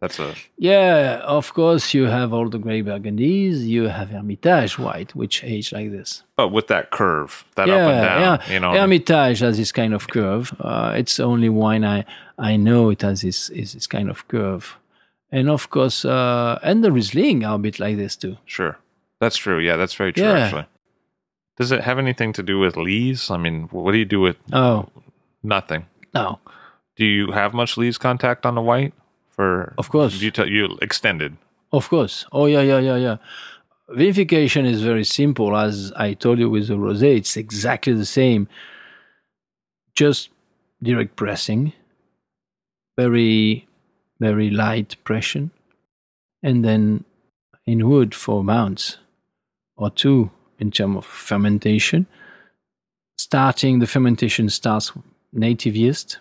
That's 0.00 0.18
a 0.18 0.34
yeah 0.58 1.20
of 1.24 1.54
course 1.54 1.94
you 1.94 2.04
have 2.04 2.32
all 2.34 2.48
the 2.50 2.58
grey 2.58 2.82
burgundies 2.82 3.66
you 3.66 3.84
have 3.84 4.10
hermitage 4.10 4.78
white 4.78 5.14
which 5.14 5.42
age 5.42 5.72
like 5.72 5.90
this 5.92 6.22
but 6.36 6.48
with 6.48 6.66
that 6.66 6.90
curve, 6.90 7.44
that 7.54 7.68
yeah, 7.68 7.74
up 7.74 7.90
and 7.90 8.02
down. 8.04 8.20
yeah. 8.20 8.52
You 8.52 8.60
know, 8.60 8.72
Hermitage 8.72 9.38
has 9.40 9.56
this 9.56 9.72
kind 9.72 9.94
of 9.94 10.08
curve. 10.08 10.52
Uh, 10.60 10.92
it's 10.96 11.16
the 11.16 11.22
only 11.24 11.48
wine 11.48 11.84
I 11.84 12.04
I 12.38 12.56
know 12.56 12.90
it 12.90 13.00
has 13.02 13.22
this 13.22 13.48
is 13.50 13.72
this 13.72 13.86
kind 13.86 14.10
of 14.10 14.26
curve, 14.28 14.76
and 15.30 15.48
of 15.48 15.70
course, 15.70 16.04
uh, 16.04 16.58
and 16.62 16.82
the 16.84 16.90
Riesling 16.90 17.44
are 17.44 17.54
a 17.54 17.58
bit 17.58 17.78
like 17.78 17.96
this 17.96 18.16
too. 18.16 18.36
sure, 18.46 18.76
that's 19.20 19.36
true. 19.36 19.58
Yeah, 19.60 19.76
that's 19.76 19.94
very 19.94 20.12
true. 20.12 20.24
Yeah. 20.24 20.38
Actually, 20.44 20.66
does 21.56 21.70
it 21.72 21.82
have 21.84 21.98
anything 22.00 22.32
to 22.34 22.42
do 22.42 22.58
with 22.58 22.76
lees? 22.76 23.30
I 23.30 23.36
mean, 23.38 23.68
what 23.70 23.92
do 23.92 23.98
you 23.98 24.04
do 24.04 24.20
with 24.20 24.36
Oh 24.52 24.88
nothing? 25.42 25.86
no, 26.14 26.40
Do 26.96 27.06
you 27.06 27.30
have 27.32 27.54
much 27.54 27.76
lees 27.78 27.96
contact 27.96 28.44
on 28.44 28.54
the 28.56 28.60
white? 28.60 28.92
For 29.34 29.74
Of 29.78 29.88
course. 29.90 30.20
you 30.20 30.30
tell 30.30 30.48
you 30.48 30.78
extended. 30.80 31.36
of 31.72 31.88
course. 31.88 32.24
Oh 32.30 32.46
yeah, 32.46 32.60
yeah, 32.62 32.78
yeah, 32.78 32.96
yeah. 32.96 33.16
Vinification 33.90 34.64
is 34.64 34.80
very 34.82 35.04
simple, 35.04 35.56
as 35.56 35.92
I 35.96 36.14
told 36.14 36.38
you 36.38 36.48
with 36.48 36.68
the 36.68 36.74
rosé. 36.74 37.16
It's 37.16 37.36
exactly 37.36 37.92
the 37.92 38.06
same. 38.06 38.48
Just 39.94 40.30
direct 40.82 41.16
pressing, 41.16 41.72
very, 42.96 43.66
very 44.20 44.50
light 44.50 44.96
pressure, 45.04 45.50
and 46.42 46.64
then 46.64 47.04
in 47.66 47.88
wood 47.88 48.14
for 48.14 48.42
months 48.44 48.98
or 49.76 49.90
two 49.90 50.30
in 50.58 50.70
terms 50.70 50.96
of 50.98 51.04
fermentation. 51.06 52.06
Starting 53.18 53.78
the 53.80 53.86
fermentation 53.86 54.48
starts 54.48 54.92
native 55.32 55.74
yeast, 55.76 56.20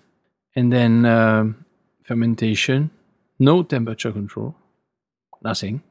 and 0.56 0.72
then 0.74 1.06
um 1.06 1.66
fermentation, 2.04 2.90
no 3.44 3.64
temperature 3.64 4.12
control, 4.12 4.56
nothing, 5.44 5.82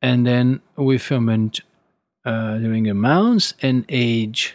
and 0.00 0.26
then 0.26 0.60
we 0.76 0.98
ferment 0.98 1.60
uh, 2.24 2.58
during 2.58 2.88
a 2.88 2.94
month 2.94 3.52
and 3.62 3.84
age 3.88 4.54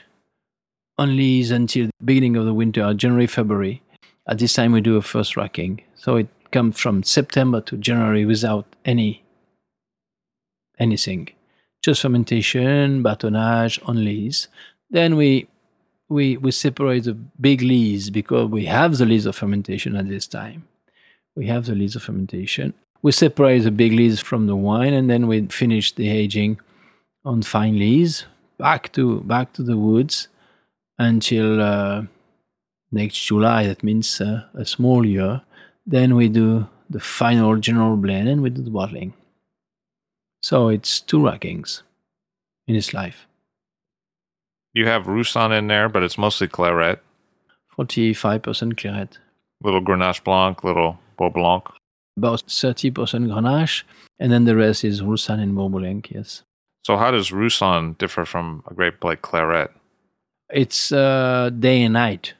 only 0.97 1.41
until 1.51 1.87
the 1.87 1.91
beginning 2.03 2.37
of 2.37 2.45
the 2.45 2.53
winter, 2.53 2.93
January, 2.93 3.27
February. 3.27 3.81
At 4.27 4.39
this 4.39 4.53
time, 4.53 4.71
we 4.71 4.81
do 4.81 4.95
a 4.95 5.01
first 5.01 5.35
racking, 5.35 5.81
so 5.95 6.15
it 6.15 6.29
comes 6.51 6.79
from 6.79 7.03
September 7.03 7.61
to 7.61 7.77
January 7.77 8.25
without 8.25 8.65
any 8.85 9.23
anything, 10.79 11.29
just 11.83 12.01
fermentation, 12.01 13.03
batonnage 13.03 13.79
on 13.87 14.03
lees. 14.03 14.47
Then 14.89 15.15
we 15.15 15.47
we 16.09 16.37
we 16.37 16.51
separate 16.51 17.03
the 17.03 17.13
big 17.13 17.61
lees 17.61 18.09
because 18.09 18.49
we 18.49 18.65
have 18.65 18.97
the 18.97 19.05
lees 19.05 19.25
of 19.25 19.35
fermentation 19.35 19.95
at 19.95 20.07
this 20.07 20.27
time. 20.27 20.67
We 21.35 21.47
have 21.47 21.65
the 21.65 21.75
lees 21.75 21.95
of 21.95 22.03
fermentation. 22.03 22.73
We 23.01 23.11
separate 23.11 23.59
the 23.59 23.71
big 23.71 23.93
lees 23.93 24.19
from 24.19 24.47
the 24.47 24.55
wine, 24.55 24.93
and 24.93 25.09
then 25.09 25.27
we 25.27 25.45
finish 25.47 25.91
the 25.91 26.09
aging 26.09 26.59
on 27.23 27.41
fine 27.41 27.77
lees 27.77 28.25
back 28.57 28.91
to 28.93 29.19
back 29.21 29.53
to 29.53 29.63
the 29.63 29.77
woods 29.77 30.27
until 30.97 31.61
uh, 31.61 32.03
next 32.91 33.25
July. 33.25 33.67
That 33.67 33.83
means 33.83 34.21
uh, 34.21 34.45
a 34.53 34.65
small 34.65 35.05
year. 35.05 35.41
Then 35.85 36.15
we 36.15 36.29
do 36.29 36.67
the 36.89 36.99
final 36.99 37.57
general 37.57 37.97
blend, 37.97 38.27
and 38.29 38.41
we 38.41 38.49
do 38.49 38.61
the 38.61 38.71
bottling. 38.71 39.13
So 40.41 40.69
it's 40.69 40.99
two 40.99 41.19
rackings 41.19 41.81
in 42.67 42.75
its 42.75 42.93
life. 42.93 43.27
You 44.73 44.87
have 44.87 45.07
Roussanne 45.07 45.51
in 45.51 45.67
there, 45.67 45.89
but 45.89 46.03
it's 46.03 46.17
mostly 46.17 46.47
Clairette, 46.47 46.99
Forty-five 47.75 48.41
percent 48.41 48.77
Clairette. 48.77 49.17
little 49.61 49.81
Grenache 49.81 50.23
Blanc, 50.23 50.63
little 50.63 50.99
Beau 51.17 51.29
about 52.17 52.47
30% 52.47 52.93
Grenache, 52.93 53.83
and 54.19 54.31
then 54.31 54.45
the 54.45 54.55
rest 54.55 54.83
is 54.83 55.01
Roussanne 55.01 55.39
and 55.39 55.53
Bourboulenc, 55.53 56.11
yes. 56.11 56.43
So 56.85 56.97
how 56.97 57.11
does 57.11 57.31
Roussanne 57.31 57.93
differ 57.93 58.25
from 58.25 58.63
a 58.69 58.73
grape 58.73 59.03
like 59.03 59.21
Clairette? 59.21 59.71
It's 60.49 60.91
uh, 60.91 61.49
day 61.57 61.81
and 61.83 61.93
night. 61.93 62.35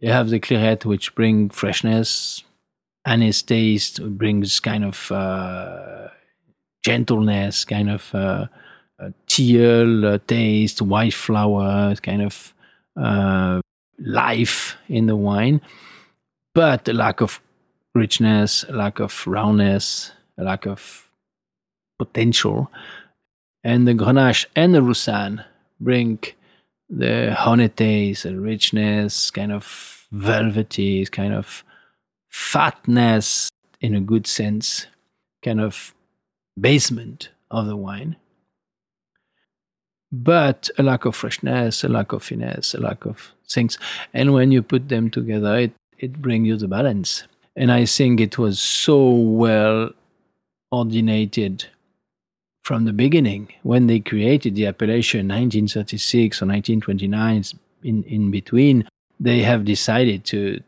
You 0.00 0.10
have 0.10 0.30
the 0.30 0.40
Clairette, 0.40 0.84
which 0.84 1.14
bring 1.14 1.50
freshness, 1.50 2.42
anise 3.04 3.42
taste 3.42 4.02
brings 4.18 4.58
kind 4.60 4.84
of 4.84 5.12
uh, 5.12 6.08
gentleness, 6.82 7.64
kind 7.64 7.90
of 7.90 8.14
uh, 8.14 8.46
teal 9.26 10.06
uh, 10.06 10.18
taste, 10.26 10.82
white 10.82 11.14
flower, 11.14 11.94
kind 11.96 12.22
of 12.22 12.54
uh, 12.96 13.60
life 13.98 14.76
in 14.88 15.06
the 15.06 15.16
wine, 15.16 15.60
but 16.54 16.84
the 16.84 16.92
lack 16.92 17.20
of 17.20 17.40
richness, 17.94 18.64
lack 18.68 19.00
of 19.00 19.26
roundness, 19.26 20.12
lack 20.36 20.66
of 20.66 21.08
potential. 21.98 22.70
And 23.62 23.86
the 23.86 23.94
Grenache 23.94 24.46
and 24.54 24.74
the 24.74 24.82
Roussanne 24.82 25.44
bring 25.80 26.18
the 26.90 27.34
honey 27.34 27.68
taste, 27.68 28.24
the 28.24 28.38
richness, 28.38 29.30
kind 29.30 29.52
of 29.52 30.06
velvety, 30.12 31.06
kind 31.06 31.34
of 31.34 31.64
fatness 32.30 33.48
in 33.80 33.94
a 33.94 34.00
good 34.00 34.26
sense, 34.26 34.86
kind 35.42 35.60
of 35.60 35.94
basement 36.58 37.30
of 37.50 37.66
the 37.66 37.76
wine. 37.76 38.16
But 40.12 40.70
a 40.78 40.82
lack 40.82 41.04
of 41.04 41.16
freshness, 41.16 41.82
a 41.82 41.88
lack 41.88 42.12
of 42.12 42.22
finesse, 42.22 42.74
a 42.74 42.80
lack 42.80 43.04
of 43.04 43.32
things. 43.48 43.78
And 44.12 44.32
when 44.32 44.52
you 44.52 44.62
put 44.62 44.88
them 44.88 45.10
together, 45.10 45.58
it, 45.58 45.72
it 45.98 46.20
brings 46.20 46.46
you 46.46 46.56
the 46.56 46.68
balance. 46.68 47.24
And 47.56 47.70
I 47.70 47.84
think 47.84 48.20
it 48.20 48.36
was 48.36 48.60
so 48.60 49.10
well 49.10 49.90
ordinated 50.70 51.66
from 52.62 52.84
the 52.84 52.92
beginning 52.92 53.52
when 53.62 53.86
they 53.86 54.00
created 54.00 54.54
the 54.54 54.66
appellation 54.66 55.28
1936 55.28 56.42
or 56.42 56.46
1929 56.46 57.44
in, 57.82 58.02
in 58.04 58.30
between 58.30 58.88
they 59.20 59.42
have 59.42 59.64
decided 59.64 60.24
to 60.24 60.60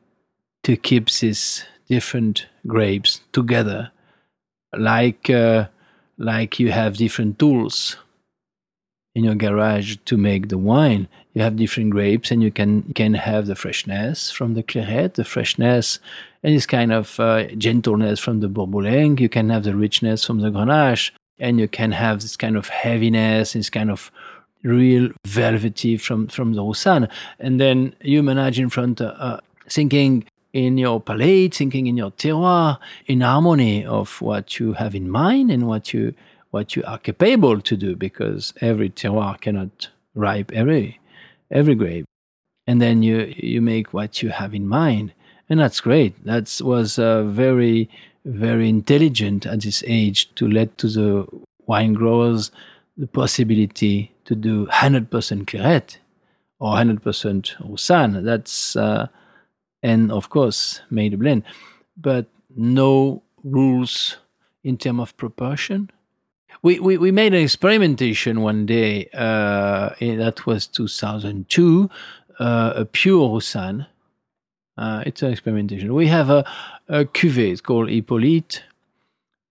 to 0.62 0.76
keep 0.76 1.10
these 1.10 1.64
different 1.88 2.46
grapes 2.66 3.20
together. 3.32 3.90
Like 4.76 5.30
uh, 5.30 5.66
like 6.18 6.60
you 6.60 6.70
have 6.70 6.96
different 6.96 7.38
tools 7.38 7.96
in 9.16 9.24
your 9.24 9.34
garage 9.34 9.96
to 10.04 10.16
make 10.16 10.48
the 10.48 10.58
wine. 10.58 11.08
You 11.34 11.42
have 11.42 11.56
different 11.56 11.90
grapes 11.90 12.30
and 12.30 12.42
you 12.42 12.52
can 12.58 12.70
can 13.00 13.14
have 13.14 13.46
the 13.46 13.56
freshness 13.62 14.30
from 14.30 14.54
the 14.54 14.62
Clairette 14.62 15.14
the 15.14 15.24
freshness 15.24 15.86
and 16.42 16.54
this 16.54 16.66
kind 16.66 16.92
of 16.92 17.18
uh, 17.18 17.44
gentleness 17.66 18.18
from 18.20 18.40
the 18.40 18.48
Bourboulenc 18.56 19.20
you 19.20 19.30
can 19.36 19.50
have 19.50 19.64
the 19.64 19.76
richness 19.84 20.24
from 20.26 20.38
the 20.40 20.50
grenache 20.50 21.10
and 21.38 21.60
you 21.60 21.68
can 21.68 21.92
have 21.92 22.22
this 22.22 22.36
kind 22.36 22.56
of 22.56 22.68
heaviness, 22.68 23.52
this 23.52 23.70
kind 23.70 23.90
of 23.90 24.10
real 24.62 25.10
velvety 25.26 25.96
from 25.96 26.26
from 26.28 26.54
the 26.54 26.62
Roussanne, 26.62 27.08
and 27.38 27.60
then 27.60 27.94
you 28.00 28.22
manage 28.22 28.58
in 28.58 28.70
front, 28.70 29.00
uh, 29.00 29.14
uh, 29.18 29.40
thinking 29.68 30.26
in 30.52 30.78
your 30.78 31.00
palate, 31.00 31.54
thinking 31.54 31.86
in 31.86 31.96
your 31.96 32.10
terroir, 32.12 32.78
in 33.06 33.20
harmony 33.20 33.84
of 33.84 34.20
what 34.22 34.58
you 34.58 34.72
have 34.74 34.94
in 34.94 35.10
mind 35.10 35.50
and 35.50 35.68
what 35.68 35.92
you 35.92 36.14
what 36.50 36.76
you 36.76 36.82
are 36.86 36.98
capable 36.98 37.60
to 37.60 37.76
do, 37.76 37.96
because 37.96 38.54
every 38.60 38.90
terroir 38.90 39.40
cannot 39.40 39.88
ripe 40.14 40.52
every 40.52 41.00
every 41.50 41.74
grape, 41.74 42.06
and 42.66 42.80
then 42.80 43.02
you 43.02 43.34
you 43.36 43.60
make 43.60 43.92
what 43.92 44.22
you 44.22 44.30
have 44.30 44.54
in 44.54 44.66
mind, 44.66 45.12
and 45.48 45.60
that's 45.60 45.80
great. 45.80 46.24
That 46.24 46.60
was 46.62 46.98
a 46.98 47.24
very 47.24 47.88
very 48.24 48.68
intelligent 48.68 49.46
at 49.46 49.60
this 49.62 49.84
age 49.86 50.34
to 50.34 50.48
let 50.48 50.76
to 50.78 50.88
the 50.88 51.26
wine 51.66 51.92
growers 51.92 52.50
the 52.96 53.06
possibility 53.06 54.12
to 54.24 54.34
do 54.34 54.66
100% 54.66 55.08
Clairette 55.46 55.98
or 56.58 56.74
100% 56.74 57.68
Roussanne. 57.68 58.24
That's, 58.24 58.74
uh, 58.74 59.08
and 59.82 60.10
of 60.10 60.30
course, 60.30 60.80
made 60.90 61.14
a 61.14 61.16
blend, 61.16 61.44
but 61.96 62.26
no 62.56 63.22
rules 63.44 64.16
in 64.64 64.76
terms 64.76 65.00
of 65.00 65.16
proportion. 65.16 65.90
We, 66.66 66.80
we, 66.80 66.96
we 66.96 67.12
made 67.12 67.32
an 67.32 67.44
experimentation 67.44 68.40
one 68.40 68.66
day, 68.66 69.08
uh, 69.14 69.90
that 70.00 70.46
was 70.46 70.66
2002, 70.66 71.88
uh, 72.40 72.72
a 72.74 72.84
pure 72.84 73.28
Roussanne 73.28 73.86
uh, 74.76 75.04
it's 75.06 75.22
an 75.22 75.30
experimentation. 75.30 75.94
We 75.94 76.08
have 76.08 76.28
a, 76.28 76.44
a 76.88 77.04
cuvée, 77.04 77.52
it's 77.52 77.60
called 77.60 77.88
Hippolyte. 77.88 78.64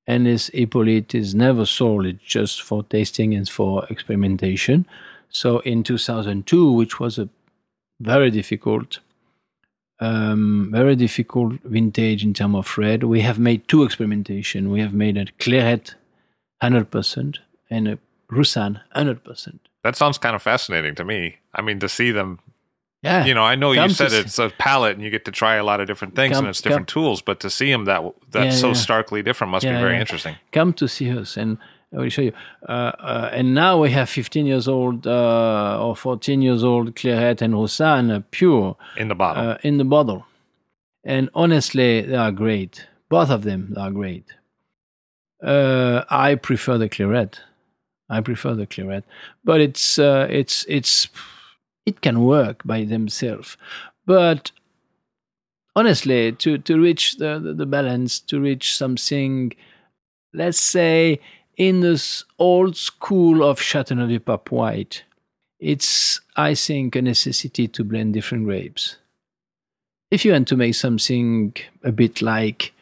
And 0.06 0.26
this 0.26 0.50
Hippolyte 0.54 1.16
is 1.16 1.34
never 1.34 1.66
sold, 1.66 2.06
it's 2.06 2.22
just 2.22 2.62
for 2.62 2.84
tasting 2.84 3.34
and 3.34 3.48
for 3.48 3.86
experimentation. 3.90 4.86
So 5.30 5.60
in 5.60 5.84
2002, 5.84 6.70
which 6.74 7.00
was 7.00 7.18
a 7.18 7.30
very 8.02 8.30
difficult, 8.30 9.00
um, 10.02 10.68
very 10.70 10.98
difficult 10.98 11.62
vintage 11.64 12.26
in 12.26 12.34
terms 12.34 12.56
of 12.56 12.78
red, 12.78 13.06
we 13.06 13.22
have 13.22 13.40
made 13.40 13.70
two 13.70 13.84
experimentation. 13.84 14.70
We 14.70 14.82
have 14.82 14.94
made 14.94 15.16
a 15.16 15.28
Clairette 15.40 15.96
100% 16.72 17.38
and 17.70 17.88
a 17.88 18.00
Roussanne 18.30 18.82
100%. 18.96 19.60
That 19.84 19.96
sounds 19.96 20.18
kind 20.18 20.36
of 20.36 20.42
fascinating 20.42 20.96
to 20.96 21.06
me. 21.06 21.38
I 21.54 21.62
mean, 21.62 21.80
to 21.80 21.90
see 21.90 22.12
them 22.12 22.40
yeah. 23.06 23.24
You 23.24 23.36
know, 23.36 23.44
I 23.44 23.54
know 23.54 23.72
you 23.72 23.88
said 23.90 24.12
it's 24.14 24.40
a 24.40 24.50
palette 24.58 24.96
and 24.96 25.04
you 25.04 25.12
get 25.12 25.26
to 25.26 25.32
try 25.32 25.56
a 25.56 25.64
lot 25.64 25.80
of 25.80 25.86
different 25.86 26.16
things 26.16 26.34
come, 26.34 26.46
and 26.46 26.50
it's 26.50 26.62
different 26.62 26.88
come. 26.88 27.04
tools, 27.04 27.22
but 27.22 27.40
to 27.42 27.52
see 27.52 27.72
them 27.72 27.86
that 27.86 28.02
that's 28.32 28.56
yeah, 28.56 28.62
so 28.62 28.68
yeah. 28.70 28.74
starkly 28.74 29.22
different 29.22 29.52
must 29.52 29.64
yeah, 29.64 29.78
be 29.78 29.80
very 29.80 30.00
interesting. 30.00 30.36
Come 30.52 30.74
to 30.74 30.88
see 30.88 31.16
us 31.16 31.38
and 31.38 31.60
I 31.94 32.00
will 32.00 32.10
show 32.10 32.24
you. 32.24 32.34
Uh, 32.68 32.72
uh, 32.72 33.30
and 33.32 33.54
now 33.54 33.80
we 33.80 33.92
have 33.92 34.10
15 34.10 34.48
years 34.48 34.68
old 34.68 35.06
uh, 35.06 35.80
or 35.80 35.96
14 35.96 36.42
years 36.42 36.64
old 36.64 36.96
Clairette 36.96 37.44
and 37.44 37.54
Roussanne 37.54 38.10
uh, 38.10 38.22
pure 38.32 38.76
in 38.98 39.08
the 39.08 39.16
bottle. 39.16 39.52
Uh, 39.52 39.58
in 39.62 39.78
the 39.78 39.86
bottle. 39.86 40.26
And 41.04 41.30
honestly, 41.36 42.02
they 42.02 42.16
are 42.16 42.32
great. 42.32 42.88
Both 43.10 43.30
of 43.30 43.44
them 43.44 43.76
are 43.78 43.92
great. 43.92 44.26
Uh, 45.46 46.04
I 46.10 46.36
prefer 46.36 46.78
the 46.78 46.90
Clairette. 46.90 47.40
I 48.10 48.22
prefer 48.22 48.56
the 48.56 48.68
Clairette, 48.68 49.04
but 49.44 49.62
it's 49.62 50.00
it's 50.00 50.66
it's 50.68 51.08
it 51.86 52.02
can 52.02 52.24
work 52.24 52.64
by 52.66 52.84
themselves. 52.84 53.58
But 54.06 54.52
honestly, 55.76 56.32
to, 56.32 56.58
to 56.58 56.80
reach 56.80 57.18
the, 57.18 57.40
the, 57.40 57.54
the 57.54 57.66
balance, 57.66 58.20
to 58.22 58.40
reach 58.40 58.76
something, 58.76 59.54
let's 60.34 60.60
say, 60.60 61.20
in 61.58 61.82
this 61.82 62.24
old 62.40 62.76
school 62.76 63.44
of 63.44 63.62
Chateauneuf 63.62 64.10
du 64.10 64.20
Pape 64.20 64.52
White, 64.52 65.04
it's, 65.60 66.20
I 66.36 66.54
think, 66.54 66.96
a 66.96 67.02
necessity 67.02 67.68
to 67.70 67.84
blend 67.84 68.14
different 68.14 68.46
grapes. 68.46 68.98
If 70.12 70.26
you 70.26 70.34
want 70.34 70.48
to 70.50 70.58
make 70.58 70.76
something 70.76 71.56
a 71.84 71.92
bit 71.92 72.22
like 72.22 72.74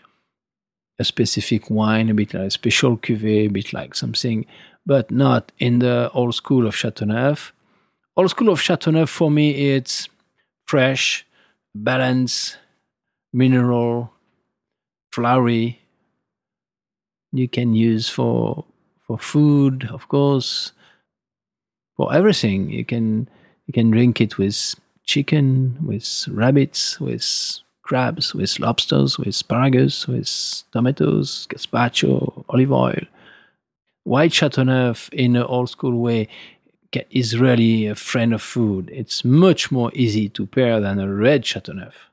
a 0.99 1.03
specific 1.03 1.69
wine, 1.69 2.09
a 2.09 2.13
bit 2.13 2.33
like 2.33 2.47
a 2.47 2.51
special 2.51 2.97
cuvée, 2.97 3.45
a 3.45 3.47
bit 3.47 3.73
like 3.73 3.95
something, 3.95 4.45
but 4.85 5.09
not 5.11 5.51
in 5.59 5.79
the 5.79 6.09
old 6.13 6.35
school 6.35 6.67
of 6.67 6.75
Chateauneuf, 6.75 7.53
Old 8.15 8.29
school 8.29 8.49
of 8.49 8.61
Chateauneuf 8.61 9.09
for 9.09 9.31
me, 9.31 9.73
it's 9.73 10.07
fresh, 10.67 11.25
balanced, 11.73 12.59
mineral, 13.31 14.13
flowery. 15.11 15.81
You 17.31 17.47
can 17.47 17.73
use 17.73 18.07
for 18.07 18.65
for 19.01 19.17
food, 19.17 19.89
of 19.91 20.07
course, 20.09 20.73
for 21.97 22.13
everything. 22.13 22.69
You 22.69 22.85
can 22.85 23.27
you 23.65 23.73
can 23.73 23.89
drink 23.89 24.21
it 24.21 24.37
with 24.37 24.75
chicken, 25.05 25.79
with 25.83 26.27
rabbits, 26.27 26.99
with 26.99 27.25
crabs, 27.93 28.33
with 28.33 28.59
lobsters, 28.59 29.19
with 29.19 29.27
asparagus, 29.27 30.07
with 30.07 30.63
tomatoes, 30.71 31.47
gazpacho, 31.51 32.43
olive 32.49 32.71
oil. 32.71 33.03
White 34.03 34.33
Chateauneuf 34.33 35.09
in 35.09 35.35
an 35.35 35.43
old 35.43 35.69
school 35.69 35.99
way 35.99 36.27
is 37.11 37.37
really 37.37 37.85
a 37.85 37.93
friend 37.93 38.33
of 38.33 38.41
food. 38.41 38.89
It's 38.91 39.23
much 39.23 39.71
more 39.71 39.91
easy 39.93 40.27
to 40.29 40.47
pair 40.47 40.79
than 40.79 40.99
a 40.99 41.07
red 41.07 41.45
Chateauneuf. 41.45 42.09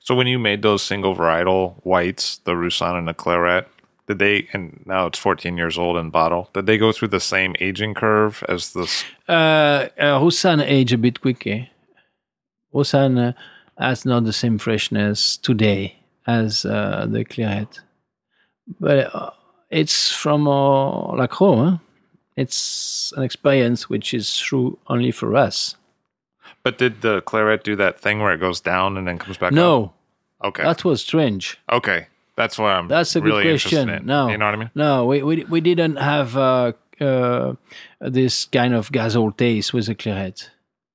So 0.00 0.14
when 0.14 0.26
you 0.26 0.38
made 0.38 0.60
those 0.60 0.82
single 0.82 1.16
varietal 1.16 1.76
whites, 1.84 2.42
the 2.44 2.54
Roussanne 2.54 2.96
and 2.96 3.08
the 3.08 3.14
Clairette, 3.14 3.68
did 4.08 4.18
they 4.18 4.46
and 4.52 4.82
now 4.84 5.06
it's 5.06 5.18
14 5.18 5.56
years 5.56 5.76
old 5.76 5.98
in 5.98 6.08
bottle 6.08 6.48
did 6.54 6.64
they 6.64 6.78
go 6.78 6.92
through 6.92 7.08
the 7.08 7.20
same 7.20 7.54
aging 7.60 7.92
curve 7.92 8.42
as 8.48 8.72
this 8.72 9.04
uh, 9.28 9.86
uh 10.00 10.18
Roussanne 10.18 10.62
age 10.62 10.94
a 10.94 10.96
bit 10.96 11.20
quicker 11.20 11.68
Roussanne 12.72 13.18
uh, 13.18 13.32
has 13.78 14.04
not 14.04 14.24
the 14.24 14.32
same 14.32 14.58
freshness 14.58 15.36
today 15.36 15.96
as 16.26 16.64
uh, 16.64 17.06
the 17.08 17.24
Clairette 17.24 17.80
but 18.78 19.14
uh, 19.14 19.30
it's 19.70 20.12
from 20.12 20.46
uh, 20.46 21.14
La 21.16 21.26
Crau 21.26 21.64
huh? 21.64 21.78
it's 22.38 23.12
an 23.16 23.24
experience 23.24 23.88
which 23.88 24.14
is 24.14 24.38
true 24.38 24.78
only 24.86 25.10
for 25.10 25.34
us. 25.34 25.74
But 26.62 26.78
did 26.78 27.00
the 27.00 27.20
Clairette 27.22 27.64
do 27.64 27.74
that 27.74 27.98
thing 27.98 28.20
where 28.20 28.32
it 28.32 28.38
goes 28.38 28.60
down 28.60 28.96
and 28.96 29.08
then 29.08 29.18
comes 29.18 29.38
back 29.38 29.48
up? 29.48 29.54
no. 29.54 29.84
up? 29.84 29.94
Okay. 30.44 30.62
That 30.62 30.84
was 30.84 31.02
strange. 31.02 31.58
Okay. 31.70 32.06
That's 32.36 32.56
why 32.56 32.74
I'm 32.74 32.86
That's 32.86 33.16
a 33.16 33.20
really 33.20 33.42
good 33.42 33.60
question. 33.60 33.88
In. 33.88 34.06
No. 34.06 34.28
You 34.28 34.38
know 34.38 34.44
what 34.44 34.54
I 34.54 34.56
mean? 34.56 34.70
No, 34.76 35.04
we, 35.06 35.22
we, 35.24 35.44
we 35.44 35.60
didn't 35.60 35.96
have 35.96 36.36
uh, 36.36 36.72
uh, 37.00 37.54
this 38.00 38.44
kind 38.44 38.72
of 38.72 38.92
gazole 38.92 39.36
taste 39.36 39.74
with 39.74 39.86
the 39.86 39.96
Clairette. 39.96 40.50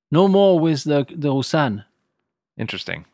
No 0.10 0.30
more 0.30 0.58
with 0.58 0.86
the, 0.86 1.06
the 1.10 1.28
Roussanne. 1.28 1.84
Interesting. 2.58 3.06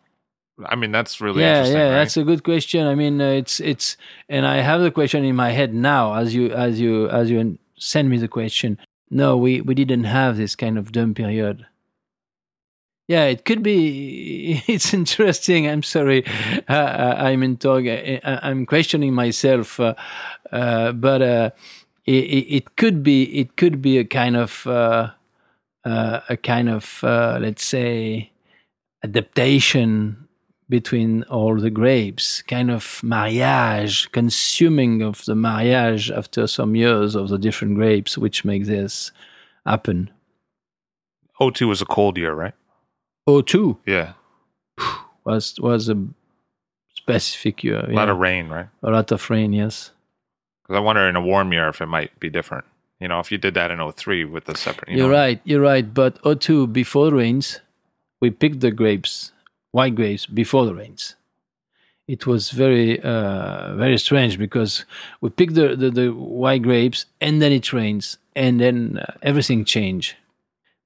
I 0.65 0.75
mean, 0.75 0.91
that's 0.91 1.21
really 1.21 1.41
yeah, 1.41 1.59
interesting. 1.59 1.77
yeah, 1.77 1.83
right? 1.85 1.91
that's 1.91 2.17
a 2.17 2.23
good 2.23 2.43
question. 2.43 2.85
I 2.85 2.95
mean, 2.95 3.21
uh, 3.21 3.29
it's 3.29 3.59
it's, 3.59 3.95
and 4.27 4.45
I 4.45 4.57
have 4.57 4.81
the 4.81 4.91
question 4.91 5.23
in 5.23 5.35
my 5.35 5.51
head 5.51 5.73
now 5.73 6.15
as 6.15 6.35
you 6.35 6.51
as 6.51 6.79
you 6.79 7.09
as 7.09 7.31
you 7.31 7.57
send 7.77 8.09
me 8.09 8.17
the 8.17 8.27
question. 8.27 8.77
No, 9.09 9.37
we 9.37 9.61
we 9.61 9.73
didn't 9.73 10.03
have 10.03 10.37
this 10.37 10.55
kind 10.55 10.77
of 10.77 10.91
dumb 10.91 11.13
period. 11.13 11.65
Yeah, 13.09 13.25
it 13.25 13.43
could 13.43 13.63
be. 13.63 14.61
It's 14.67 14.93
interesting. 14.93 15.67
I'm 15.67 15.81
sorry, 15.81 16.23
uh, 16.67 17.15
I'm 17.17 17.41
in 17.41 17.57
talk. 17.57 17.83
I'm 18.23 18.67
questioning 18.67 19.15
myself, 19.15 19.79
uh, 19.79 19.95
uh, 20.51 20.91
but 20.91 21.21
uh, 21.23 21.49
it, 22.05 22.45
it 22.57 22.75
could 22.75 23.01
be. 23.01 23.23
It 23.39 23.55
could 23.55 23.81
be 23.81 23.97
a 23.97 24.03
kind 24.03 24.37
of 24.37 24.67
uh, 24.67 25.09
uh, 25.85 26.19
a 26.29 26.37
kind 26.37 26.69
of 26.69 26.99
let's 27.01 27.65
say 27.65 28.31
adaptation 29.03 30.27
between 30.69 31.23
all 31.23 31.59
the 31.59 31.71
grapes, 31.71 32.43
kind 32.43 32.69
of 32.69 33.01
mariage, 33.03 34.11
consuming 34.11 35.01
of 35.01 35.25
the 35.25 35.35
mariage 35.35 36.11
after 36.11 36.45
some 36.45 36.75
years 36.75 37.15
of 37.15 37.29
the 37.29 37.39
different 37.39 37.75
grapes, 37.75 38.17
which 38.17 38.45
makes 38.45 38.67
this 38.67 39.11
happen. 39.65 40.11
02 41.41 41.67
was 41.67 41.81
a 41.81 41.85
cold 41.85 42.17
year, 42.17 42.33
right? 42.33 42.53
02 43.27 43.79
Yeah. 43.85 44.13
was 45.25 45.59
was 45.59 45.89
a 45.89 45.97
specific 46.93 47.63
year. 47.63 47.85
A 47.87 47.93
lot 47.93 48.09
of 48.09 48.17
rain, 48.17 48.49
right? 48.49 48.67
A 48.83 48.91
lot 48.91 49.11
of 49.11 49.29
rain, 49.29 49.53
yes. 49.53 49.91
Because 50.63 50.77
I 50.77 50.79
wonder 50.81 51.07
in 51.07 51.15
a 51.15 51.21
warm 51.21 51.51
year 51.51 51.69
if 51.69 51.81
it 51.81 51.87
might 51.87 52.19
be 52.19 52.29
different. 52.29 52.65
You 52.99 53.07
know, 53.07 53.19
if 53.19 53.31
you 53.31 53.37
did 53.37 53.53
that 53.53 53.71
in 53.71 53.79
03 53.91 54.25
with 54.25 54.45
the 54.45 54.55
separate. 54.55 54.89
You 54.89 54.97
You're 54.97 55.07
know, 55.07 55.13
right. 55.13 55.41
You're 55.45 55.61
right. 55.61 55.91
But 55.91 56.19
02 56.41 56.67
before 56.67 57.09
the 57.09 57.15
rains, 57.15 57.61
we 58.19 58.29
picked 58.29 58.59
the 58.59 58.71
grapes, 58.71 59.31
white 59.71 59.95
grapes, 59.95 60.25
before 60.25 60.65
the 60.65 60.75
rains. 60.75 61.15
It 62.07 62.25
was 62.25 62.49
very, 62.49 62.99
uh, 63.01 63.75
very 63.75 63.97
strange 63.99 64.39
because 64.39 64.85
we 65.21 65.29
picked 65.29 65.53
the, 65.53 65.75
the, 65.75 65.91
the 65.91 66.09
white 66.09 66.63
grapes 66.63 67.05
and 67.21 67.41
then 67.41 67.51
it 67.51 67.71
rains 67.71 68.17
and 68.35 68.59
then 68.59 68.97
uh, 68.97 69.13
everything 69.21 69.63
changed 69.63 70.15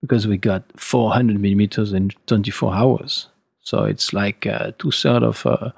because 0.01 0.27
we 0.27 0.37
got 0.37 0.63
400 0.75 1.39
millimeters 1.39 1.93
in 1.93 2.11
24 2.27 2.73
hours. 2.73 3.27
So 3.61 3.85
it's 3.85 4.11
like 4.11 4.45
uh, 4.45 4.73
two 4.77 4.91
thirds 4.91 5.23
of 5.23 5.45
uh, 5.45 5.71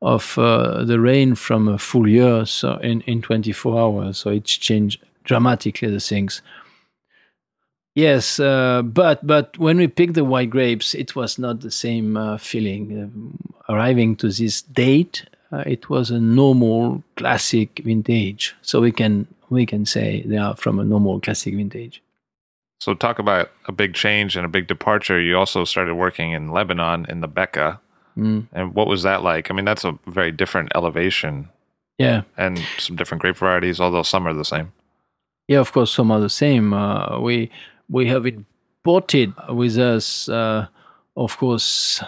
of 0.00 0.38
uh, 0.38 0.84
the 0.84 1.00
rain 1.00 1.34
from 1.34 1.66
a 1.66 1.78
full 1.78 2.06
year. 2.06 2.44
So 2.44 2.76
in, 2.76 3.00
in 3.02 3.22
24 3.22 3.80
hours, 3.80 4.18
so 4.18 4.30
it's 4.30 4.52
changed 4.52 5.02
dramatically 5.24 5.88
the 5.88 5.98
things. 5.98 6.42
Yes, 7.94 8.40
uh, 8.40 8.82
but 8.82 9.24
but 9.24 9.56
when 9.58 9.76
we 9.76 9.86
picked 9.86 10.14
the 10.14 10.24
white 10.24 10.50
grapes, 10.50 10.94
it 10.94 11.14
was 11.14 11.38
not 11.38 11.60
the 11.60 11.70
same 11.70 12.16
uh, 12.16 12.38
feeling. 12.38 13.02
Um, 13.02 13.38
arriving 13.68 14.16
to 14.16 14.28
this 14.28 14.62
date, 14.62 15.26
uh, 15.52 15.62
it 15.64 15.88
was 15.88 16.10
a 16.10 16.18
normal 16.18 17.04
classic 17.16 17.80
vintage. 17.84 18.54
So 18.62 18.80
we 18.80 18.90
can 18.90 19.28
we 19.48 19.64
can 19.64 19.86
say 19.86 20.22
they 20.26 20.38
are 20.38 20.56
from 20.56 20.80
a 20.80 20.84
normal 20.84 21.20
classic 21.20 21.54
vintage. 21.54 22.02
So 22.80 22.94
talk 22.94 23.20
about 23.20 23.50
a 23.66 23.72
big 23.72 23.94
change 23.94 24.36
and 24.36 24.44
a 24.44 24.48
big 24.48 24.66
departure. 24.66 25.20
You 25.20 25.38
also 25.38 25.64
started 25.64 25.94
working 25.94 26.32
in 26.32 26.50
Lebanon 26.50 27.06
in 27.08 27.20
the 27.20 27.28
Bekaa. 27.28 27.78
Mm. 28.18 28.48
And 28.52 28.74
what 28.74 28.88
was 28.88 29.04
that 29.04 29.22
like? 29.22 29.50
I 29.50 29.54
mean, 29.54 29.64
that's 29.64 29.84
a 29.84 29.96
very 30.06 30.32
different 30.32 30.70
elevation 30.74 31.48
Yeah, 31.98 32.22
and 32.36 32.60
some 32.78 32.96
different 32.96 33.22
grape 33.22 33.36
varieties, 33.36 33.80
although 33.80 34.02
some 34.02 34.26
are 34.26 34.34
the 34.34 34.44
same. 34.44 34.72
yeah. 35.48 35.60
Of 35.60 35.72
course, 35.72 35.92
some 35.92 36.10
are 36.10 36.20
the 36.20 36.28
same. 36.28 36.72
Uh, 36.74 37.20
we 37.20 37.50
we 37.88 38.06
have 38.08 38.26
imported 38.26 39.32
with 39.48 39.78
us, 39.78 40.28
uh, 40.28 40.66
of 41.16 41.36
course, 41.38 42.02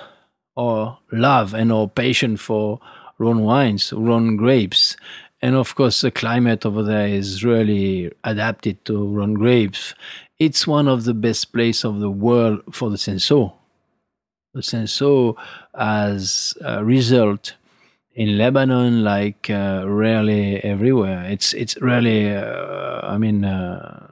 our 0.57 0.99
love 1.13 1.55
and 1.55 1.73
our 1.73 1.89
passion 1.89 2.37
for 2.37 2.81
Rhone 3.19 3.43
wines, 3.43 3.93
Rhone 3.93 4.37
grapes. 4.37 4.97
And 5.43 5.55
of 5.55 5.75
course, 5.75 6.01
the 6.01 6.11
climate 6.11 6.65
over 6.67 6.83
there 6.83 7.07
is 7.07 7.45
really 7.45 8.13
adapted 8.25 8.85
to 8.87 9.07
Rhone 9.07 9.35
grapes. 9.35 9.95
It's 10.39 10.67
one 10.67 10.89
of 10.89 11.05
the 11.05 11.15
best 11.15 11.53
places 11.53 11.85
of 11.85 12.01
the 12.01 12.11
world 12.11 12.63
for 12.73 12.91
the 12.91 12.97
Cinsault. 12.97 13.53
The 14.55 14.63
Cinsault 14.63 15.37
has 15.75 16.55
a 16.63 16.85
result 16.85 17.55
in 18.15 18.39
Lebanon 18.39 19.05
like 19.05 19.51
uh, 19.51 19.85
rarely 19.87 20.57
everywhere. 20.65 21.25
It's 21.25 21.53
it's 21.53 21.77
really, 21.81 22.35
uh, 22.35 23.01
I 23.03 23.19
mean, 23.19 23.45
uh, 23.45 24.11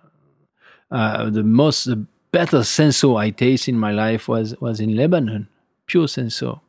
uh, 0.90 1.30
the 1.30 1.42
most 1.42 1.84
the 1.84 2.04
better 2.34 2.58
Cinsault 2.58 3.16
I 3.16 3.30
taste 3.30 3.68
in 3.68 3.78
my 3.78 3.92
life 3.92 4.28
was 4.28 4.54
was 4.60 4.80
in 4.80 4.96
Lebanon, 4.96 5.48
pure 5.86 6.06
Cinsault. 6.06 6.60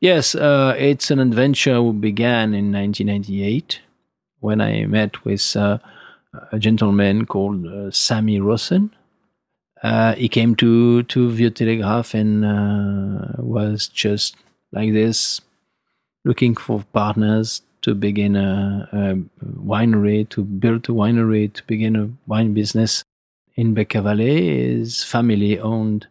Yes, 0.00 0.34
uh, 0.34 0.74
it's 0.78 1.10
an 1.10 1.18
adventure 1.18 1.74
who 1.74 1.92
began 1.92 2.54
in 2.54 2.72
1998 2.72 3.80
when 4.40 4.60
I 4.60 4.86
met 4.86 5.24
with 5.24 5.56
uh, 5.56 5.78
a 6.50 6.58
gentleman 6.58 7.26
called 7.26 7.66
uh, 7.66 7.90
Sami 7.90 8.38
Ghosn. 8.38 8.90
Uh, 9.82 10.14
he 10.14 10.28
came 10.28 10.54
to 10.56 11.02
to 11.04 11.30
Vieux 11.30 11.50
Télégraphe 11.50 12.14
and 12.14 12.44
uh, 12.44 13.42
was 13.42 13.88
just 13.88 14.36
like 14.72 14.92
this, 14.92 15.40
looking 16.24 16.54
for 16.54 16.84
partners 16.92 17.62
to 17.82 17.94
begin 17.94 18.36
a, 18.36 18.88
a 18.92 19.16
winery, 19.42 20.28
to 20.28 20.44
build 20.44 20.88
a 20.88 20.92
winery, 20.92 21.52
to 21.52 21.62
begin 21.64 21.96
a 21.96 22.08
wine 22.28 22.54
business 22.54 23.02
in 23.56 23.74
Bekaa 23.74 24.02
Valley. 24.02 24.78
His 24.78 25.04
family 25.04 25.58
owned 25.58 26.06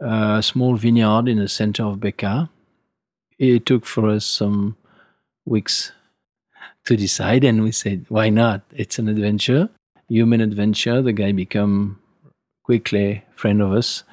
a 0.00 0.42
small 0.42 0.76
vineyard 0.76 1.28
in 1.28 1.38
the 1.38 1.48
center 1.48 1.84
of 1.84 1.98
Bekaa. 1.98 2.48
It 3.38 3.66
took 3.66 3.86
for 3.86 4.08
us 4.08 4.24
some 4.24 4.76
weeks 5.44 5.92
to 6.84 6.96
decide, 6.96 7.44
and 7.44 7.62
we 7.62 7.72
said, 7.72 8.06
"Why 8.08 8.28
not? 8.28 8.62
It's 8.72 8.98
an 8.98 9.08
adventure, 9.08 9.68
human 10.08 10.40
adventure." 10.40 11.02
The 11.02 11.12
guy 11.12 11.32
became 11.32 11.98
quickly 12.64 13.24
friend 13.34 13.62
of 13.62 13.72
us 13.72 14.04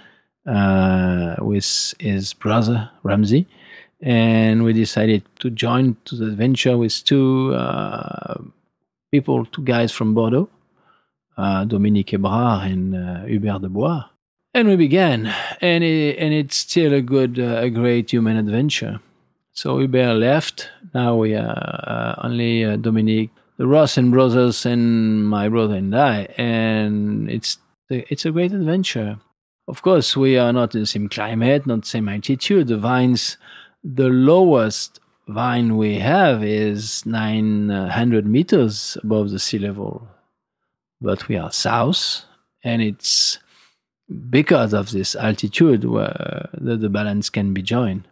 uh, 0.45 1.35
with 1.39 1.93
his 1.99 2.33
brother 2.33 2.89
Ramzi, 3.03 3.45
and 4.01 4.63
we 4.63 4.73
decided 4.73 5.23
to 5.39 5.49
join 5.49 5.97
to 6.05 6.15
the 6.15 6.25
adventure 6.25 6.77
with 6.77 7.03
two 7.03 7.53
uh, 7.53 8.41
people, 9.11 9.45
two 9.45 9.63
guys 9.63 9.91
from 9.91 10.13
Bordeaux 10.13 10.49
uh, 11.39 11.63
Dominique 11.63 12.11
Hébrard 12.11 12.65
and 12.65 12.95
uh, 12.95 13.25
Hubert 13.25 13.61
de 13.61 13.69
Boüard. 13.69 14.09
And 14.53 14.67
we 14.67 14.75
began, 14.75 15.33
and 15.61 15.83
it, 15.83 16.17
and 16.17 16.33
it's 16.33 16.57
still 16.57 16.93
a 16.93 17.01
good, 17.01 17.39
uh, 17.39 17.61
a 17.61 17.69
great 17.69 18.11
human 18.11 18.35
adventure. 18.35 18.99
So 19.53 19.79
Hubert 19.79 20.15
left. 20.15 20.69
Now 20.93 21.15
we 21.15 21.35
are 21.35 22.15
uh, 22.19 22.27
only 22.27 22.65
uh, 22.65 22.75
Dominique, 22.77 23.31
the 23.57 23.65
Ghosn 23.65 24.11
brothers, 24.11 24.65
and 24.65 25.27
my 25.29 25.47
brother 25.49 25.75
and 25.75 25.95
I, 25.95 26.27
and 26.37 27.29
it's 27.29 27.57
it's 27.89 28.25
a 28.25 28.31
great 28.31 28.51
adventure. 28.51 29.19
Of 29.67 29.81
course, 29.81 30.17
we 30.17 30.37
are 30.37 30.51
not 30.51 30.73
in 30.73 30.81
the 30.81 30.87
same 30.87 31.09
climate, 31.09 31.65
not 31.65 31.81
the 31.81 31.87
same 31.87 32.09
altitude. 32.09 32.67
The 32.67 32.77
vines, 32.77 33.37
the 33.83 34.09
lowest 34.09 34.99
vine 35.27 35.77
we 35.77 35.99
have 35.99 36.43
is 36.43 37.05
900 37.05 38.25
meters 38.25 38.97
above 39.03 39.29
the 39.29 39.39
sea 39.39 39.59
level 39.59 40.07
but 41.01 41.27
we 41.27 41.37
are 41.37 41.51
south, 41.51 42.25
and 42.63 42.81
it's 42.81 43.39
because 44.29 44.73
of 44.73 44.91
this 44.91 45.15
altitude 45.15 45.85
where 45.85 46.49
the, 46.53 46.75
the 46.77 46.89
balance 46.89 47.29
can 47.29 47.53
be 47.53 47.61
joined, 47.61 48.07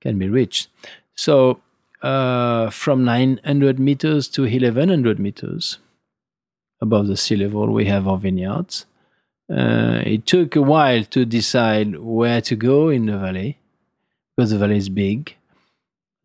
can 0.00 0.18
be 0.18 0.28
reached. 0.28 0.68
So 1.14 1.60
uh, 2.02 2.70
from 2.70 3.04
900 3.04 3.78
meters 3.78 4.28
to 4.28 4.42
1100 4.42 5.18
meters 5.18 5.78
above 6.80 7.06
the 7.06 7.16
sea 7.16 7.36
level, 7.36 7.70
we 7.72 7.86
have 7.86 8.08
our 8.08 8.18
vineyards. 8.18 8.86
Uh, 9.50 10.00
it 10.04 10.26
took 10.26 10.56
a 10.56 10.62
while 10.62 11.04
to 11.04 11.24
decide 11.24 11.98
where 11.98 12.40
to 12.40 12.56
go 12.56 12.88
in 12.88 13.06
the 13.06 13.18
valley 13.18 13.58
because 14.36 14.50
the 14.50 14.58
valley 14.58 14.78
is 14.78 14.88
big. 14.88 15.36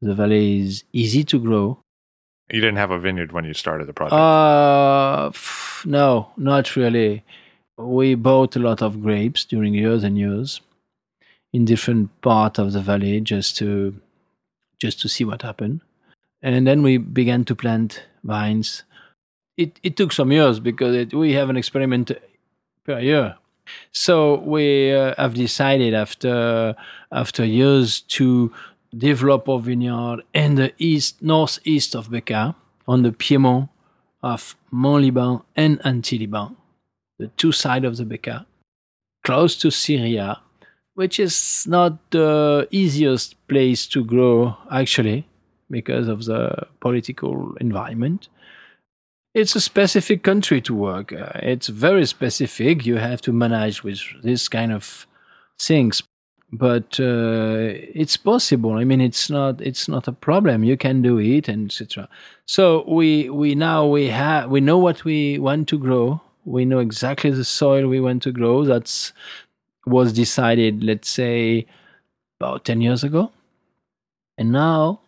The 0.02 0.16
valley 0.16 0.62
is 0.62 0.86
easy 0.94 1.26
to 1.26 1.40
grow. 1.40 1.84
You 2.52 2.62
didn't 2.62 2.78
have 2.78 2.92
a 2.92 3.00
vineyard 3.00 3.32
when 3.32 3.46
you 3.46 3.54
started 3.54 3.88
the 3.88 3.94
project. 3.94 4.14
Uh, 4.14 5.32
no, 5.86 6.32
not 6.36 6.76
really. 6.76 7.24
We 7.78 8.16
bought 8.16 8.56
a 8.56 8.60
lot 8.60 8.82
of 8.82 9.02
grapes 9.02 9.46
during 9.46 9.74
years 9.74 10.04
and 10.04 10.18
years 10.18 10.62
in 11.54 11.66
different 11.66 12.22
part 12.22 12.58
of 12.58 12.74
the 12.74 12.82
valley 12.82 13.22
just 13.22 13.56
to 13.58 13.96
just 14.80 15.00
to 15.02 15.10
see 15.10 15.26
what 15.26 15.42
happened. 15.42 15.82
And 16.42 16.66
then 16.66 16.82
we 16.82 16.98
began 16.98 17.46
to 17.46 17.56
plant 17.56 18.04
vines. 18.24 18.84
It 19.58 19.80
it 19.84 19.96
took 19.96 20.12
some 20.12 20.32
years 20.32 20.60
because 20.60 20.96
it, 20.96 21.14
we 21.14 21.34
have 21.34 21.50
an 21.50 21.58
experiment 21.58 22.12
per 22.84 23.00
year. 23.00 23.36
So 23.92 24.40
we 24.40 24.92
uh, 24.94 25.14
have 25.18 25.36
decided 25.36 25.94
after 25.94 26.76
after 27.12 27.46
years 27.46 28.02
to 28.02 28.52
develop 28.96 29.48
our 29.48 29.60
vineyard 29.60 30.24
in 30.34 30.56
the 30.56 30.74
east 30.78 31.22
northeast 31.22 31.96
of 31.96 32.10
Bekaa 32.10 32.56
on 32.88 33.04
the 33.04 33.12
Piedmont 33.12 33.70
of 34.24 34.56
Mont 34.72 35.04
Liban 35.04 35.42
and 35.56 35.80
Anti 35.86 36.18
Liban, 36.18 36.56
the 37.18 37.28
two 37.38 37.52
sides 37.52 37.86
of 37.86 37.98
the 37.98 38.04
Bekaa, 38.04 38.46
close 39.24 39.56
to 39.58 39.72
Syria, 39.72 40.42
which 40.96 41.20
is 41.20 41.66
not 41.68 41.98
the 42.12 42.68
easiest 42.72 43.36
place 43.48 43.88
to 43.88 44.04
grow, 44.04 44.58
actually, 44.72 45.28
because 45.70 46.08
of 46.08 46.26
the 46.26 46.68
political 46.80 47.56
environment. 47.62 48.28
It's 49.36 49.56
a 49.56 49.62
specific 49.62 50.24
country 50.24 50.60
to 50.62 50.74
work. 50.74 51.12
It's 51.14 51.68
very 51.68 52.06
specific. 52.06 52.86
You 52.86 52.96
have 52.96 53.22
to 53.22 53.32
manage 53.32 53.84
with 53.84 54.02
this 54.24 54.50
kind 54.50 54.74
of 54.74 55.06
things, 55.60 56.02
but 56.52 57.00
uh, 57.00 57.74
it's 57.94 58.18
possible. 58.18 58.74
I 58.74 58.84
mean, 58.84 59.02
it's 59.02 59.30
not 59.30 59.62
it's 59.62 59.88
not 59.88 60.08
a 60.08 60.12
problem. 60.12 60.64
You 60.64 60.78
can 60.78 61.02
do 61.02 61.20
it, 61.20 61.48
and 61.48 61.70
etc. 61.70 62.10
So 62.46 62.84
we 62.88 63.30
we 63.30 63.56
now 63.56 63.86
we 63.86 64.08
have 64.08 64.50
we 64.50 64.62
know 64.62 64.78
what 64.78 65.04
we 65.04 65.38
want 65.40 65.68
to 65.70 65.78
grow. 65.78 66.22
We 66.46 66.66
know 66.66 66.80
exactly 66.80 67.30
the 67.32 67.46
soil 67.46 67.88
we 67.88 68.00
want 68.00 68.24
to 68.24 68.32
grow. 68.32 68.66
That's 68.66 69.14
was 69.86 70.14
decided, 70.14 70.84
let's 70.84 71.10
say, 71.10 71.68
about 72.40 72.66
ten 72.66 72.82
years 72.82 73.04
ago, 73.04 73.32
and 74.38 74.52
now 74.52 75.02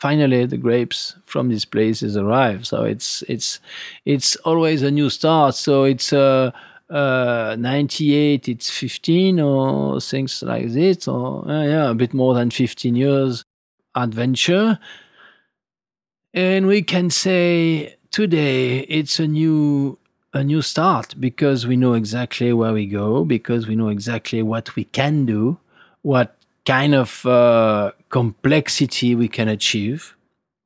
finally 0.00 0.44
the 0.44 0.58
grapes 0.58 1.16
from 1.24 1.48
these 1.48 1.64
places 1.64 2.16
arrive. 2.16 2.66
So 2.66 2.84
it's 2.84 3.22
it's 3.28 3.58
it's 4.04 4.36
always 4.44 4.82
a 4.82 4.90
new 4.90 5.10
start. 5.10 5.54
So 5.54 5.84
it's 5.84 6.12
uh, 6.12 6.52
uh, 6.90 7.56
98, 7.58 8.48
it's 8.48 8.70
15 8.70 9.40
or 9.40 10.00
things 10.00 10.42
like 10.42 10.68
this, 10.68 11.08
or 11.08 11.48
uh, 11.48 11.64
yeah, 11.64 11.90
a 11.90 11.94
bit 11.94 12.14
more 12.14 12.34
than 12.34 12.50
15 12.50 12.94
years 12.96 13.44
adventure. 13.94 14.78
And 16.32 16.66
we 16.66 16.82
can 16.82 17.10
say 17.10 17.96
today 18.10 18.80
it's 18.80 19.18
a 19.20 19.26
new 19.26 19.98
a 20.32 20.42
new 20.42 20.60
start 20.60 21.14
because 21.20 21.64
we 21.64 21.76
know 21.76 21.92
exactly 21.92 22.52
where 22.52 22.72
we 22.72 22.86
go, 22.86 23.24
because 23.24 23.68
we 23.68 23.76
know 23.76 23.88
exactly 23.88 24.42
what 24.42 24.74
we 24.74 24.82
can 24.84 25.24
do, 25.24 25.58
what 26.02 26.36
kind 26.66 26.94
of 26.94 27.24
uh, 27.24 27.92
complexity 28.08 29.14
we 29.14 29.28
can 29.28 29.48
achieve, 29.48 30.16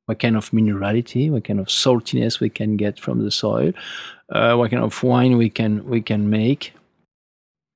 what 0.09 0.17
kind 0.17 0.35
of 0.35 0.49
minerality, 0.49 1.29
what 1.29 1.43
kind 1.43 1.59
of 1.59 1.67
saltiness 1.67 2.39
we 2.39 2.49
can 2.49 2.75
get 2.77 2.99
from 2.99 3.23
the 3.23 3.29
soil, 3.29 3.71
uh, 4.33 4.55
what 4.55 4.71
kind 4.71 4.83
of 4.83 5.03
wine 5.03 5.37
we 5.37 5.51
can 5.51 5.87
we 5.87 6.01
can 6.01 6.31
make. 6.31 6.73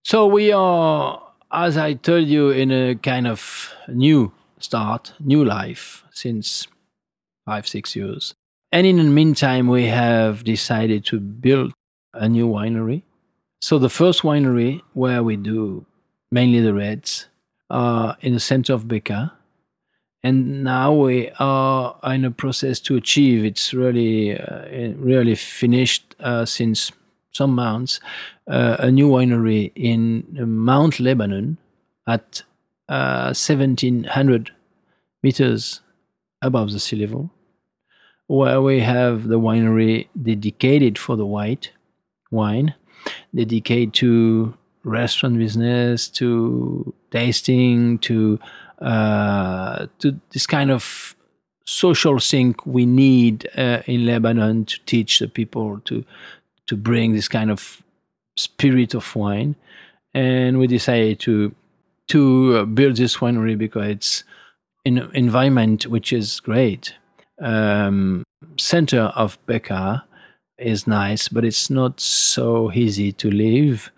So 0.04 0.26
we 0.26 0.52
are, 0.52 1.22
as 1.52 1.78
I 1.78 1.94
told 1.94 2.28
you, 2.28 2.50
in 2.50 2.72
a 2.72 2.96
kind 2.96 3.28
of 3.28 3.72
new 3.88 4.32
start, 4.58 5.14
new 5.20 5.46
life 5.46 6.04
since 6.12 6.68
five 7.46 7.68
six 7.68 7.96
years. 7.96 8.34
And 8.72 8.88
in 8.88 8.98
the 8.98 9.04
meantime, 9.04 9.68
we 9.68 9.86
have 9.86 10.44
decided 10.44 11.06
to 11.06 11.20
build 11.20 11.72
a 12.16 12.28
new 12.28 12.48
winery. 12.48 13.04
So 13.62 13.78
the 13.78 13.90
first 13.90 14.24
winery 14.24 14.82
where 14.94 15.22
we 15.22 15.36
do 15.38 15.86
mainly 16.32 16.62
the 16.62 16.74
reds 16.74 17.28
uh, 17.70 18.16
in 18.22 18.34
the 18.34 18.40
center 18.40 18.74
of 18.74 18.86
Bekaa. 18.86 19.34
And 20.24 20.64
now 20.64 20.94
we 20.94 21.30
are 21.38 21.98
in 22.06 22.24
a 22.24 22.32
process 22.32 22.80
to 22.82 22.96
achieve. 22.96 23.44
It's 23.44 23.74
really, 23.74 24.40
uh, 24.40 24.94
really 24.98 25.36
finished 25.36 26.16
uh, 26.22 26.46
since 26.46 26.94
some 27.32 27.54
months. 27.54 28.00
Uh, 28.48 28.78
a 28.80 28.90
new 28.90 29.10
winery 29.10 29.74
in 29.76 30.26
Mount 30.32 31.00
Lebanon 31.02 31.58
at 32.08 32.44
1700 32.88 34.50
uh, 34.50 34.54
meters 35.22 35.82
above 36.42 36.72
the 36.72 36.80
sea 36.80 36.96
level, 36.96 37.30
where 38.28 38.62
we 38.62 38.80
have 38.80 39.28
the 39.28 39.40
winery 39.40 40.08
dedicated 40.22 40.98
for 40.98 41.16
the 41.18 41.26
white 41.26 41.72
wine, 42.32 42.76
dedicated 43.36 43.94
to 43.94 44.54
restaurant 44.84 45.38
business, 45.38 46.08
to 46.10 46.94
tasting, 47.12 47.98
to 48.00 48.40
uh, 48.80 49.88
to 50.00 50.20
this 50.32 50.48
kind 50.48 50.72
of 50.72 51.16
social 51.66 52.20
thing 52.20 52.56
we 52.66 52.86
need 52.86 53.48
uh, 53.58 53.82
in 53.86 54.06
Lebanon 54.06 54.66
to 54.66 54.80
teach 54.86 55.20
the 55.20 55.28
people 55.28 55.80
to 55.86 56.04
to 56.66 56.78
bring 56.78 57.14
this 57.14 57.28
kind 57.28 57.52
of 57.52 57.82
spirit 58.38 58.94
of 58.94 59.16
wine, 59.16 59.56
and 60.14 60.60
we 60.60 60.68
decided 60.68 61.20
to 61.20 61.54
to 62.08 62.66
build 62.68 62.98
this 62.98 63.18
winery 63.18 63.58
because 63.58 63.88
it's 63.88 64.24
an 64.86 65.10
environment 65.14 65.88
which 65.88 66.12
is 66.12 66.40
great. 66.40 66.96
Um, 67.40 68.24
center 68.58 69.12
of 69.16 69.44
Bekaa 69.46 70.04
is 70.58 70.86
nice, 70.88 71.28
but 71.28 71.46
it's 71.46 71.70
not 71.70 72.00
so 72.00 72.72
easy 72.74 73.12
to 73.14 73.32
live 73.32 73.92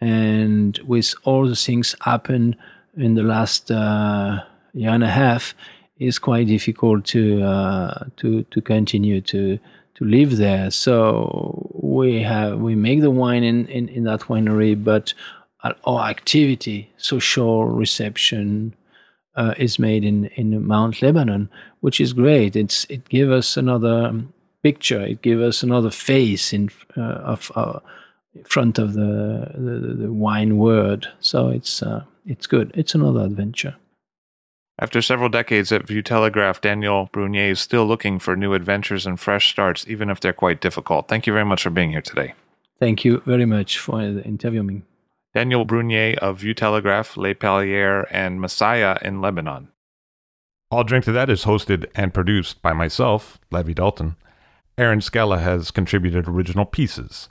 and 0.00 0.78
with 0.86 1.14
all 1.24 1.46
the 1.46 1.56
things 1.56 1.94
happen 2.02 2.56
in 2.96 3.14
the 3.14 3.22
last 3.22 3.70
uh, 3.70 4.42
year 4.72 4.90
and 4.90 5.04
a 5.04 5.08
half, 5.08 5.54
it's 5.98 6.18
quite 6.18 6.46
difficult 6.46 7.04
to 7.06 7.42
uh, 7.42 8.04
to 8.16 8.42
to 8.44 8.60
continue 8.60 9.20
to 9.22 9.58
to 9.94 10.04
live 10.04 10.36
there. 10.36 10.70
So 10.70 11.70
we 11.74 12.22
have 12.22 12.58
we 12.58 12.74
make 12.74 13.00
the 13.00 13.10
wine 13.10 13.44
in 13.44 13.66
in, 13.68 13.88
in 13.88 14.04
that 14.04 14.22
winery, 14.22 14.82
but 14.82 15.14
our 15.84 16.08
activity, 16.08 16.92
social 16.96 17.64
reception, 17.64 18.74
uh, 19.34 19.54
is 19.56 19.78
made 19.78 20.04
in 20.04 20.26
in 20.36 20.66
Mount 20.66 21.02
Lebanon, 21.02 21.48
which 21.80 22.00
is 22.00 22.12
great. 22.12 22.56
It's 22.56 22.84
it 22.88 23.08
gives 23.08 23.30
us 23.30 23.56
another 23.56 24.24
picture. 24.62 25.02
It 25.02 25.22
gives 25.22 25.42
us 25.42 25.62
another 25.62 25.90
face 25.90 26.52
in 26.52 26.70
uh, 26.96 27.00
of. 27.00 27.82
Front 28.44 28.78
of 28.78 28.94
the, 28.94 29.52
the, 29.54 29.96
the 30.02 30.12
wine 30.12 30.56
word. 30.56 31.08
So 31.20 31.48
it's 31.48 31.82
uh, 31.82 32.04
it's 32.24 32.46
good. 32.46 32.72
It's 32.74 32.94
another 32.94 33.20
adventure. 33.20 33.76
After 34.78 35.00
several 35.00 35.30
decades 35.30 35.72
at 35.72 35.86
Vieux 35.86 36.02
Télégraphe, 36.02 36.60
Daniel 36.60 37.08
Brunier 37.10 37.50
is 37.50 37.60
still 37.60 37.86
looking 37.86 38.18
for 38.18 38.36
new 38.36 38.52
adventures 38.52 39.06
and 39.06 39.18
fresh 39.18 39.50
starts, 39.50 39.86
even 39.88 40.10
if 40.10 40.20
they're 40.20 40.34
quite 40.34 40.60
difficult. 40.60 41.08
Thank 41.08 41.26
you 41.26 41.32
very 41.32 41.46
much 41.46 41.62
for 41.62 41.70
being 41.70 41.90
here 41.90 42.02
today. 42.02 42.34
Thank 42.78 43.02
you 43.02 43.22
very 43.24 43.46
much 43.46 43.78
for 43.78 44.02
interviewing 44.02 44.66
me. 44.66 44.82
Daniel 45.34 45.64
Brunier 45.64 46.16
of 46.20 46.40
Vieux 46.40 46.54
Télégraphe, 46.54 47.16
Les 47.16 47.34
Pallières, 47.34 48.06
and 48.10 48.38
Massaya 48.38 49.00
in 49.02 49.22
Lebanon. 49.22 49.68
I'll 50.70 50.84
Drink 50.84 51.04
to 51.04 51.12
That 51.12 51.30
is 51.30 51.44
hosted 51.44 51.86
and 51.94 52.12
produced 52.12 52.60
by 52.60 52.72
myself, 52.72 53.38
Levi 53.50 53.72
Dalton. 53.72 54.16
Erin 54.76 55.00
Scala 55.00 55.38
has 55.38 55.70
contributed 55.70 56.28
original 56.28 56.66
pieces. 56.66 57.30